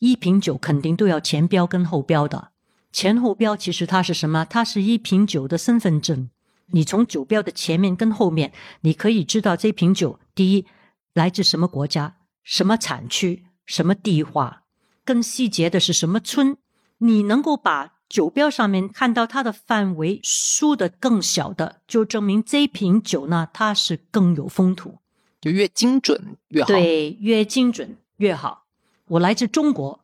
[0.00, 2.50] 一瓶酒肯定都要前标跟后标的。
[2.90, 4.44] 前后标其实它是什么？
[4.44, 6.30] 它是一瓶酒的身份证。
[6.72, 10.66] 你从酒标的前面跟后面，你可以知道这瓶酒第一
[11.14, 14.64] 来自什么国家、什么产区、什么地化，
[15.04, 16.56] 更细节的是什么村。
[16.98, 24.98] 你能够把酒标上面看到它的范围缩的更小的，就证明这瓶酒呢，它是更有风土，
[25.40, 26.66] 就越精准越好。
[26.68, 28.64] 对，越精准越好。
[29.08, 30.00] 我来自中国，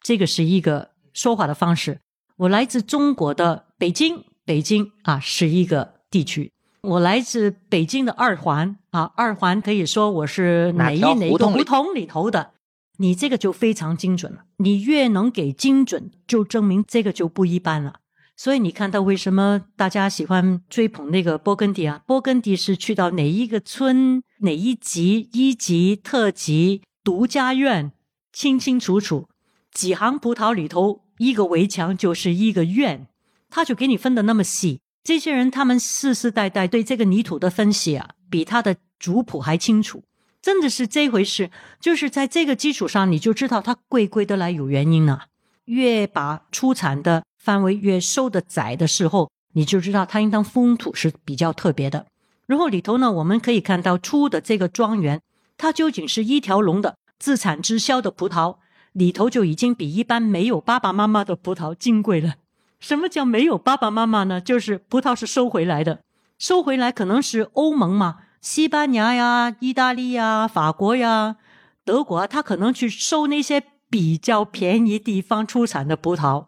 [0.00, 2.00] 这个是一个说话的方式。
[2.36, 6.52] 我来自中国的北京，北京啊是一个地区。
[6.82, 12.52] 我来自北京的二环啊，二环可以说我是哪一哪个胡同里头的。
[12.98, 14.44] 你这个就非常精准了。
[14.58, 18.00] 你越能给精准，就证明这个就不一般了。
[18.36, 22.02] 所以你看到为什么大家喜欢追捧那个波根第啊？
[22.06, 27.92] 波根第是去到哪一个村、哪一级、一级、特级、独家院，
[28.32, 29.28] 清清楚楚，
[29.72, 31.06] 几行葡萄里头。
[31.18, 33.06] 一个围墙就是一个院，
[33.48, 40.04] 他就给你分的那么细，这些人他们世世代代对这个泥土的分析啊，比他的族谱还清楚，
[40.42, 41.50] 真的是这回事。
[41.80, 45.28] 就是在这个基础上，你就知道它贵贵的来有原因啊。
[45.64, 52.06] 越把出产的范围越收的窄的时候，你就知道它应当风土是比较特别的。
[52.46, 55.22] 然后里头呢，我们可以看到出的这个庄园，
[55.56, 58.56] 它究竟是一条龙的自产自销的葡萄，
[58.92, 62.34] 里头就已经比一般没有爸爸妈妈的葡萄金贵了。
[62.80, 64.40] 什么叫没有爸爸妈妈呢？
[64.40, 66.00] 就是葡萄是收回来的，
[66.40, 71.36] 收回来可能是欧盟嘛，西班牙呀、意大利呀、法国呀、
[71.84, 76.46] 德国啊，他可能去收那些比较便宜地方出产的葡萄。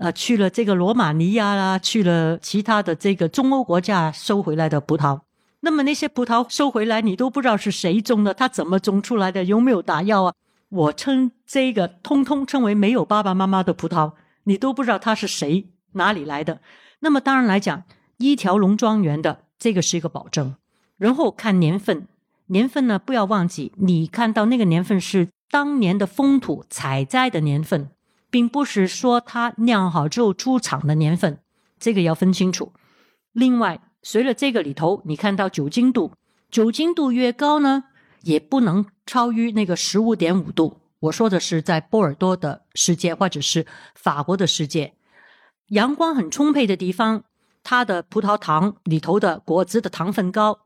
[0.00, 5.20] 呃，去了这个罗马尼亚啦，去了其他的这个中欧国家收回来的葡萄，
[5.60, 10.32] 那么那些葡萄收回来，你都不知道是谁种的，它怎么种出来的，有没有打药啊？
[10.70, 14.12] 我称这个通通称为没有爸爸妈妈的葡萄，
[14.44, 16.62] 你都不知道它是谁哪里来的。
[17.00, 17.82] 那么当然来讲，
[18.16, 20.54] 一条龙庄园的这个是一个保证，
[20.96, 22.06] 然后看年份，
[22.46, 27.90] 年份呢不要忘记，你看到那个年份是当年的风土采摘的年份。
[28.30, 31.40] 并不是说它酿好之后出厂的年份，
[31.78, 32.72] 这个要分清楚。
[33.32, 36.12] 另外，随着这个里头，你看到酒精度，
[36.50, 37.84] 酒精度越高呢，
[38.22, 40.78] 也不能超于那个十五点五度。
[41.00, 44.94] 我说的是在波尔多的世界，或者是法国的世界，
[45.68, 47.24] 阳光很充沛的地方，
[47.62, 50.60] 它的葡萄糖里头的果汁的糖分高。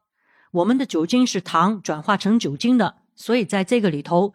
[0.52, 4.34] 我们的酒精是糖转化成酒精的，所以在这个里头。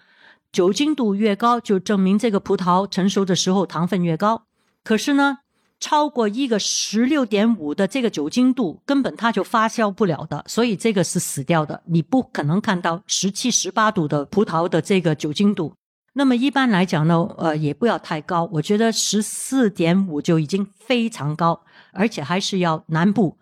[0.52, 4.44] 酒精度越高，就证明这个葡萄成熟的时候糖分越高。
[4.84, 5.40] 可是呢，
[5.80, 11.84] 超过一个十六点五的这个酒精度，根本它就发酵不了的，所以这个是死掉的。
[11.86, 15.76] 你不可能看到十七、十八度的葡萄的这个酒精度。
[16.14, 18.50] 那么一般来讲呢，呃，也不要太高。
[18.54, 21.62] 我觉得十四点五就已经非常高，
[21.94, 23.38] 而且还是要南部。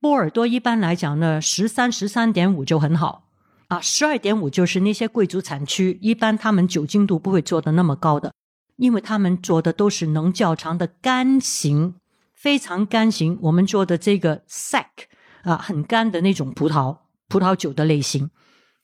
[0.00, 3.27] 波尔多一般来讲呢，十三、十三点五就很好。
[3.68, 8.32] 啊，十二点五就是那些贵族产区，一般他们酒精度不会做的那么高的，
[8.76, 11.94] 因为他们做的都是能较长的干型，
[12.32, 13.38] 非常干型。
[13.42, 14.86] 我们做的这个 sack
[15.42, 16.96] 啊，很干的那种葡萄
[17.28, 18.30] 葡萄酒的类型。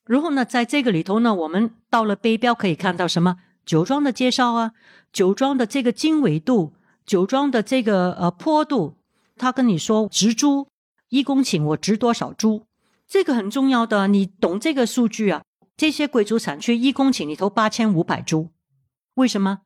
[0.04, 4.72] 然后呢，在这个里头呢，我们到了杯标可以看到什么酒庄的介绍啊，
[5.10, 6.74] 酒庄的这个经纬度，
[7.06, 8.98] 酒庄的这个呃坡度，
[9.36, 10.68] 他跟你说植株
[11.08, 12.66] 一公顷我植多少株。
[13.08, 15.42] 这个很重要的，你懂这个数据啊？
[15.76, 18.50] 这些贵族产区一公顷里头八千五百株，
[19.14, 19.60] 为什么？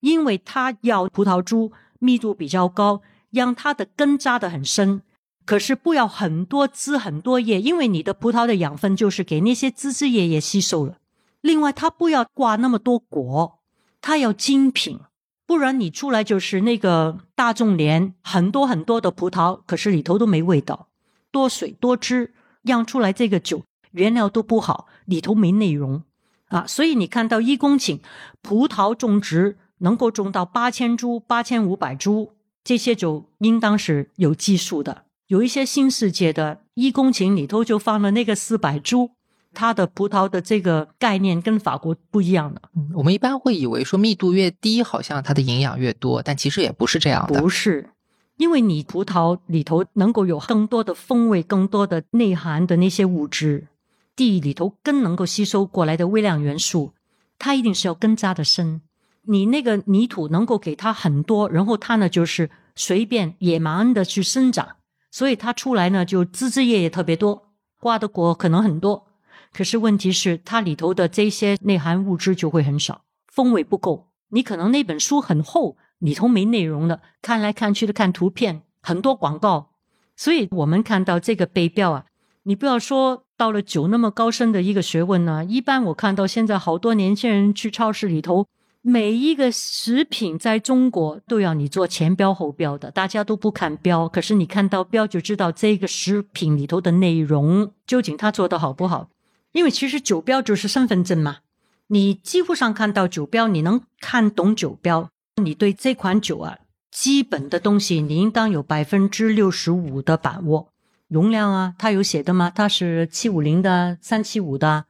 [0.00, 3.00] 因为它要葡萄株密度比较高，
[3.30, 5.00] 让它的根扎得很深，
[5.46, 10.98] 可是不要很多枝很多叶，因为你的葡萄的养分就是给那些枝枝叶叶吸收了。
[11.40, 13.60] 另外，它不要挂那么多果，
[14.02, 15.00] 它要精品，
[15.46, 20.88] 不然你出来就是那个大众莲，很多很多的葡萄，可是里头都没味道，
[21.30, 22.34] 多水多汁。
[22.64, 23.62] 酿出来这个酒
[23.92, 26.02] 原料都不好，里头没内容
[26.48, 28.00] 啊，所以你看到一公顷
[28.42, 32.32] 葡萄种植能够种到八千株、八千五百株，
[32.62, 35.04] 这些酒应当是有技术的。
[35.26, 39.10] 有一些新世界的一公顷里头就放了那个四百株，
[39.52, 42.62] 它的葡萄的这个概念跟法国不一样的。
[42.94, 47.40] 我们一般会以为说密度越低，好像它的营养越多，但其实也不是这样的。
[47.40, 47.88] 不是。
[48.36, 53.68] 因为你葡萄里头能够有更多的风味、更多的内涵的那些物质，
[54.16, 56.94] 地里头根能够吸收过来的微量元素，
[57.38, 58.82] 它一定是要根扎的深。
[59.22, 64.76] 你那个泥土能够给它很多，然后它呢就是随便野蛮的去生长，
[65.10, 67.50] 所以它出来呢就枝枝叶叶特别多，
[67.80, 69.06] 挂的果可能很多。
[69.52, 74.08] 可是问题是它里头的这些内涵物质就会很少，风味不够。
[74.30, 75.76] 你可能那本书很厚。
[76.04, 79.70] 里头没内容的，看来看去的看图片，很多广告，
[80.14, 82.04] 所以我们看到这个杯标啊，
[82.42, 85.42] 你不要说到了酒那么高深的一个学问呢。
[85.42, 88.46] 一般我看到现在好多年轻人去超市里头，
[88.82, 99.08] 每一个食品在中国都要你做前标后标的，大家都不看标，可是你看到标就知道这个食品里头的内容究竟它做的好不好。
[99.52, 101.38] 因为其实酒标就是身份证嘛，
[101.86, 105.08] 你几乎上看到酒标，你能看懂酒标。
[105.42, 106.58] 你对这款酒啊，
[106.92, 110.68] 基本的东西你应当有百分之六十五的把握。
[111.08, 112.50] 容量啊，它有写的吗？
[112.50, 114.86] 它是七五零的、三七五的。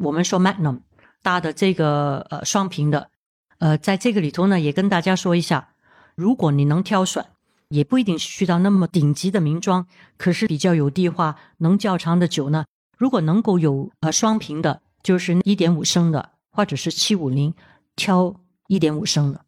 [0.00, 0.80] 我们说 Magnum
[1.22, 3.10] 大的这个呃双瓶的，
[3.58, 5.70] 呃，在这个里头呢，也跟大家说一下，
[6.14, 7.24] 如果你能挑选，
[7.68, 9.86] 也不一定需到那么顶级的名庄，
[10.18, 12.66] 可是比较有地化、能较长的酒呢，
[12.98, 17.54] 如果能够有呃双瓶的，就是一点五升的，或者是七五零，
[17.94, 18.34] 挑
[18.66, 19.45] 一点五升的。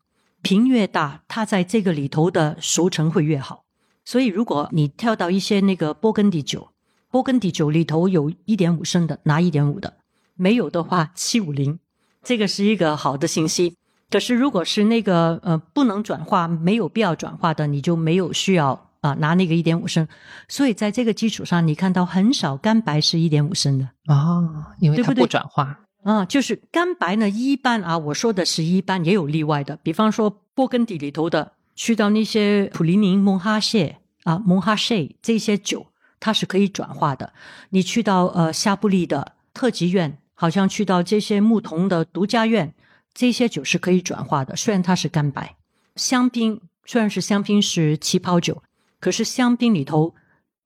[0.49, 3.65] 瓶越大，它在这个里头的熟成会越好。
[4.03, 6.71] 所以如果你跳到一些那个波根第酒，
[7.11, 9.91] 波根第酒里头有一点五升的，拿一点五的；
[10.37, 11.79] 没有的话，七五零。
[12.23, 13.77] 这个是一个好的信息。
[14.09, 20.09] 可是如果是那个呃不能转化、没有必要转化的，你就没有需要啊拿那个一点五升。
[20.49, 23.91] 所以在这个基础上，你看到很少干白是一点五升的。
[24.07, 25.81] 哦，因为它对不转化。
[26.05, 29.77] 啊，就是干白呢，一般啊，我说的是一般，也有例外的。
[29.83, 35.87] 比方说波根第里头的，去到那些普林尼、蒙哈谢啊、蒙哈谢这些酒，
[36.21, 37.33] 它是可以转化的。
[37.71, 42.73] 你去到呃夏布利的特级院，好像去到这些牧童的独家院，
[43.13, 44.55] 这些酒是可以转化的。
[44.57, 45.57] 虽然它是干白，
[45.97, 48.63] 香槟虽然是香槟是起泡酒，
[49.01, 50.15] 可是香槟里头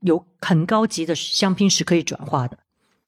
[0.01, 2.59] 有很高级的香槟是可以转化的。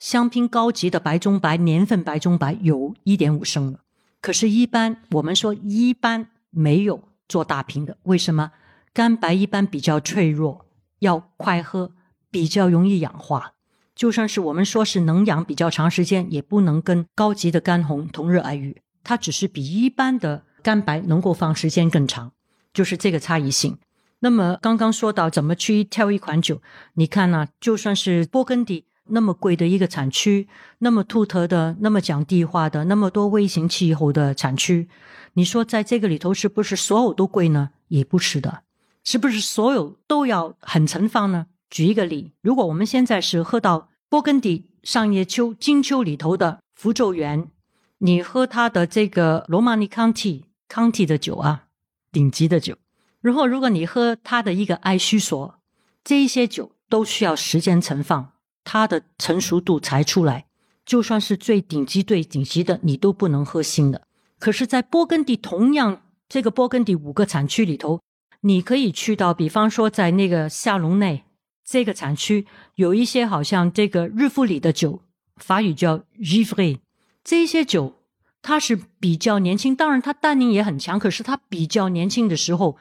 [0.05, 3.79] 香槟高级的白中白年份白中白有一点五升了，
[4.21, 8.53] 可是，一般我们说一般没有做大瓶的，为什么？
[8.93, 10.67] 干白一般比较脆弱，
[10.99, 11.93] 要快喝，
[12.31, 13.55] 比较容易氧化。
[13.95, 18.83] 就算是我们说是能养比较长时间，也不能跟高级的干红同日而语。
[19.03, 22.33] 它只是比一般的干白能够放时间更长，
[22.75, 23.79] 就是这个差异性。
[24.19, 26.61] 那么刚刚说到怎么去挑一款酒，
[26.93, 28.85] 你看呢、就算是勃艮第。
[29.09, 30.49] 那么贵的一个产区，
[30.79, 34.89] 那么独特的，那么讲地化的，那么多微型气候的产区，
[35.35, 37.71] 你说在这个里头是不是所有都贵呢？
[37.89, 38.63] 也不是的，
[39.05, 41.47] 是不是所有都要很盛放呢？
[41.69, 47.51] 举一个例，如果我们现在是喝到勃艮第上叶丘、金丘里头的福州园，
[47.99, 51.65] 你喝它的这个罗马尼康体康体的酒啊，
[52.11, 52.77] 顶级的酒，
[53.21, 55.59] 然后如果你喝它的一个艾须索，
[56.03, 58.34] 这一些酒都需要时间存放。
[58.65, 60.47] 它的成熟度才出来，
[60.85, 64.03] 就算是最顶级、最顶级的，你都不能喝新的。
[64.39, 68.01] 可是，在勃艮第同样这个勃艮第五个产区里头，
[68.41, 71.25] 你可以去到，比方说在那个夏隆内
[71.65, 75.01] 这个产区，有一些好像这个日夫里的酒，
[75.37, 76.81] 法语叫 g i v r e
[77.23, 78.01] 这些酒
[78.43, 82.77] 它是比较年轻，当然它单宁也很强，可是它比较年轻的时候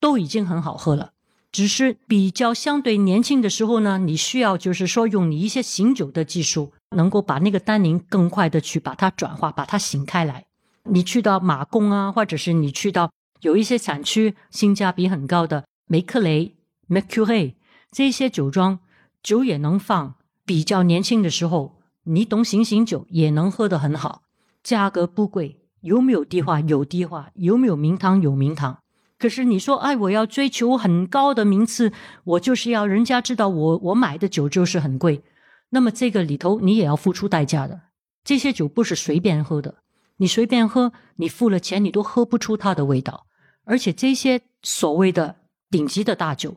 [0.00, 1.12] 都已经很好喝了。
[1.54, 10.46] 只是比较相对年轻的时候呢，你需要就是说用你一些醒酒的技术，能够把那个单宁更快的去把它转化，把它醒开来。
[10.90, 13.12] 你去到马贡啊，或者是你去到
[13.42, 16.56] 有一些产区性价比很高的梅克雷
[16.88, 17.54] （Mercury）
[17.92, 18.80] 这些酒庄，
[19.22, 20.16] 酒也能放。
[20.44, 24.22] 比较年轻的时候，你懂醒醒酒也能喝得很好，
[24.64, 25.60] 价格不贵。
[25.82, 26.58] 有没有低化？
[26.58, 27.30] 有低化。
[27.34, 28.20] 有没有名堂？
[28.20, 28.78] 有名堂。
[29.18, 31.92] 可是你说，哎，我要追求很高的名次，
[32.24, 35.22] 我就是要人家知道我我买的酒就是很贵。
[35.70, 37.80] 那么这个里头你也要付出代价的。
[38.22, 39.76] 这些酒不是随便喝的，
[40.16, 43.26] 你随便喝，你付了钱你都喝不出它的味道。
[43.64, 45.36] 而且这些所谓的
[45.70, 46.56] 顶级的大酒，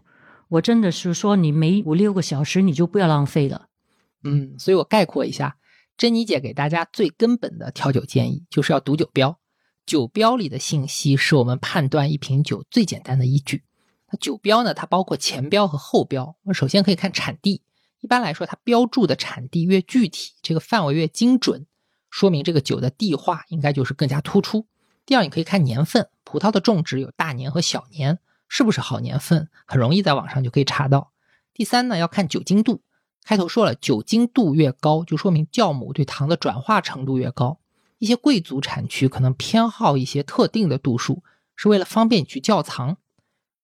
[0.49, 3.67] 我真的是说，你没五六个小时你就不要浪费了。
[4.23, 5.57] 嗯，所以我概括一下，
[5.95, 9.39] 珍妮姐给大家最根本的调酒建议就是要读酒标。
[9.87, 13.63] 酒标里的信息是我们判断一瓶酒最简单的依据。
[14.11, 14.73] 那酒标呢？
[14.73, 16.35] 它包括前标和后标。
[16.43, 17.61] 我首先可以看产地，
[18.01, 21.65] 一般来说，它标注的产地越具体，这个范围越精准，
[22.09, 24.67] 说明这个酒的地化应该就是更加突出。
[25.05, 28.19] 第二，你可以看年份，葡萄的种植有大年和小年，
[28.49, 29.49] 是不是好年份？
[29.65, 31.13] 很容易在网上就可以查到。
[31.53, 32.81] 第三呢，要看酒精度。
[33.23, 37.59] 开头说了，酒精度越高，就说明酵母对糖的转化程度越高。
[37.99, 41.23] 一些贵族产区可能偏好一些特定的度数，
[41.55, 42.97] 是为了方便你去窖藏。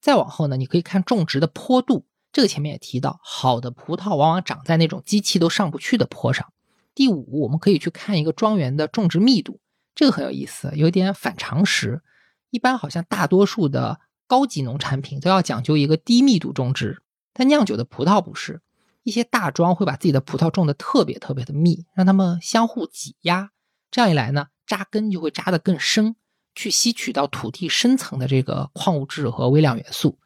[0.01, 6.51] 再往后呢，你可以看种植的坡度，这个前面也提到，好的葡萄往往长在那种机器都上不去的坡上。
[6.93, 9.59] 第五，我们可以去看一个庄园的种植密度，
[9.95, 12.01] 这个很有意思，有点反常识。
[12.49, 17.01] 一般好像大多数的高级农产品都要讲究一个低密度种植，
[17.31, 18.61] 但酿酒的葡萄不是，
[19.03, 23.52] 一些大庄会把自己的葡萄种的特别特别的密，让它们相互挤压。
[23.93, 26.15] 这样一来呢，扎根就会扎得更深，
[26.55, 30.17] 去吸取到土地深层的这个矿物质和微量元素，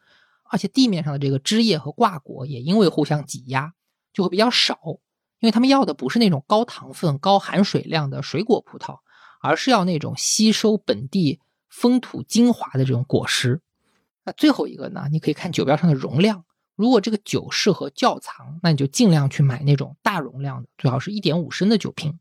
[0.45, 3.73] 而且地面上的这个枝叶和挂果也因为互相挤压，
[4.13, 4.79] 就会比较少，
[5.39, 8.99] 因为他们要的不是那种高糖分、高含水量的水果葡萄，
[9.41, 13.59] 而是要那种吸收本地风土精华的这种果实。
[14.23, 16.45] 那最后一个呢，你可以看酒标上的容量，
[16.77, 22.17] 如果这个酒适合窖藏，那你就尽量去买那种大容量的，最好是一点五升的酒瓶。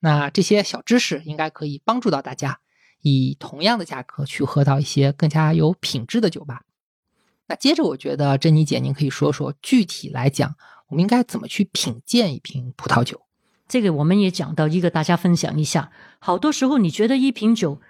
[0.00, 2.60] 那这些小知识应该可以帮助到大家，
[3.02, 6.62] 以同样的价格去喝到一些更加有品质的酒吧。
[7.46, 10.54] 那接着，我觉得珍妮姐，您可以说说具体来讲，
[10.88, 13.20] 我们应该怎么去品鉴一瓶葡萄酒？
[13.68, 15.92] 这个我们也讲到一个，大家分享一下。
[16.18, 17.80] 好多时候，你觉得一瓶酒，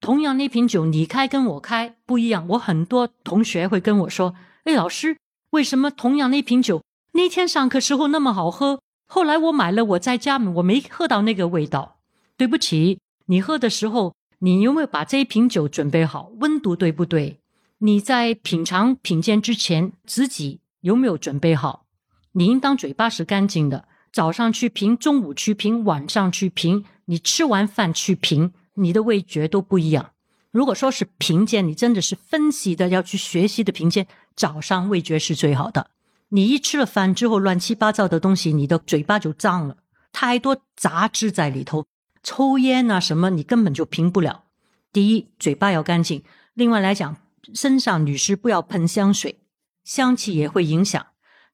[0.00, 2.46] 同样那瓶酒，你开跟我开不一样。
[2.48, 5.18] 我很多同学会跟我说：“哎，老师，
[5.50, 6.82] 为什么同样那瓶酒，
[7.12, 8.80] 那天上课时候那么好喝，
[9.10, 11.96] 后来我买了，我在家我没喝到那个味道。
[12.36, 16.30] 对不起，你喝的时候，你有没有把这一瓶酒准备好？
[16.40, 17.40] 温度对不对？
[17.78, 21.86] 你在品尝品鉴之前，自己有没有准备好？
[22.32, 23.88] 你应当嘴巴是干净的。
[24.12, 30.10] 早上去评，中午去评，晚上去评，你吃完饭去评，你的味觉都不一样。
[30.50, 34.06] 如果说是评鉴，你真的是分析的，要去学习的评鉴，
[34.36, 35.90] 早上味觉是最好的。
[36.30, 39.78] 你一吃了饭之后，乱七八糟的东西，你的嘴巴就脏了，
[40.12, 41.86] 太多杂质在里头。
[42.22, 44.44] 抽烟啊什么，你根本就评不了。
[44.92, 46.20] 第一，嘴巴要干净；
[46.54, 47.16] 另外来讲，
[47.54, 49.38] 身上女士不要喷香水，
[49.84, 51.06] 香气也会影响。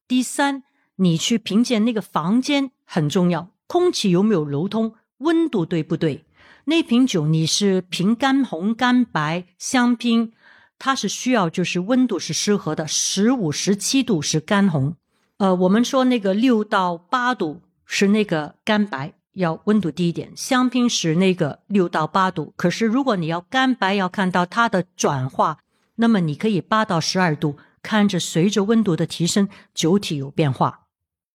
[0.07, 0.63] 第三，
[0.97, 6.25] 你去评鉴那个房间很重要，空气有没有流通，温度对不对？
[6.65, 10.33] 那瓶酒你是评干红、干白、香槟，
[10.77, 14.95] 它是需要就是温度是适合的，十五、十七度是干红，
[15.37, 19.13] 呃，我们说那个六到八度是那个干白。
[19.35, 22.53] 要温度低一点，香槟是那个六到八度。
[22.55, 25.57] 可是如果你要干白，要看到它的转化，
[25.95, 30.85] 那么你可以八到十二度，看着随着温度的提升，酒体有变化，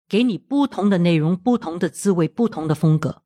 [0.08, 3.20] 给你不同的内容、不同的滋味、不同的风格。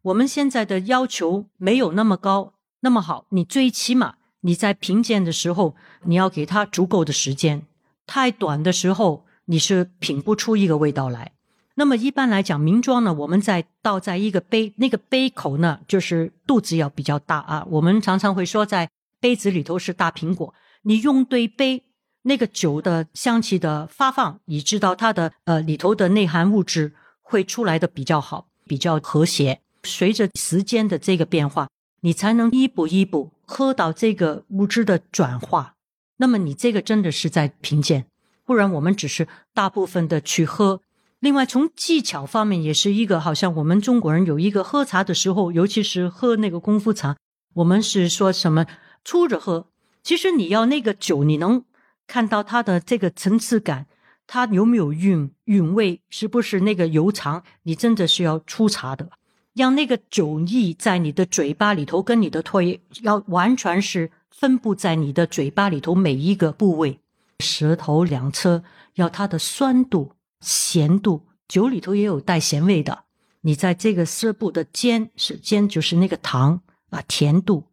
[0.00, 4.14] 我们现在的要求没有那么高，那么好，你最起码
[4.46, 7.62] 你在品鉴的时候，你要给它足够的时间。
[8.06, 11.32] 太短的时候，你是品不出一个味道来。
[11.76, 17.66] 那么一般来讲，名庄呢，我们在倒在一个杯，那个杯口呢，就是肚子要比较大啊。
[17.70, 20.52] 我们常常会说，在杯子里头是大苹果。
[20.82, 21.82] 你用对杯，
[22.22, 26.92] 那个酒的香气的发放，你知道它的呃里头的内含物质
[27.22, 29.60] 会出来的比较好，比较和谐。
[29.84, 31.66] 随着时间的这个变化，
[32.04, 35.74] 你才能一步一步喝到这个物质的转化。
[36.18, 38.04] 那么你这个真的是在品鉴，
[38.44, 40.82] 不然我们只是大部分的去喝。
[41.18, 47.16] 另外，从技巧方面也是一个，好像我们中国人有一个喝茶的时候，尤其是喝那个功夫茶，
[47.54, 48.66] 我们是说什么
[49.02, 49.68] 粗着喝。
[50.02, 51.64] 其实你要那个酒，你能
[52.06, 53.86] 看到它的这个层次感，
[54.26, 57.42] 它有没有韵韵味，是不是那个悠长？
[57.62, 59.08] 你真的是要粗茶的，
[59.54, 66.98] 让那个酒意在你的嘴巴里头，跟你的唾液要完全是分布在你的嘴巴里头每一个部位，
[67.38, 68.64] 舌头两侧
[68.94, 70.12] 要它的酸度。
[70.40, 73.04] 咸度酒里头也有带咸味的，
[73.40, 76.60] 你在这个舌部的尖是尖，就是那个糖
[76.90, 77.64] 啊甜度。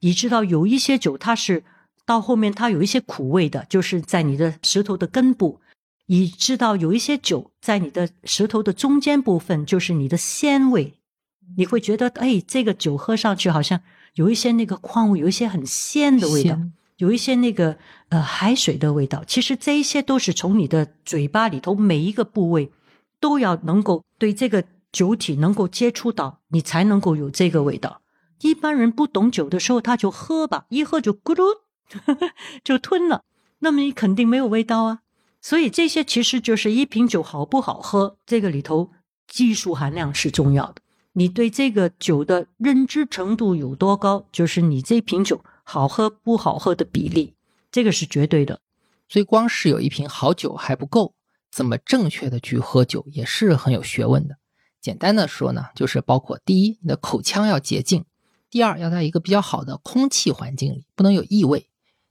[0.00, 1.64] 你知道有一些酒它是
[2.04, 5.60] 到后面它有一些苦味的，就是在你的舌头的根部。
[6.04, 10.97] 你知道有一些酒在你的舌头的中间部分，就是你的鲜味。
[11.56, 13.80] 你会觉得哎，这个酒喝上去好像
[14.14, 16.58] 有一些那个矿物，有一些很鲜的味道。
[16.98, 22.72] 有一些那个呃海水的味道，其实这一些都是从你的嘴巴里头每一个部位
[23.20, 28.02] 都要能够对这个酒体能够接触到，你才能够有这个味道。
[28.40, 31.44] 一般人不懂酒的时候，他就喝吧，一喝就咕噜
[32.64, 33.22] 就吞了，
[33.60, 35.02] 那么你肯定没有味道啊。
[35.40, 38.90] 所以这些其实就是一瓶酒好不好喝，这个里头
[39.28, 40.82] 技术含量是重要的。
[41.18, 45.44] 你对这个酒的认知程度有多高，就是你这瓶酒。
[45.64, 47.34] 好喝不好喝的比例，
[47.72, 48.60] 这个是绝对的。
[49.08, 51.14] 所以光是有一瓶好酒还不够，
[51.50, 54.36] 怎么正确的去喝酒也是很有学问的。
[54.80, 58.02] 简单的说呢，就是包括第一，你的口腔要洁净；
[58.48, 61.62] 第二，要在一个比较好的空气环境里，不能有异味；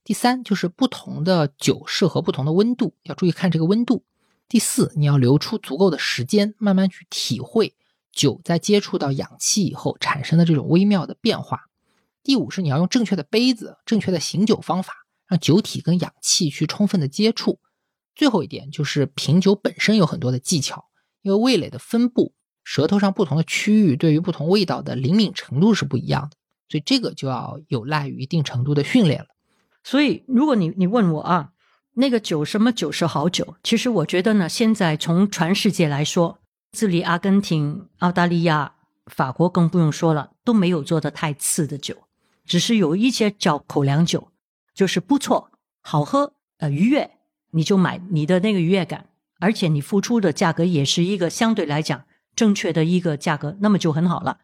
[0.03, 4.03] 第三，就是不同的酒适合不同的温度，要注意看这个温度；
[4.49, 7.73] 第四，你要留出足够的时间，慢慢去体会
[8.17, 11.61] 酒在接触到氧气以后产生的这种微妙的变化。
[12.23, 14.93] 第五是你要用正确的杯子、正确的醒酒方法，
[15.27, 17.59] 让酒体跟氧气去充分的接触。
[18.15, 20.85] 最后一点就是品酒本身有很多的技巧，
[21.21, 22.33] 因为味蕾的分布、
[22.63, 26.35] 舌头上不同的区域对于不同味道的灵敏程度是不一样的，
[26.67, 29.27] 所以这个就要有赖于一定程度的训练了。
[29.83, 31.51] 所以如果你你问我啊，
[31.93, 33.55] 那个酒什么酒是好酒？
[33.63, 36.39] 其实我觉得呢，现在从全世界来说，
[36.71, 38.73] 智利、阿根廷、澳大利亚、
[39.05, 41.95] 法国更不用说了，都没有做的太次的酒。
[42.45, 44.29] 只是有一些叫口粮酒，
[44.73, 47.11] 就是不错、好喝、呃愉悦，
[47.51, 49.07] 你就买你的那个愉悦感，
[49.39, 52.03] 而且你付出的价格也是一个相对来讲
[52.35, 54.39] 正确的一个价格，那么就很好了。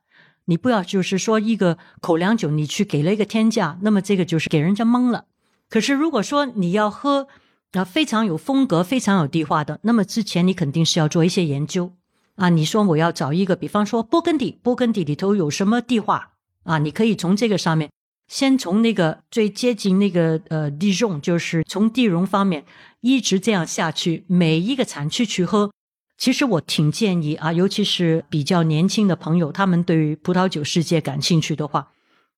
[0.46, 5.26] 你不要就是说一个口粮酒，你去给了一个天价，那么这个就是给人家懵了。
[5.70, 7.28] 可是如果说你要喝
[7.72, 11.94] 啊非常有风格、非常有地化的，那么之前你肯定是要做一些研究
[12.36, 12.50] 啊。
[12.50, 16.32] 你说我要找一个，比方说波根第，波根第里头有什么地化？
[16.64, 17.92] 啊，你可以从这个上面
[18.28, 22.66] 先从那个最接近那个呃地容，就是从地容方面
[23.02, 25.72] 一直这样下去，每一个产区去喝。
[26.18, 31.92] 其实我挺建议啊，尤其是比较年轻的朋友，他们对于葡萄酒世界感兴趣的话，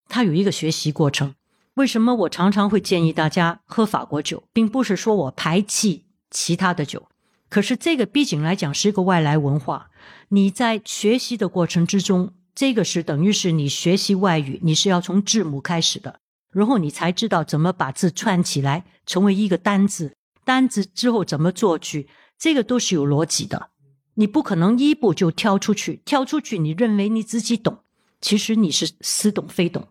[0.10, 1.36] 他有一个学习过程。
[1.76, 6.02] 为什么我常常会建议大家喝法国酒，并不是说我排斥
[6.32, 7.08] 其他的酒，
[7.50, 9.90] 可是这个毕竟来讲是一个外来文化，
[10.30, 12.34] 你在学习的过程之中。
[12.54, 16.22] 这个是等于是你学习外语，你是要从字母开始的，
[16.54, 20.16] 然后你才知道怎么把字串起来成为一个单字，
[20.46, 22.08] 单字之后怎么做句，
[22.40, 23.72] 这个都是有逻辑的。
[24.14, 27.80] 你不可能一步就跳出去，跳出去你认为你自己懂，
[28.22, 29.90] 其实你是似懂非懂。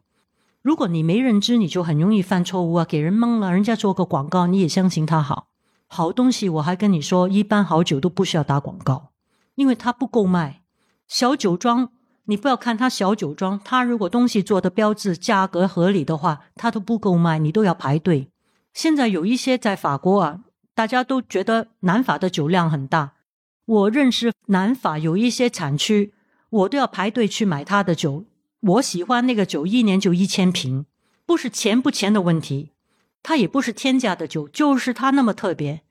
[0.62, 3.52] 如果你没认知，你就很容易犯错误啊，给人蒙了。
[3.52, 5.48] 人家做个广告，你也相信他好，
[5.94, 6.48] 好东西。
[6.48, 9.12] 我还跟你说，一般好酒都不需要打广告，
[9.54, 10.62] 因为它不够卖，
[11.06, 11.90] 小酒庄。
[12.26, 18.30] 你不要看它小酒庄，它如果东西做的标志价格合理的话，它都不够卖，你都要排队。
[18.72, 20.40] 现在有一些在法国啊，
[20.74, 23.12] 大家都觉得南法的酒量很大。
[23.66, 26.12] 我认识南法有一些产区，
[26.50, 28.24] 我都要排队去买他的酒。
[28.60, 30.86] 我喜欢那个酒，一年就一千瓶，
[31.24, 32.72] 不是钱不钱的问题，
[33.22, 35.83] 它也不是天价的酒，就是它那么特别。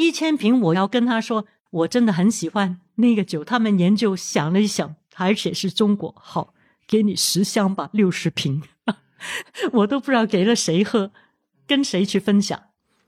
[0.00, 3.44] 一千瓶，我要跟他说，我真的很喜欢那个酒。
[3.44, 4.96] 他们研究想了一想。
[5.16, 6.54] 而且是中国好，
[6.86, 8.62] 给你十箱吧，六十瓶，
[9.72, 11.12] 我都不知道给了谁喝，
[11.66, 12.58] 跟谁去分享。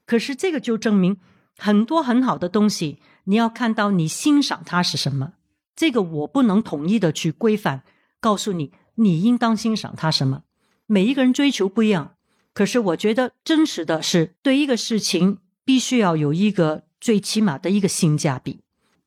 [0.05, 1.17] 可是这个就证明
[1.57, 5.33] 很多很好的东西，你要看到你欣赏它是什么。
[5.75, 7.83] 这个我不能统一的去规范，
[8.21, 10.43] 告诉你你应当欣赏它什么。
[10.85, 12.17] 每一个人追求不一样，
[12.53, 18.61] 可是我觉得真实的是对一个事情必须要有一个最起码的一个性价比。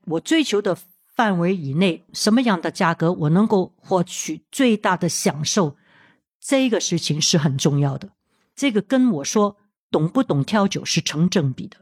[0.05, 0.77] 我追求的。
[1.15, 5.77] 范围以内，什么样的价格我能够获取最大的享受，
[6.41, 8.09] 这个事情是很重要的。
[8.53, 9.55] 这个跟我说
[9.89, 11.77] 懂不懂挑酒是成正比的。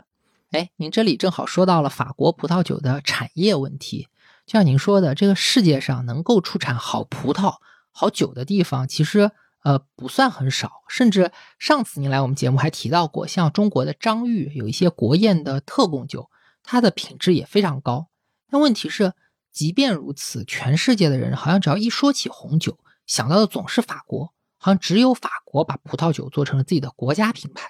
[0.52, 4.08] 哎，您这里正好说到了法国葡萄酒的产业问题。
[4.46, 7.56] 就像您说的，这个世界上能够出产好葡萄、
[7.90, 9.32] 好酒的地方，其实
[9.64, 10.84] 呃不算很少。
[10.88, 16.30] 甚至上次您来我们节目还提到过，像中国的张裕有一些国宴的特供酒，
[16.62, 18.10] 它的品质也非常高。
[18.50, 19.14] 但问题是。
[19.54, 27.70] 即便如此，全世界的人好像只要一说起红酒，想到的总是法国，好像只有法国把葡萄酒做成了自己的国家品牌。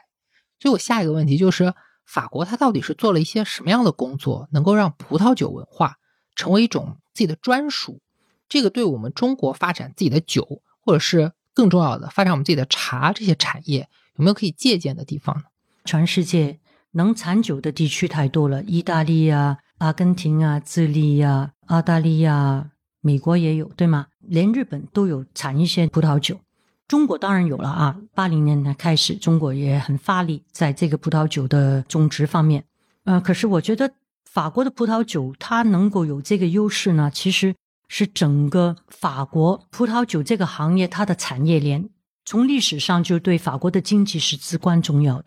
[0.62, 1.74] 所以我下一个问题就是：
[2.06, 5.98] 法国它到底是做了一些什么样的工作，能够让葡萄酒文化
[6.38, 8.00] 成为一种自己的专属？
[8.48, 15.44] 这个对我们中国发展自己的酒，或者是更重要的发展我们自己的茶这些产业，有没有可以借鉴的地方呢？
[15.86, 16.60] 全世界
[16.92, 19.58] 能产酒的地区太多了，意大利啊。
[19.80, 22.70] 阿根廷啊，智利呀，澳大利亚、
[23.02, 24.08] 美国也有，对吗？
[24.22, 26.40] 连日本都有产一些葡萄酒。
[26.88, 32.64] 中国当然有了啊，八零年代开始，中国也很发力在这个葡萄酒的种植方面。
[33.04, 33.92] 呃，可是我觉得
[34.24, 37.54] 法国的葡萄酒它能够有这个优势呢，其实
[37.96, 41.88] 是整个法国葡萄酒这个行业它的产业链，
[42.26, 45.26] 从历史上就对法国的经济是至关重要的。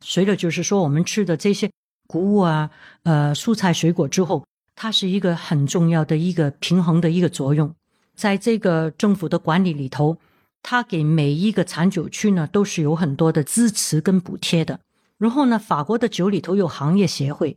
[0.00, 1.70] 随着就是说我们吃的这些。
[2.08, 2.70] 谷物啊，
[3.02, 7.74] 呃，蔬菜水果之后，它是一个很重要的一个平衡的一个作用。
[8.14, 10.16] 在这个政府的管理里头，
[10.62, 14.78] 它给每一个产酒区呢都是有很多的支持跟补贴的。
[15.18, 17.56] 然后呢，法国的酒里头有行业协会，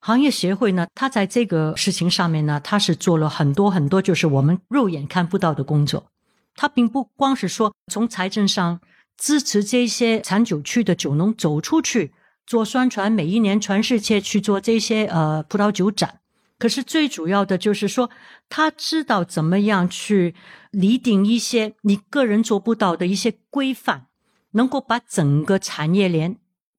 [0.00, 6.06] 行业协会呢，它在这个事情上面呢，它是做了很多很多，就是我们肉眼看不到的工作。
[6.54, 8.80] 它并不光是说从财政上
[9.16, 12.12] 支持这些产酒区的酒农走出去。
[12.46, 16.18] 做宣传，每一年全世界去做这些呃葡萄酒展，
[16.58, 18.10] 可是最主要的就是说，
[18.48, 20.34] 他知道怎么样去
[20.72, 24.06] 拟定一些你个人做不到的一些规范，
[24.52, 26.38] 能够把整个产业链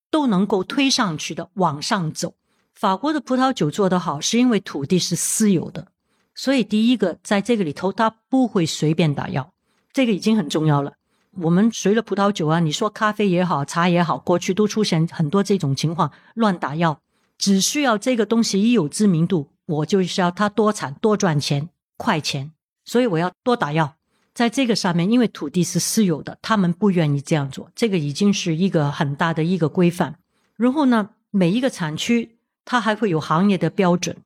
[0.10, 2.34] 都能够推上去的往上走。
[2.74, 5.88] 法国的葡萄酒做得好，是因为土地是私有的，
[6.34, 9.54] 所以第一个在这个里头，他不会随便打药，
[9.94, 10.94] 这个已经很重要了。
[11.40, 17.00] 我们随了葡萄酒啊，你说咖啡也好，茶也好，过去都出现很多这种情况，乱打药。
[17.38, 22.52] 只需要这个东西一有知名度，我就需要它多产多赚钱快钱，
[22.86, 23.96] 所以我要多打药。
[24.34, 30.20] 在这个上面，因为土地是私有的，他们不愿意这样做，这个已经是一个很大的一个规范。
[30.56, 34.18] 然后呢，每一个产区它还会有行业的标准，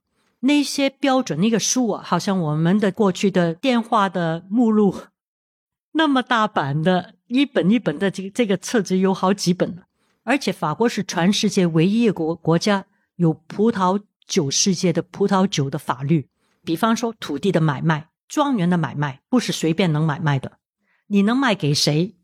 [0.42, 4.96] 那些标准那个书啊，好像我们的过去的电话的目录。
[5.94, 9.82] 那么大版的一本一本的这个这个册子有好几本
[10.24, 12.86] 而且法国是全世界唯一一个国家
[13.16, 16.28] 有葡萄酒世界的葡萄酒的法律。
[16.64, 20.54] 比方说土地的买卖、庄园的买卖，不是随便能买卖的。
[21.08, 22.16] 你能卖给谁？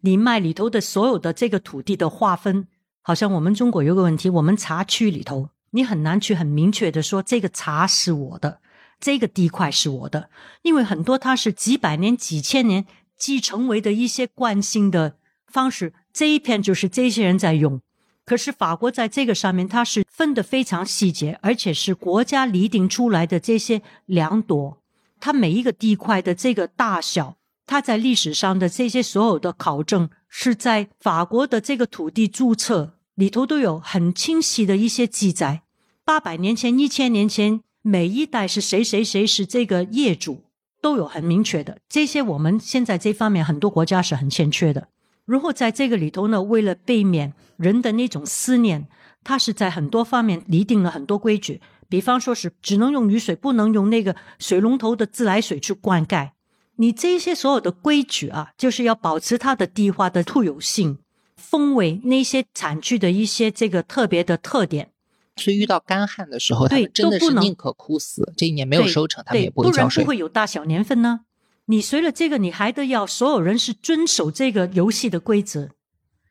[0.00, 2.68] 你卖里头的所有的这个土地的划分，
[3.00, 8.60] 好像我们中国有个问题，我们茶区里头，你很难去很明确的说这个茶是我的，
[8.98, 10.30] 这个地块是我的，
[10.62, 12.86] 因为很多它是几百年、几千年
[13.16, 17.80] 继承为的一些惯性的方式，这一片就是这些人在用。
[18.24, 24.82] 可是法国在这个上面，它是分得非常细节，而且是国家拟定出来的这些两朵，
[25.20, 27.36] 它每一个地块的这个大小，
[27.66, 35.62] 它在历史上的这些所有的考证，是在法国的这个土地注册里头都有很清晰的一些记载。
[36.06, 40.44] 八百年前、一千年前，每一代是谁谁谁是这个业主，
[40.80, 41.78] 都有很明确的。
[41.88, 44.86] 这些我们现在这方面很多国家是很欠缺的。
[45.24, 48.86] 如果在这个里头呢，为了避免人的那种思念，
[49.24, 56.30] 他是在很多方面拟定了很多规矩，比方说是只能用雨水，不能用那个水龙头的自来水去灌溉。
[56.76, 60.98] 你这些所有的规矩啊，就是要保持它的地化的特有性、
[61.34, 64.92] 风味，那些产区的一些这个特别的特点。
[65.36, 70.08] 所以遇到干旱的时候，他对们真的是宁可枯死，这一年没有收成，他们也不会浇水不然不。
[70.08, 71.20] 会有大小年份呢。
[71.66, 75.70] 你随了这个，你还得要所有人是遵守这个游戏的规则。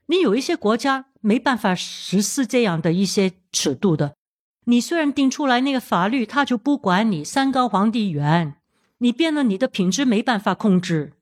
[0.07, 4.15] 你有一些国家没办法实施这样的一些尺度的。
[4.65, 8.55] 你虽然定出来那个法律，他就不管你山高皇帝远，
[8.99, 11.13] 你变了你的品质没办法控制。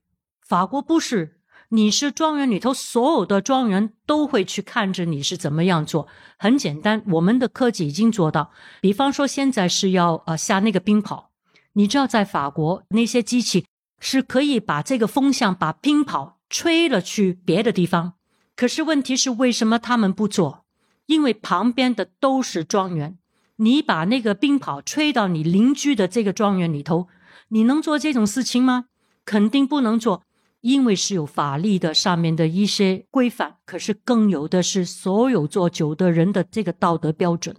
[0.45, 1.32] 法国不是，
[1.75, 6.07] 你是庄园里头所有的庄园都会去看着你是怎么样做。
[6.37, 8.51] 很简单，我们的科技已经做到。
[8.79, 11.25] 比方说，现在是要呃下那个冰雹，
[11.73, 13.65] 你知道在法国那些机器
[13.99, 18.13] 是可以把这个风向把冰雹吹了去别的地方。
[18.55, 20.65] 可是问题是，为什么他们不做？
[21.07, 23.17] 因为旁边的都是庄园，
[23.55, 27.07] 你把那个冰雹吹到你邻居的这个庄园里头，
[27.47, 28.85] 你能做这种事情吗？
[29.25, 30.21] 肯定不能做，
[30.63, 37.53] 因为是有法律的上面的一些规范，可是更有的是所有做酒的人的这个道德标准。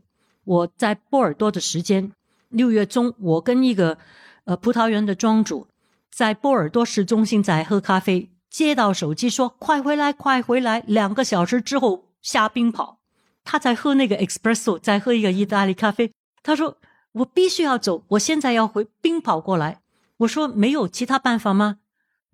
[0.45, 2.13] 我在波尔多的时间，
[2.49, 3.99] 六月中，我跟一个
[4.45, 5.67] 呃葡萄园的庄主
[6.11, 12.97] 在波尔多市中心在喝咖啡，接到手机说：“快回来，快回来！”两个小时之后下冰雹，
[13.45, 16.11] 他在喝那个 espresso，在喝一个意大利咖啡。
[16.43, 16.79] 他说
[17.13, 19.83] ：“我必须要走，我现在要回冰跑过来。”
[20.19, 21.81] 我说：“没有其他办法吗？”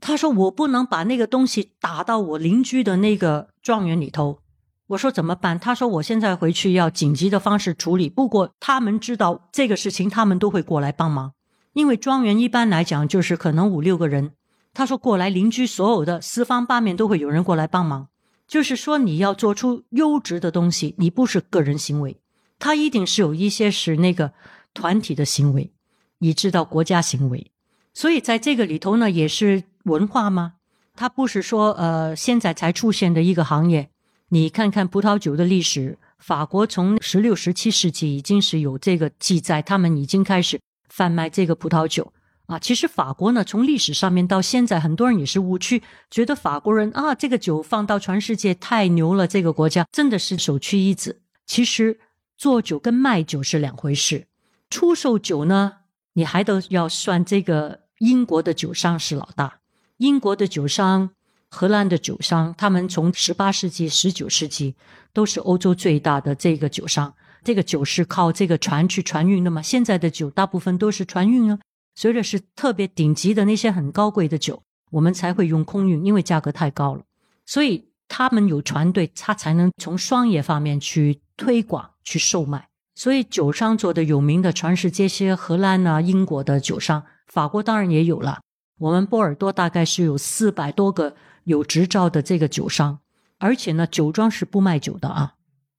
[0.01, 4.41] 他说：“我不能把那个东西打到我邻居的那个庄园里头。”
[4.89, 8.09] 我说：“怎么办？”他说：“我现在回去要紧急的方式处理。
[8.09, 11.35] 不过他们知道这个事情，他们都会过来帮忙，
[11.75, 14.33] 因为庄园一般来讲就是可能五六个人。
[14.73, 18.09] 他说过来，邻居所有的四方八面都会有人过来帮忙。
[18.49, 22.17] 就是说，你要做出优质的东西，你不是个人行为，
[22.59, 24.33] 他一定是有一些是那个
[24.75, 25.73] 团体的行为，
[26.19, 27.53] 以致到国家行为。
[27.95, 30.55] 所以在这个里头呢，也是文化吗？
[30.95, 33.91] 它不是说呃现在才出现的一个行业。
[34.29, 42.13] 你看看葡萄酒的历史，法国从十六、十七世纪已经是有这个记载，他们已经开始贩卖这个葡萄酒
[42.47, 42.59] 啊。
[42.59, 51.23] 其实法国呢，从历史上面到现在，很多人也是误区，觉得法国人啊，这个酒放到全世界太牛了，这个国家真的是首屈一指。
[51.47, 51.99] 其实
[52.37, 54.27] 做酒跟卖酒是两回事，
[54.69, 55.79] 出售酒呢，
[56.13, 59.60] 你还得要算这个英国的酒商是老大，
[60.01, 61.11] 英国的酒商。
[61.51, 64.77] 荷兰的酒商，他们从十八世纪、十九世纪
[65.13, 67.13] 都是欧洲最大的这个酒商。
[67.45, 69.61] 这个酒是靠这个船去船运的嘛？
[69.61, 71.59] 现在的酒大部分都是船运啊。
[71.95, 74.63] 所以是特别顶级的那些很高贵的酒，
[74.93, 77.03] 我们才会用空运，因为价格太高了。
[77.45, 82.69] 所以他们有船队，他才能从商业方面去推广、去售卖。
[82.95, 88.39] 所以酒商做的有名的，全是这些荷兰啊、英国的酒商，法国当然也有了。
[88.81, 91.17] 我们波尔多大概是有四百多个。
[91.45, 93.01] 有执照的这个酒商，
[93.39, 95.35] 而且呢，酒庄是不卖酒的啊。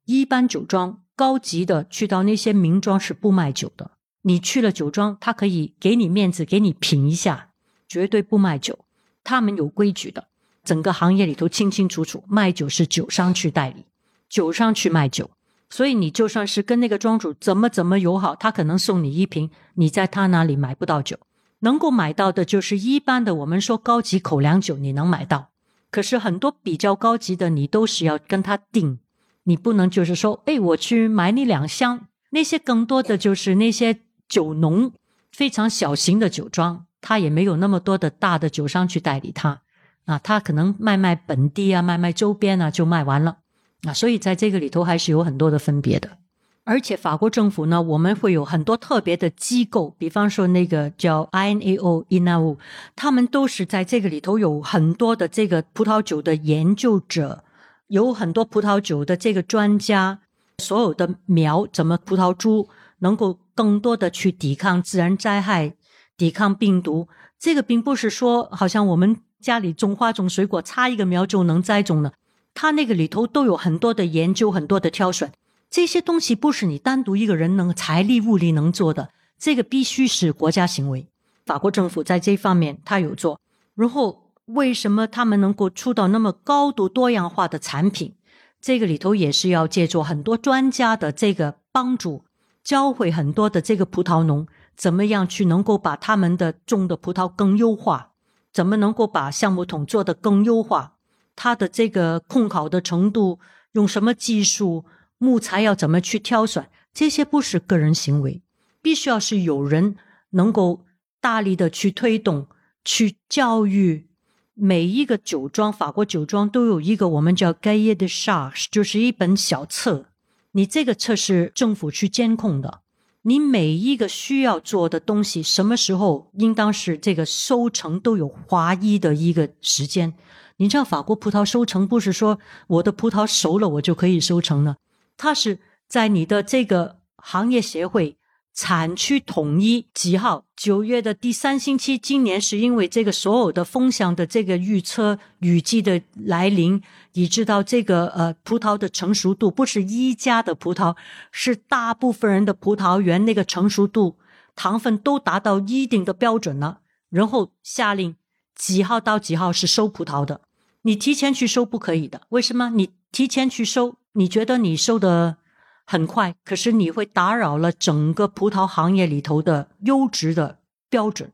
[0.06, 3.91] 一般酒庄高级的去到那些名庄是不卖酒的。
[4.23, 7.49] 你去了酒庄，他可以给你面子，给你品一下，
[7.88, 8.80] 绝对不卖酒。
[9.23, 10.28] 他们有规矩的，
[10.64, 13.86] 整个行业里头清清楚楚，卖酒是酒商去代理，
[14.28, 15.30] 酒商去卖酒。
[15.69, 21.18] 所以你就算是跟那个庄主怎么怎么友好，他可能送你一瓶，你在他那里买不到酒。
[21.61, 25.49] 能够买到的就是一般的，我们说高级口粮酒，你能买到。
[25.89, 28.99] 可是很多比较高级的，你都是要跟他订，
[29.43, 32.07] 你不能就是说，哎，我去买你两箱。
[32.29, 34.93] 那些更多的就是那些酒农，
[35.31, 39.61] 非常小型的酒庄，他也没有那么多的大的酒商去代理他
[40.05, 43.39] 啊，他可能卖卖本地啊，卖卖周边啊，就卖完了
[43.83, 43.93] 啊。
[43.93, 46.17] 所以在这个里头还是有很多的分别的。
[46.63, 52.57] 而且法国政府呢，我们会有很多特别的机构，比方说那个叫 INAO、INAO，
[52.95, 57.43] 他们都是在这个里头有很多的这个葡萄酒的研究者，
[57.88, 60.19] 有很多葡萄酒的这个专家，
[60.59, 62.69] 所有的苗怎么葡萄株
[62.99, 65.73] 能够更多的去抵抗自然灾害、
[66.15, 67.07] 抵抗病毒。
[67.39, 72.13] 这个并不是说好像我们家里种花种水果，插一个苗就能栽种了，
[72.53, 75.31] 它那个里头都有很多的研究，很多的挑选。
[75.72, 81.07] 这些东西不是你单独一个人能财力物力能做的，这个必须是国家行为。
[81.45, 83.39] 法国政府在这方面他有做，
[83.73, 88.15] 然后为什么他们能够出到那么高度多样化的产品？
[88.60, 92.26] 这个里头也是要借助很多专家的这个帮助，
[92.65, 94.45] 教会很多的这个葡萄农
[94.76, 98.11] 怎么样去能够把他们的种的葡萄更优化，
[98.52, 100.98] 怎么能够把橡木桶做得更优化，
[101.38, 103.39] 它的这个控烤的程度，
[103.72, 104.84] 用什么技术？
[105.23, 106.68] 木材要怎么去挑选？
[106.91, 108.41] 这些不是个人行为，
[108.81, 109.95] 必须要是有人
[110.31, 110.84] 能够
[111.19, 112.48] 大力的去推动、
[112.84, 114.07] 去教育。
[114.56, 120.07] 每一个酒庄，法国酒庄都有一个我们叫 g a i e de charge，就是一本小册。
[120.53, 122.81] 你这个册是政府去监控的。
[123.22, 130.15] 你每一个需要做的东西，什么时候应当是这个收成都有划一的一个时间。
[130.57, 134.77] 你知道法国葡萄收成不是说我的葡萄熟了我就可以收成了。
[135.22, 138.18] 它是在你的这个行业协会
[138.56, 146.81] 产区统一几号九月的第三星期，今年是因为这个所有的风向的这个预测雨季的来临，
[147.14, 150.98] 以致到这个呃葡萄的成熟度不是一家的葡萄，
[151.31, 154.18] 是大部分人的葡萄园那个成熟度
[154.56, 156.80] 糖分都达到一定的标准了，
[157.11, 158.15] 然后下令
[158.56, 160.41] 几号到几号是收葡萄的，
[160.81, 162.72] 你提前去收不可以的，为什么？
[162.72, 163.98] 你提前去收。
[164.13, 165.38] 你觉得你收的
[165.85, 170.59] 很快，可是你会打扰了整个葡萄行业里头的优质的
[170.89, 171.31] 标准。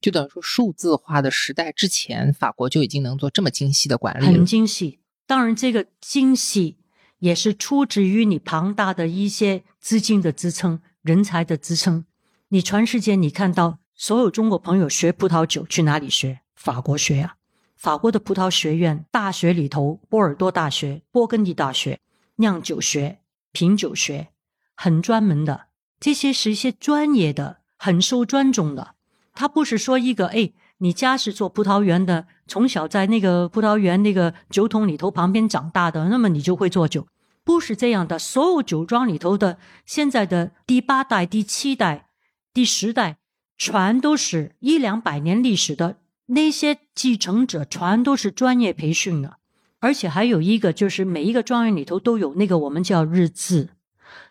[0.00, 5.00] 就等于说，数字化的时代之前，法国就已经能做这么精细的管理很精细。
[5.26, 6.76] 当然，这个精细
[7.18, 12.04] 也是出自于你庞大的一些资金的支撑、人才的支撑。
[12.48, 16.40] 你全世界，你看到所有中国朋友学葡萄酒去哪里学？
[16.54, 17.36] 法国学呀！
[17.76, 22.00] 法国的葡萄学院大学里头，波尔多大学、波根第大学。
[22.38, 23.20] 酿酒学、
[23.52, 24.28] 品酒学
[24.74, 25.66] 很专门的，
[26.00, 28.94] 这些是一些专业的、很受尊重的。
[29.34, 37.06] 他不是说一个哎，你家是做葡萄园的，从小在那个葡萄园那个酒桶里头旁边长大的，那么你就会做酒，
[37.44, 38.18] 不是这样的。
[38.18, 42.08] 所有酒庄里头的现在的第八代、第七代、
[42.52, 43.18] 第十代，
[43.56, 49.38] 全都是一两百年历史的那些继承者，全都是专业培训的。
[49.80, 53.70] 而且还有一个，就是每一个庄园里头都有那个我们叫日志，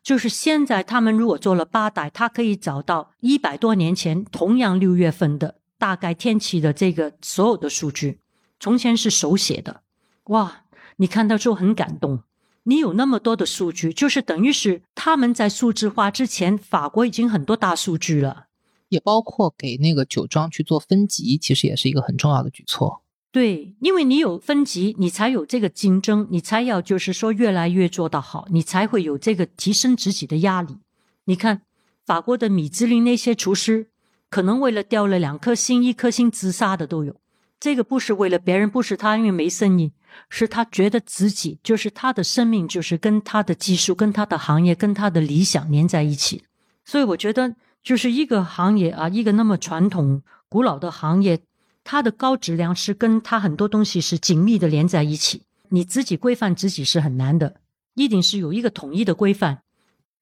[0.04, 8.20] 就是现在他们如果做了八代，他可以找到一百多年前同样六月份的大概天气的这个所有的数据。
[8.60, 9.82] 从前是手写的，
[10.26, 10.64] 哇，
[10.98, 12.24] 你看到之后很感动。
[12.64, 18.48] 你有那么多的数据，就是等于是他们在数字化之前，法国已经很多大数据了，
[18.90, 23.04] 也包括给那个酒庄去做分级，其实也是一个很重要的举措。
[23.38, 30.78] 对，因为你有分级，你才有这个竞争，你才要就是说越来越做得好，你才会有这个提升自己的压力。
[31.26, 31.62] 你看
[32.04, 33.90] 法国的米其林那些厨师，
[34.32, 37.18] 可能为了掉了两颗星、一颗星自杀的都有。
[37.60, 39.92] 这个不是为了别人，不是他因为没生意，
[40.30, 46.42] 是他觉得自己就是他的生命，就是跟他的技术、跟他的行业、跟他的理想连在一起。
[46.84, 51.42] 所以我觉得，就是一个行业啊，一个那么传统、古老的行业。
[51.90, 57.62] 它的高质量是跟它很多东西是紧密的连在一起，你自己规范自己是很难的，
[57.94, 59.64] 一定是有一个统一的规范。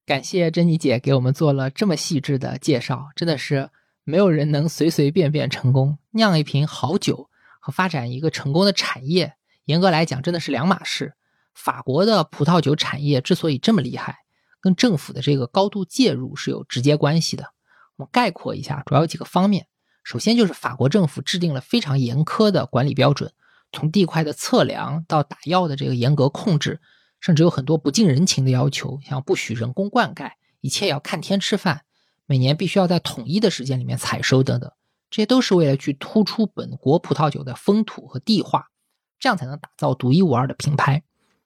[0.06, 3.70] 感谢珍妮姐给我们做了这么细致的介绍，真的是
[4.04, 5.98] 没有人能随随便便成功。
[6.12, 7.28] 酿一瓶好酒
[7.58, 9.34] 和发展一个成功的产业，
[9.64, 11.14] 严格来讲真的是两码事。
[11.52, 14.18] 法国的葡萄酒产业之所以这么厉害，
[14.60, 17.46] 跟政府的这个高度介入是有直接关系的。
[17.96, 19.66] 我概括一下，主要有几个方面。
[20.06, 23.32] 首先就是法国政府制定了非常严苛的管理标准，
[23.72, 26.80] 从地块的测量到打药的这个严格控制，
[27.18, 30.30] 甚至有很多不近人情的要求，像不许人工灌溉，
[30.60, 31.82] 一切要看天吃饭，
[32.24, 34.70] 每年必须要在统一的时间里面采收等等，
[35.10, 38.68] 这些都是为了去突出本国葡萄酒的风土和地化，
[39.18, 41.02] 这样才能打造独一无二的品牌。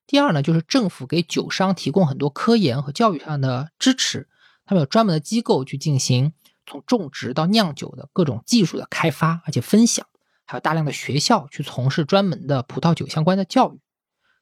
[0.06, 4.28] 第二呢，就是政府给酒商提供很多科研和教育上的支持，
[4.66, 6.34] 他们有专门的机构去进行。
[6.70, 10.06] 从种植到酿酒的各种技术的开发，而且分享，
[10.46, 13.80] 还有大量的学校去从事专门的葡萄酒相关的教育。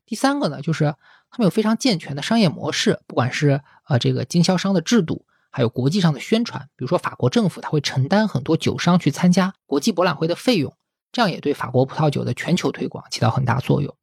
[0.04, 0.94] 第三个呢，就是
[1.30, 6.68] 他们有非常健全的商业模式，不管是呃这个经销商的制度，还有国际上的宣传。
[6.76, 10.76] 比如说法国政府，它会承担很多酒商去参加国际博览会的费用，
[11.12, 13.94] 这样也对法国葡萄酒的全球推广起到很大作用。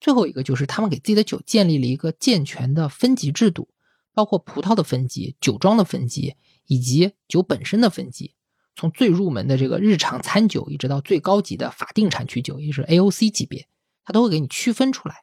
[0.00, 3.68] 最后一个就是他们给自己的酒建立了一个健全的分级制度，
[4.14, 8.34] 包括葡萄的分级、酒庄的分级以及酒本身的分级。
[8.76, 13.68] 从最入门的这个日常餐酒，一直到最高级的法定产区酒，也就是 AOC 级别，
[14.04, 15.16] 它都会给你区分出来。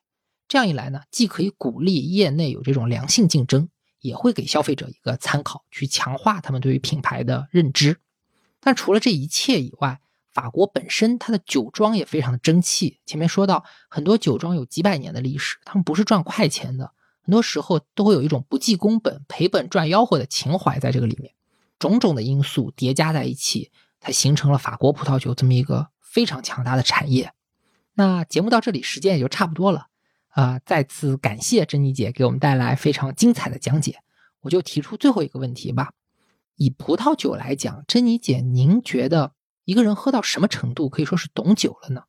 [0.47, 3.69] 这样一来呢，既可以鼓励业内有这种良性竞争，
[3.99, 7.99] 也会给消费者一个参考，去强化他们对于品牌的认知。
[8.59, 10.01] 但除了这一切以外，
[10.31, 12.99] 法国本身它的酒庄也非常的争气。
[13.05, 16.93] 前面说到，很多酒庄有几百年的历史，他们不是赚快钱的，
[17.27, 21.33] 很多时候都会有一种不计工本、赔本赚吆喝的情怀在这个里面。
[21.77, 27.33] 种种的因素叠加在一起，才形成了法国葡萄酒这么一个非常强大的产业。
[27.95, 29.87] 那节目到这里，时间也就差不多了
[30.29, 30.61] 啊！
[30.65, 33.99] 再次感谢珍妮姐给我们带来非常精彩的讲解。
[34.43, 35.91] 我就提出最后一个问题吧：
[36.55, 39.33] 以葡萄酒来讲，珍妮姐，您觉得
[39.65, 42.03] 一个人喝到什么程度可以说是懂酒了呢？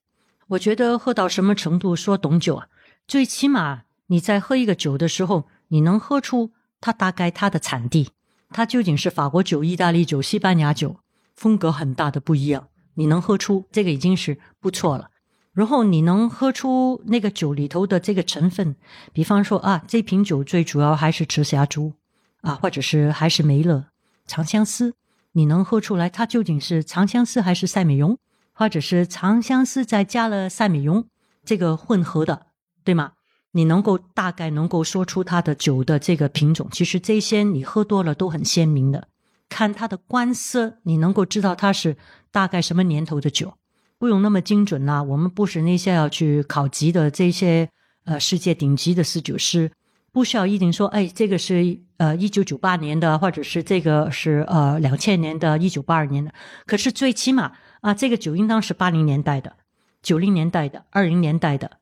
[0.46, 2.68] 我觉得喝到什么程度说懂酒啊？
[3.08, 8.10] 最起码你在喝一个酒的时候，你能喝出它大概它的产地。
[8.50, 10.96] 它究竟是法国酒、意大利酒、西班牙酒，
[11.36, 12.68] 风格很大的不一样。
[12.94, 15.10] 你能喝出这个已经是不错了。
[15.52, 18.76] 然后你能喝出那个酒里头的这个成分，
[19.12, 21.92] 比方说啊，这瓶酒最主要还是赤霞珠
[22.40, 23.86] 啊，或者是还是梅勒、
[24.26, 24.94] 长相思。
[25.32, 28.18] 你能喝出来它究竟是长相思还是赛美容，
[28.54, 31.06] 或者是长相思再加了赛美容
[31.44, 32.46] 这个混合的，
[32.82, 33.12] 对吗？
[33.52, 39.08] 你能够大概能够说出它的酒的这个品种，其实这些你喝多了都很鲜明的。
[39.48, 41.96] 看它的官色，你能够知道它是
[42.30, 43.54] 大概什么年头的酒，
[43.98, 45.02] 不用那么精准啦。
[45.02, 47.70] 我们不是那些要去考级的这些
[48.04, 49.72] 呃世界顶级的侍酒师，
[50.12, 56.30] 不需要一定说，哎，这个是呃一九九八年的，或者是这个是呃两千年的、一九八二年的。
[56.66, 59.56] 可是最起码啊，这个酒应当是八零年代的、
[60.02, 61.78] 九零年代的、二零年代的。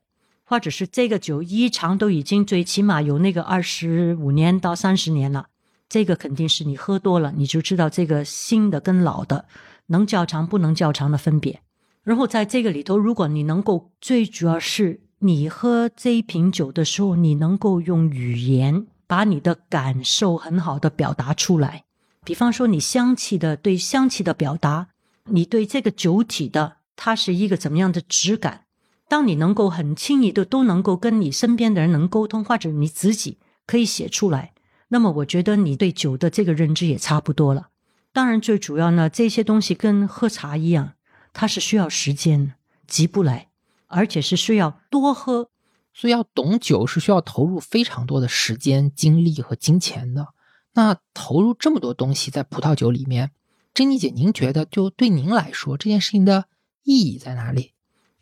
[0.49, 5.47] 或者是这个酒一长都已经最起码有那个二十五年到三十年了，
[5.89, 9.43] 这个肯定是你喝多了你就知道这个新的跟老的
[9.87, 11.59] 能较长不能较长的分别。
[12.01, 21.83] 然后在这个里头，如果你能够最主要是你喝这一瓶酒的时候，你能够用语言把你的感受很好的表达出来。
[22.23, 24.87] 比方说你香气的对香气的表达，
[25.25, 28.66] 你对这个酒体的它是一个怎么样的质感。
[29.09, 34.53] 当你能够很轻易的都能够跟你身边的人能沟通，或者你自己可以写出来，
[34.89, 37.69] 那么我觉得你对酒的这个认知也差不多了。
[38.11, 40.93] 当然，最主要呢，这些东西跟喝茶一样，
[41.33, 42.55] 它是需要时间，
[42.87, 43.49] 急不来，
[43.87, 45.49] 而且是需要多喝。
[45.93, 50.27] 所以要懂酒是需要投入非常多的时间、精力和金钱的。
[50.73, 53.31] 那投入这么多东西在葡萄酒里面，
[53.73, 56.45] 珍妮姐，您觉得就对您来说这件事情的
[56.83, 57.73] 意义在哪里？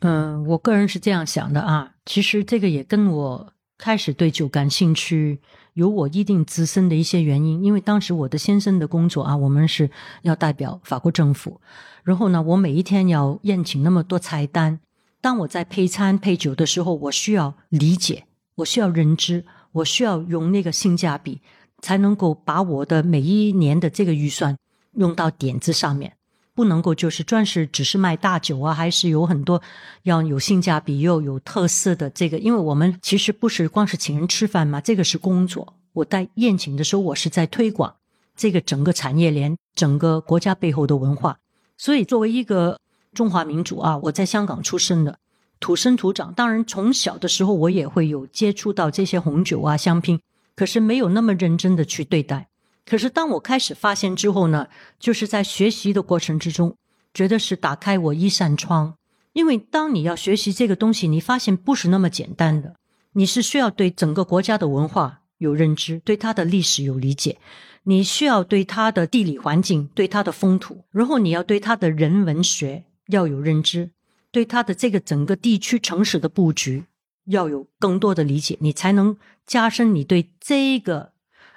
[0.05, 1.93] 嗯，我个人是这样想的啊。
[2.05, 5.39] 其实这个也跟我开始对酒感兴趣
[5.73, 7.63] 有我一定自身的一些原因。
[7.63, 9.89] 因为当时我的先生的工作啊，我们是
[10.21, 11.59] 要代表法国政府，
[12.03, 14.79] 然后呢，我每一天要宴请那么多菜单。
[15.21, 18.25] 当我在配餐配酒的时候，我需要理解，
[18.57, 21.41] 我需要认知，我需要用那个性价比，
[21.81, 24.55] 才能够把我的每一年的这个预算
[24.93, 26.13] 用到点子上面。
[26.55, 29.61] 不能够就是专是只是卖大酒啊，还是有很多
[30.03, 35.75] 要有性价比又有特色的这个，因为我们其实不是光是请人吃饭嘛，这个是工作。
[35.91, 37.93] 我在宴请的时候，我是在推广
[38.35, 41.37] 这个整个产业链、整个国家背后的文化。
[41.77, 42.79] 所以作为一个
[43.13, 45.19] 中华民族啊，我在香港出生的，
[45.59, 46.33] 土生土长。
[46.33, 50.19] 当然从小的时候我也会有接触到这些红酒啊、香槟，
[50.55, 52.47] 可是没有那么认真的去对待。
[52.85, 54.67] 可是当我开始发现之后呢，
[54.99, 56.77] 就是在学习的过程之中，
[57.15, 58.95] 觉得是打开我一扇窗。
[59.33, 62.75] 因为当你要学习这个东西，你发现不是那么简单的，
[63.13, 67.39] 你是需要对整个国家的文化有认知，对它的历史有理解，
[67.83, 73.89] 你需要对它的地理环境、对它的风土，然后你要对它的人文学要有认知，
[74.31, 76.85] 对它的这个整个地区城市的布局
[77.25, 79.17] 要有更多的理解，你才能
[79.47, 81.14] 加深你对这个。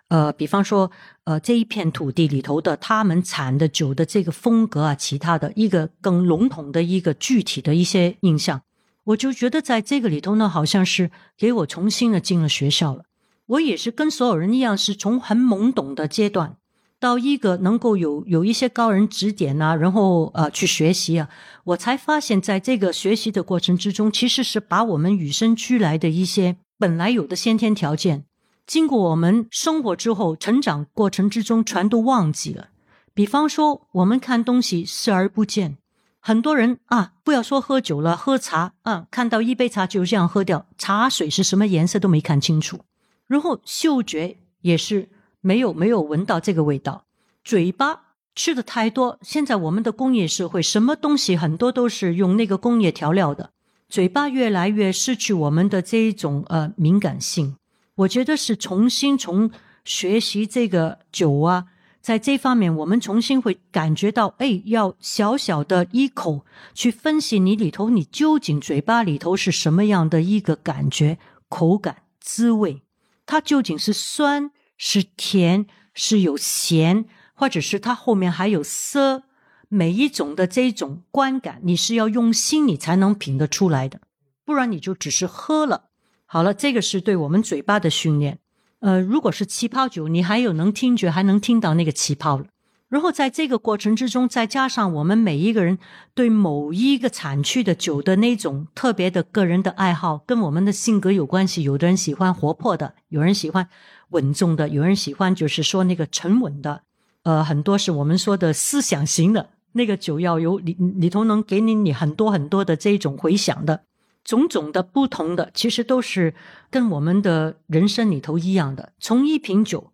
[0.08, 0.90] 呃，比方说，
[1.24, 8.62] 呃，这一片土地里头的他们产的酒的这个风格啊，其他的一个更笼统的一个具体的一些印象，
[9.04, 13.04] 我就觉得在这个里头呢，好像是给我重新的进了学校了。
[13.46, 16.56] 我也是跟所有人一样，是从很懵懂的阶段，
[16.98, 21.28] 到一个能够有有一些高人指点啊，然后呃去学习啊，
[21.64, 28.24] 我才发现，在这个学习的过程之中，其实是把我们与生俱来的一些本来有的先天条件。
[28.68, 32.68] 经过我们生活之后，成长过程之中，全都忘记了。
[33.14, 35.78] 比方说，我们看东西视而不见，
[36.20, 42.80] 很多人啊，不要说喝酒了，喝茶啊，看到一杯茶就这样喝掉，茶水是什么颜色都没看清楚。
[43.26, 45.08] 然后嗅觉也是
[45.40, 47.06] 没有没有闻到这个味道，
[47.42, 48.02] 嘴巴
[48.34, 49.18] 吃的太多。
[49.22, 53.48] 现在我们的工业社会，什么东西很多都是用那个工业调料的，
[53.88, 57.56] 嘴巴越来越失去我们的这一种呃敏感性。
[57.98, 59.50] 我觉得是重新从
[59.84, 61.66] 学习这个酒啊，
[62.00, 66.44] 在这方面，我们重新会感觉到，哎，要小小的一口
[66.74, 71.18] 去分析你里头，你究竟嘴巴里头是什么样的一个感觉、
[71.48, 72.82] 口感、滋味，
[73.26, 79.24] 它究竟是酸、是甜、是有咸，或者是它后面还有涩，
[79.68, 84.00] 每一种的这种观感，你是要用心，你才能品得出来的，
[84.44, 85.87] 不然你就只是喝了。
[86.30, 88.38] 好了，这个是对我们嘴巴的训练。
[88.80, 92.42] 呃，如果是气泡酒，你还有能听觉，还能听到那个气泡。
[92.90, 95.78] 然后在这个过程之中，再加上我们每一个人
[96.12, 101.62] 对某一个产区的酒的那种特别的个人的爱好，跟我们的性格有关系。
[101.62, 103.66] 有的人喜欢活泼的，有人喜欢
[104.10, 106.82] 稳重的，有人喜欢就是说那个沉稳的。
[107.22, 113.80] 呃，很多是我们说的思想型的那个酒，要有里里头能给你你很多很多的这种回响的。
[114.28, 116.34] 种种的不同的，其实都是
[116.70, 118.92] 跟我们的人生里头一样的。
[119.00, 119.90] 从一瓶酒，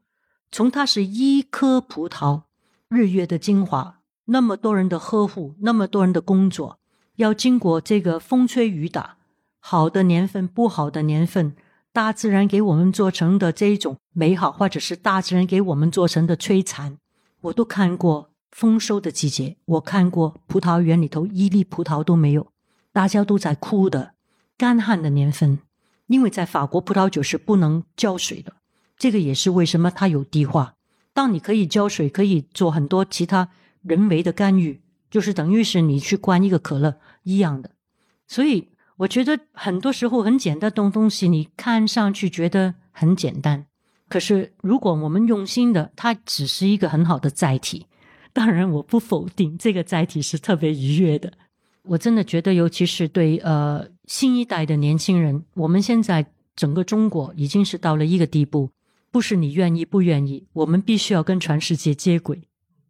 [0.51, 2.43] 从它是一颗葡萄，
[2.89, 6.81] 日月的精华，那么多人的呵护，那么多人的工作，
[7.15, 9.19] 要经过这个风吹雨打，
[9.61, 11.55] 好的年份，不好的年份，
[11.93, 16.99] 大自然给我们做成的这一种美好，或者是大自然给我们做成的摧残，
[17.43, 18.31] 我都看过。
[18.51, 22.53] 丰收的季节，我看过葡萄园里头一粒葡萄都没有，
[22.93, 24.14] 大家都在哭的。
[24.57, 25.59] 干旱的年份，
[26.07, 28.55] 因为在法国葡萄酒是不能浇水的，
[28.97, 30.75] 这个也是为什么它有地化。
[31.13, 33.49] 当你可以浇水，可以做很多其他
[33.83, 37.71] 人为的干预，就是等于是你去灌一个可乐一样的。
[38.27, 43.67] 所以我觉得很多时候很简单的东西，你看上去觉得很简单，
[44.09, 47.87] 可是如果我们用心的，它只是一个很好的载体。
[48.33, 51.33] 当然，我不否定这个载体是特别愉悦的。
[51.83, 58.71] 我真的觉得，尤其是对呃新一代的年轻人，我们现在整个中国已经是到了一个地步，
[59.11, 62.43] 不是你愿意不愿意，我们必须要跟全世界接轨，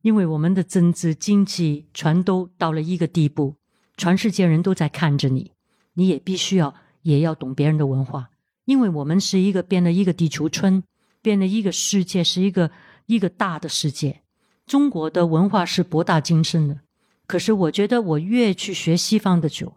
[0.02, 3.54] 因为我们的政治经济全都到了一个地步，
[3.96, 5.52] 全世界人都在看着你，
[5.92, 8.30] 你也必须要也要懂别人的文化，
[8.64, 10.82] 因为我们是一个变了一个地球村，
[11.22, 12.70] 变了一个世界，是一个
[13.06, 14.22] 一个大的世界，
[14.66, 16.80] 中国的文化是博大精深的。
[17.26, 19.72] 可是我觉得，我越去学西方的酒，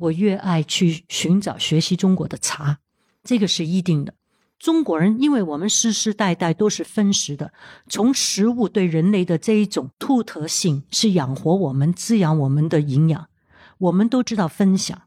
[0.00, 2.78] 我越爱去寻找学习中国的茶，
[3.22, 4.12] 这个是一定的。
[4.58, 7.52] 中国人，因为我们世世代代都是分食的，
[7.88, 13.28] 从食物对人类的这一种突特性，是养活我们、滋养我们的营养。
[13.78, 15.02] 我们都知道分享，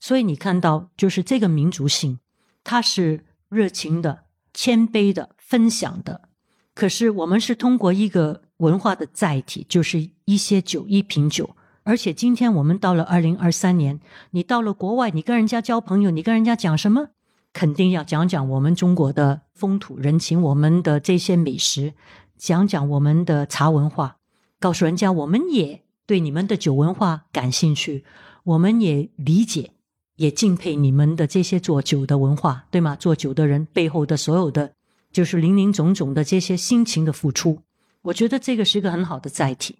[0.00, 2.18] 所以你看到，就是这个民族性，
[2.64, 6.28] 它是热情的、谦卑的、分享的。
[6.74, 8.42] 可是我们是通过一个。
[8.58, 11.48] 文化的载体就是一些酒，一瓶酒。
[11.88, 13.98] 而且今天我们到了二零二三年，
[14.32, 17.08] 你到了国外，你跟人家交朋友，你跟人家讲什么？
[17.54, 21.94] 肯定要讲讲我们中国的风土人情，我们的这些美食，
[22.36, 24.18] 讲讲我们的茶文化，
[24.60, 28.04] 告诉人家我们也对你们的酒文化感兴趣，
[28.44, 29.70] 我们也理解，
[30.16, 32.96] 也敬佩你们的这些做酒的文化，对吗？
[32.96, 34.74] 做酒的人背后的所有的，
[35.10, 37.60] 就是林林总总的这些辛勤的付出。
[38.02, 39.78] 我觉得这个是一个很好的载体，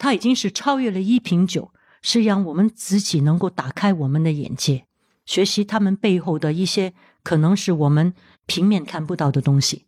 [0.00, 4.86] 它已经是超越了一瓶酒，是让我们自己能够打开我们的眼界，
[5.26, 8.14] 学习他们背后的一些可能是我们
[8.46, 9.84] 平面看不到的东西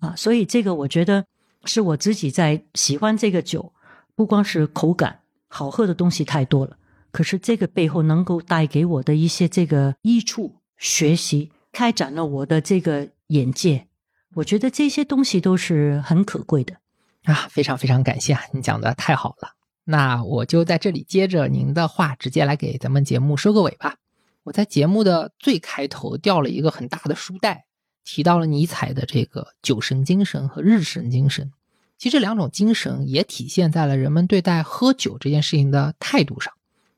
[0.00, 0.14] 啊。
[0.14, 1.24] 所以这个我觉得
[1.64, 3.72] 是我自己在喜欢这个酒，
[4.14, 6.76] 不光是口感好喝的东西太多了，
[7.10, 13.86] 可是这个背后能够带给我的一些这个益处，学习开展了我的这个眼界，
[14.34, 16.76] 我觉得这些东西都是很可贵的。
[17.24, 18.42] 啊，非常非常感谢啊！
[18.52, 19.48] 你讲的太好了，
[19.82, 23.96] 那我就在这里接着您的话，直接来给咱们节目收个尾吧。
[24.42, 27.64] 我在节目的最开头掉了一个很大的书袋，
[28.04, 31.50] 提到了尼采的这个酒神精神和日神精神。
[31.96, 36.52] 其实这两种精神也体现在了人们对待喝酒这件事情的态度上。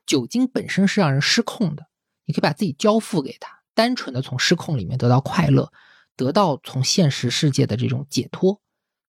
[0.05, 1.85] 酒精本身是让人失控的，
[2.25, 5.71] 你可以把自己交付给他，单纯的从失控里面得到快乐，
[6.17, 8.59] 得到从现实世界的这种解脱。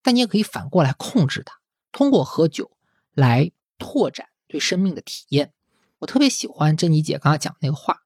[0.08, 1.60] 但你也可以反过来控制它，
[1.92, 2.70] 通过喝酒
[3.12, 5.52] 来拓展对生命的体验。
[5.98, 7.98] 我特别喜欢珍妮姐刚才讲那个话：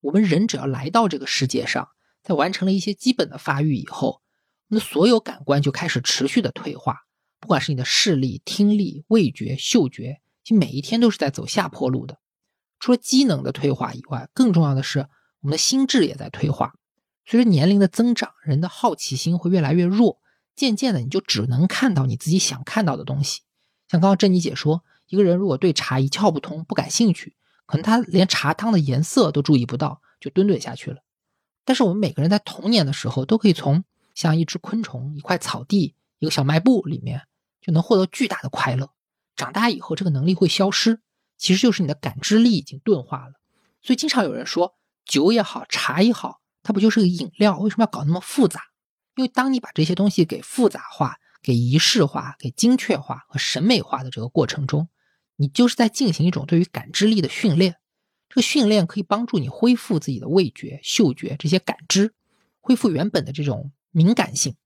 [0.00, 1.90] 我们人只要来到这个世界上，
[2.24, 4.22] 在完成了一些基本的发育以后，
[4.66, 7.02] 那所有感官就开始持续的退化，
[7.38, 12.18] 不管是你的视力、听力、味觉、嗅觉，其每一天都是在走下坡路的。
[12.80, 14.98] 除了机能的退化以外，更重要的是
[15.42, 16.74] 我们的心智也在退化。
[17.24, 20.18] 随着年龄的增长，人的好奇心会越来越弱，
[20.56, 23.42] 渐渐的你就只能看到你自己想看到的东西。
[23.88, 31.02] 像刚刚珍妮姐说，一个人如果对茶一窍不通、不感兴趣，可能他连茶汤的颜色都注意不到，就蹲蹲下去了。
[31.64, 33.84] 但是我们每个人在童年的时候，都可以从
[34.14, 37.22] 像一只昆虫、一块草地、一个小卖部里面，
[37.60, 38.90] 就能获得巨大的快乐。
[39.36, 41.00] 长大以后，这个能力会消失，
[41.36, 43.34] 其实就是你的感知力已经钝化了。
[43.82, 47.58] 所以经常有人说，酒也好，茶也好，它不就是个饮料？
[47.58, 48.62] 为什么要搞那么复杂？
[49.16, 54.88] 因为当你把这些东西给复杂化、给仪式化、给精确化和审美化的这个过程中，
[55.36, 57.76] 你就是在进行一种对于感知力的训练。
[58.28, 62.12] 这个训练可以帮助你恢复自己的味觉、嗅觉这些感知，
[62.60, 64.56] 恢复原本的这种敏感性，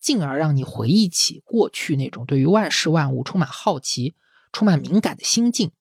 [0.00, 4.14] 进而让你回忆起过去那种对于万事万物充满好奇、
[4.52, 5.72] 充满敏感的心境。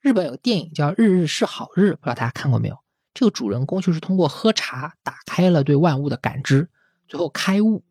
[0.00, 2.78] 日本有个电影叫《日日是好日》，不知道大家看过没有？
[3.14, 6.70] 这个主人公就是通过喝茶打开了对万物的感知，
[7.08, 7.82] 最后开悟。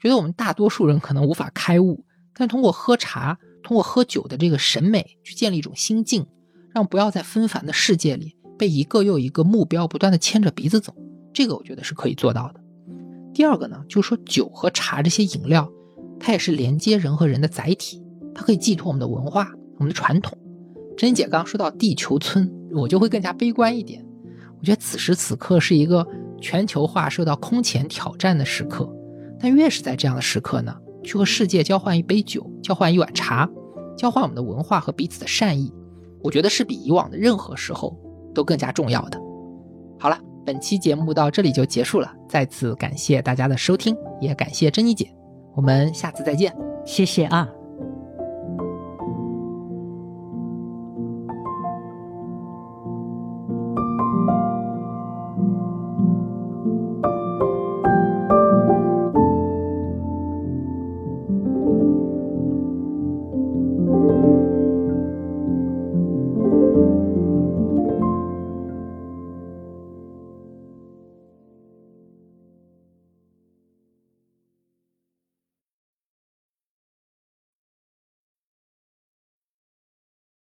[0.00, 2.04] 觉得我们大多数人可能无法开悟，
[2.34, 6.26] 但通过喝茶、通过喝酒的这个审美去建立一种心境。
[6.74, 10.94] 让不要在纷繁的世界里被一个又一个目标不断的牵着鼻子走，
[11.32, 12.60] 这个我觉得是可以做到的。
[13.32, 15.68] 第二个呢，就是说酒和茶这些饮料，
[16.20, 18.04] 它也是连接人和人的载体，
[18.34, 20.38] 它可以寄托我们的文化、我们的传统。
[20.96, 24.04] 珍姐刚刚说到地球村，我就会更加悲观一点。
[24.60, 26.06] 我觉得此时此刻是一个
[26.40, 28.88] 全球化受到空前挑战的时刻，
[29.40, 33.48] 但越是在这样的时刻呢，去和世界交换一杯酒，交换一碗茶，
[33.96, 35.72] 交换我们的文化和彼此的善意。
[36.22, 37.96] 我觉得是比以往的任何时候
[38.34, 39.20] 都更加重要的。
[39.98, 45.12] 好了，本期节目到这里就结束了，再次感谢大家的收听，也感谢珍妮姐，
[45.54, 46.54] 我们下次再见，
[46.84, 47.48] 谢谢啊。